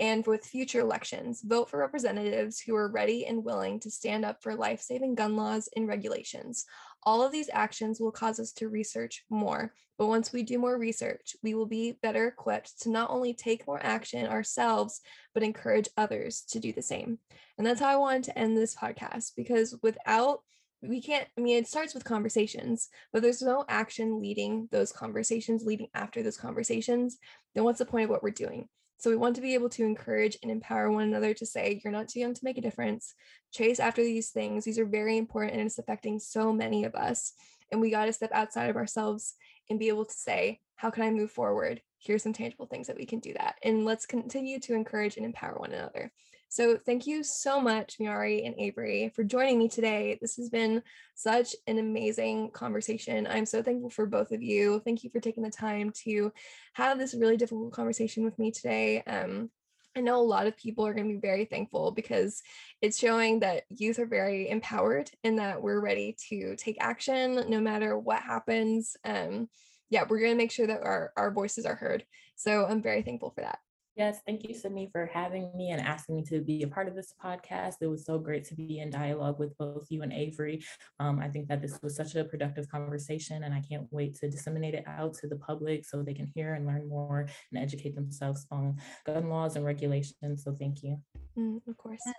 And 0.00 0.26
with 0.26 0.46
future 0.46 0.80
elections, 0.80 1.42
vote 1.44 1.68
for 1.68 1.78
representatives 1.78 2.58
who 2.58 2.74
are 2.74 2.90
ready 2.90 3.26
and 3.26 3.44
willing 3.44 3.78
to 3.80 3.90
stand 3.90 4.24
up 4.24 4.42
for 4.42 4.54
life 4.54 4.80
saving 4.80 5.14
gun 5.14 5.36
laws 5.36 5.68
and 5.76 5.86
regulations. 5.86 6.64
All 7.02 7.22
of 7.22 7.32
these 7.32 7.50
actions 7.52 8.00
will 8.00 8.10
cause 8.10 8.40
us 8.40 8.52
to 8.52 8.70
research 8.70 9.24
more. 9.28 9.74
But 9.98 10.06
once 10.06 10.32
we 10.32 10.42
do 10.42 10.58
more 10.58 10.78
research, 10.78 11.36
we 11.42 11.54
will 11.54 11.66
be 11.66 11.98
better 12.02 12.28
equipped 12.28 12.80
to 12.80 12.90
not 12.90 13.10
only 13.10 13.34
take 13.34 13.66
more 13.66 13.84
action 13.84 14.26
ourselves, 14.26 15.02
but 15.34 15.42
encourage 15.42 15.88
others 15.98 16.44
to 16.48 16.60
do 16.60 16.72
the 16.72 16.80
same. 16.80 17.18
And 17.58 17.66
that's 17.66 17.80
how 17.80 17.88
I 17.88 17.96
wanted 17.96 18.24
to 18.24 18.38
end 18.38 18.56
this 18.56 18.74
podcast 18.74 19.32
because 19.36 19.76
without 19.82 20.40
we 20.82 21.02
can't 21.02 21.28
i 21.36 21.42
mean 21.42 21.58
it 21.58 21.68
starts 21.68 21.92
with 21.92 22.04
conversations 22.04 22.88
but 23.12 23.20
there's 23.20 23.42
no 23.42 23.66
action 23.68 24.18
leading 24.18 24.66
those 24.72 24.92
conversations 24.92 25.62
leading 25.62 25.88
after 25.92 26.22
those 26.22 26.38
conversations 26.38 27.18
then 27.54 27.64
what's 27.64 27.80
the 27.80 27.84
point 27.84 28.04
of 28.04 28.08
what 28.10 28.22
we're 28.22 28.30
doing 28.30 28.66
so 29.00 29.08
we 29.08 29.16
want 29.16 29.34
to 29.36 29.42
be 29.42 29.54
able 29.54 29.70
to 29.70 29.84
encourage 29.84 30.36
and 30.42 30.50
empower 30.50 30.90
one 30.90 31.04
another 31.04 31.32
to 31.32 31.46
say, 31.46 31.80
you're 31.82 31.92
not 31.92 32.08
too 32.08 32.20
young 32.20 32.34
to 32.34 32.44
make 32.44 32.58
a 32.58 32.60
difference. 32.60 33.14
Chase 33.50 33.80
after 33.80 34.02
these 34.02 34.28
things. 34.28 34.64
These 34.64 34.78
are 34.78 34.84
very 34.84 35.16
important 35.16 35.54
and 35.54 35.62
it's 35.62 35.78
affecting 35.78 36.20
so 36.20 36.52
many 36.52 36.84
of 36.84 36.94
us. 36.94 37.32
And 37.72 37.80
we 37.80 37.90
got 37.90 38.04
to 38.04 38.12
step 38.12 38.30
outside 38.34 38.68
of 38.68 38.76
ourselves 38.76 39.34
and 39.70 39.78
be 39.78 39.88
able 39.88 40.04
to 40.04 40.12
say, 40.12 40.60
how 40.76 40.90
can 40.90 41.02
I 41.02 41.10
move 41.10 41.30
forward? 41.30 41.80
Here's 41.98 42.22
some 42.22 42.34
tangible 42.34 42.66
things 42.66 42.88
that 42.88 42.96
we 42.96 43.06
can 43.06 43.20
do 43.20 43.32
that. 43.34 43.56
And 43.62 43.86
let's 43.86 44.04
continue 44.04 44.60
to 44.60 44.74
encourage 44.74 45.16
and 45.16 45.24
empower 45.24 45.54
one 45.54 45.72
another. 45.72 46.12
So 46.52 46.76
thank 46.76 47.06
you 47.06 47.22
so 47.22 47.60
much, 47.60 47.98
Miarri 48.00 48.44
and 48.44 48.56
Avery, 48.58 49.12
for 49.14 49.22
joining 49.22 49.56
me 49.56 49.68
today. 49.68 50.18
This 50.20 50.34
has 50.36 50.50
been 50.50 50.82
such 51.14 51.54
an 51.68 51.78
amazing 51.78 52.50
conversation. 52.50 53.28
I'm 53.30 53.46
so 53.46 53.62
thankful 53.62 53.88
for 53.88 54.04
both 54.04 54.32
of 54.32 54.42
you. 54.42 54.82
Thank 54.84 55.04
you 55.04 55.10
for 55.10 55.20
taking 55.20 55.44
the 55.44 55.50
time 55.50 55.92
to 56.02 56.32
have 56.72 56.98
this 56.98 57.14
really 57.14 57.36
difficult 57.36 57.72
conversation 57.72 58.24
with 58.24 58.36
me 58.36 58.50
today. 58.50 59.00
Um, 59.02 59.48
I 59.96 60.00
know 60.00 60.20
a 60.20 60.22
lot 60.22 60.48
of 60.48 60.56
people 60.56 60.84
are 60.84 60.92
going 60.92 61.06
to 61.06 61.14
be 61.14 61.20
very 61.20 61.44
thankful 61.44 61.92
because 61.92 62.42
it's 62.82 62.98
showing 62.98 63.38
that 63.40 63.62
youth 63.68 64.00
are 64.00 64.06
very 64.06 64.50
empowered 64.50 65.08
and 65.22 65.38
that 65.38 65.62
we're 65.62 65.80
ready 65.80 66.16
to 66.30 66.56
take 66.56 66.78
action 66.80 67.44
no 67.48 67.60
matter 67.60 67.96
what 67.96 68.22
happens. 68.22 68.96
Um, 69.04 69.48
yeah, 69.88 70.02
we're 70.02 70.18
going 70.18 70.32
to 70.32 70.36
make 70.36 70.50
sure 70.50 70.66
that 70.66 70.82
our, 70.82 71.12
our 71.16 71.30
voices 71.30 71.64
are 71.64 71.76
heard. 71.76 72.04
So 72.34 72.66
I'm 72.66 72.82
very 72.82 73.02
thankful 73.02 73.30
for 73.30 73.42
that. 73.42 73.60
Yes, 74.00 74.22
thank 74.26 74.48
you, 74.48 74.54
Sydney, 74.54 74.88
for 74.90 75.10
having 75.12 75.54
me 75.54 75.72
and 75.72 75.80
asking 75.82 76.16
me 76.16 76.22
to 76.30 76.40
be 76.40 76.62
a 76.62 76.66
part 76.66 76.88
of 76.88 76.94
this 76.94 77.12
podcast. 77.22 77.74
It 77.82 77.86
was 77.86 78.06
so 78.06 78.18
great 78.18 78.44
to 78.44 78.54
be 78.54 78.78
in 78.78 78.88
dialogue 78.88 79.38
with 79.38 79.54
both 79.58 79.88
you 79.90 80.00
and 80.00 80.10
Avery. 80.10 80.64
Um, 80.98 81.18
I 81.18 81.28
think 81.28 81.48
that 81.48 81.60
this 81.60 81.78
was 81.82 81.96
such 81.96 82.14
a 82.14 82.24
productive 82.24 82.66
conversation, 82.70 83.44
and 83.44 83.52
I 83.52 83.60
can't 83.60 83.86
wait 83.90 84.14
to 84.20 84.30
disseminate 84.30 84.72
it 84.72 84.84
out 84.86 85.12
to 85.18 85.26
the 85.26 85.36
public 85.36 85.84
so 85.84 86.02
they 86.02 86.14
can 86.14 86.32
hear 86.34 86.54
and 86.54 86.66
learn 86.66 86.88
more 86.88 87.28
and 87.52 87.62
educate 87.62 87.94
themselves 87.94 88.46
on 88.50 88.78
gun 89.06 89.28
laws 89.28 89.56
and 89.56 89.66
regulations. 89.66 90.44
So, 90.44 90.56
thank 90.58 90.82
you. 90.82 90.96
Mm, 91.38 91.60
of 91.68 91.76
course. 91.76 92.00
Yes. 92.06 92.14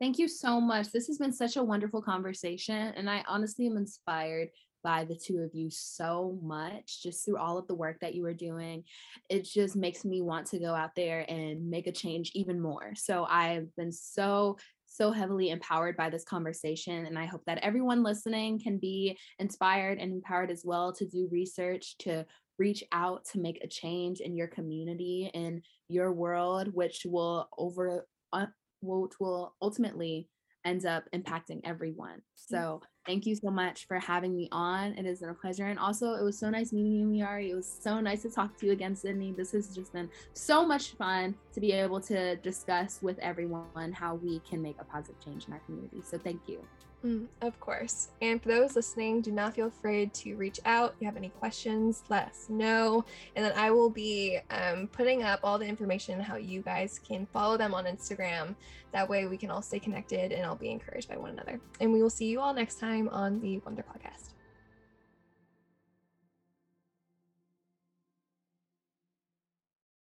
Thank 0.00 0.18
you 0.18 0.28
so 0.28 0.58
much. 0.58 0.90
This 0.90 1.06
has 1.06 1.18
been 1.18 1.34
such 1.34 1.56
a 1.56 1.62
wonderful 1.62 2.00
conversation, 2.00 2.94
and 2.96 3.10
I 3.10 3.22
honestly 3.28 3.66
am 3.66 3.76
inspired 3.76 4.48
by 4.82 5.04
the 5.04 5.16
two 5.16 5.38
of 5.38 5.54
you 5.54 5.68
so 5.70 6.38
much 6.42 7.02
just 7.02 7.24
through 7.24 7.38
all 7.38 7.58
of 7.58 7.66
the 7.66 7.74
work 7.74 7.98
that 8.00 8.14
you 8.14 8.24
are 8.26 8.34
doing. 8.34 8.84
It 9.28 9.44
just 9.44 9.76
makes 9.76 10.04
me 10.04 10.22
want 10.22 10.46
to 10.48 10.58
go 10.58 10.74
out 10.74 10.94
there 10.94 11.24
and 11.28 11.68
make 11.68 11.86
a 11.86 11.92
change 11.92 12.32
even 12.34 12.60
more. 12.60 12.92
So 12.94 13.26
I've 13.28 13.74
been 13.76 13.92
so 13.92 14.56
so 14.86 15.10
heavily 15.10 15.50
empowered 15.50 15.96
by 15.96 16.08
this 16.08 16.24
conversation. 16.24 17.06
And 17.06 17.18
I 17.18 17.26
hope 17.26 17.42
that 17.46 17.58
everyone 17.58 18.02
listening 18.02 18.58
can 18.58 18.78
be 18.78 19.18
inspired 19.38 19.98
and 19.98 20.12
empowered 20.12 20.50
as 20.50 20.62
well 20.64 20.92
to 20.94 21.04
do 21.04 21.28
research, 21.30 21.96
to 21.98 22.24
reach 22.58 22.82
out, 22.92 23.24
to 23.32 23.40
make 23.40 23.62
a 23.62 23.68
change 23.68 24.20
in 24.20 24.36
your 24.36 24.46
community, 24.46 25.30
in 25.34 25.62
your 25.88 26.12
world, 26.12 26.68
which 26.72 27.02
will 27.04 27.48
over, 27.58 28.06
uh, 28.32 28.46
which 28.80 29.12
will 29.20 29.54
ultimately 29.60 30.28
ends 30.66 30.84
up 30.84 31.04
impacting 31.14 31.60
everyone. 31.64 32.18
Mm. 32.18 32.20
So 32.34 32.82
Thank 33.06 33.24
you 33.24 33.36
so 33.36 33.50
much 33.50 33.86
for 33.86 34.00
having 34.00 34.34
me 34.34 34.48
on. 34.50 34.92
It 34.94 35.06
has 35.06 35.20
been 35.20 35.28
a 35.28 35.34
pleasure. 35.34 35.66
And 35.66 35.78
also, 35.78 36.14
it 36.14 36.24
was 36.24 36.36
so 36.36 36.50
nice 36.50 36.72
meeting 36.72 36.92
you, 36.92 37.06
Miarri. 37.06 37.50
It 37.50 37.54
was 37.54 37.78
so 37.80 38.00
nice 38.00 38.22
to 38.22 38.30
talk 38.30 38.58
to 38.58 38.66
you 38.66 38.72
again, 38.72 38.96
Sydney. 38.96 39.32
This 39.32 39.52
has 39.52 39.72
just 39.72 39.92
been 39.92 40.10
so 40.32 40.66
much 40.66 40.94
fun 40.94 41.36
to 41.52 41.60
be 41.60 41.70
able 41.70 42.00
to 42.00 42.34
discuss 42.36 42.98
with 43.02 43.16
everyone 43.20 43.92
how 43.92 44.16
we 44.16 44.40
can 44.40 44.60
make 44.60 44.74
a 44.80 44.84
positive 44.84 45.20
change 45.24 45.46
in 45.46 45.52
our 45.52 45.60
community. 45.60 46.02
So, 46.02 46.18
thank 46.18 46.40
you. 46.48 46.66
Mm, 47.06 47.26
of 47.40 47.60
course. 47.60 48.08
And 48.20 48.42
for 48.42 48.48
those 48.48 48.74
listening, 48.74 49.20
do 49.20 49.30
not 49.30 49.54
feel 49.54 49.68
afraid 49.68 50.12
to 50.14 50.34
reach 50.34 50.58
out. 50.64 50.94
If 50.96 51.00
you 51.00 51.06
have 51.06 51.16
any 51.16 51.28
questions, 51.28 52.02
let 52.08 52.26
us 52.26 52.46
know. 52.48 53.04
And 53.36 53.44
then 53.44 53.52
I 53.56 53.70
will 53.70 53.90
be 53.90 54.40
um, 54.50 54.88
putting 54.88 55.22
up 55.22 55.38
all 55.44 55.56
the 55.56 55.66
information 55.66 56.18
how 56.18 56.36
you 56.36 56.62
guys 56.62 56.98
can 57.06 57.26
follow 57.26 57.56
them 57.56 57.74
on 57.74 57.84
Instagram. 57.84 58.56
That 58.90 59.08
way 59.08 59.26
we 59.26 59.36
can 59.36 59.52
all 59.52 59.62
stay 59.62 59.78
connected 59.78 60.32
and 60.32 60.44
all 60.44 60.56
be 60.56 60.70
encouraged 60.70 61.08
by 61.08 61.16
one 61.16 61.30
another. 61.30 61.60
And 61.80 61.92
we 61.92 62.02
will 62.02 62.10
see 62.10 62.26
you 62.26 62.40
all 62.40 62.52
next 62.52 62.80
time 62.80 63.08
on 63.10 63.40
the 63.40 63.58
Wonder 63.58 63.84
Podcast. 63.84 64.35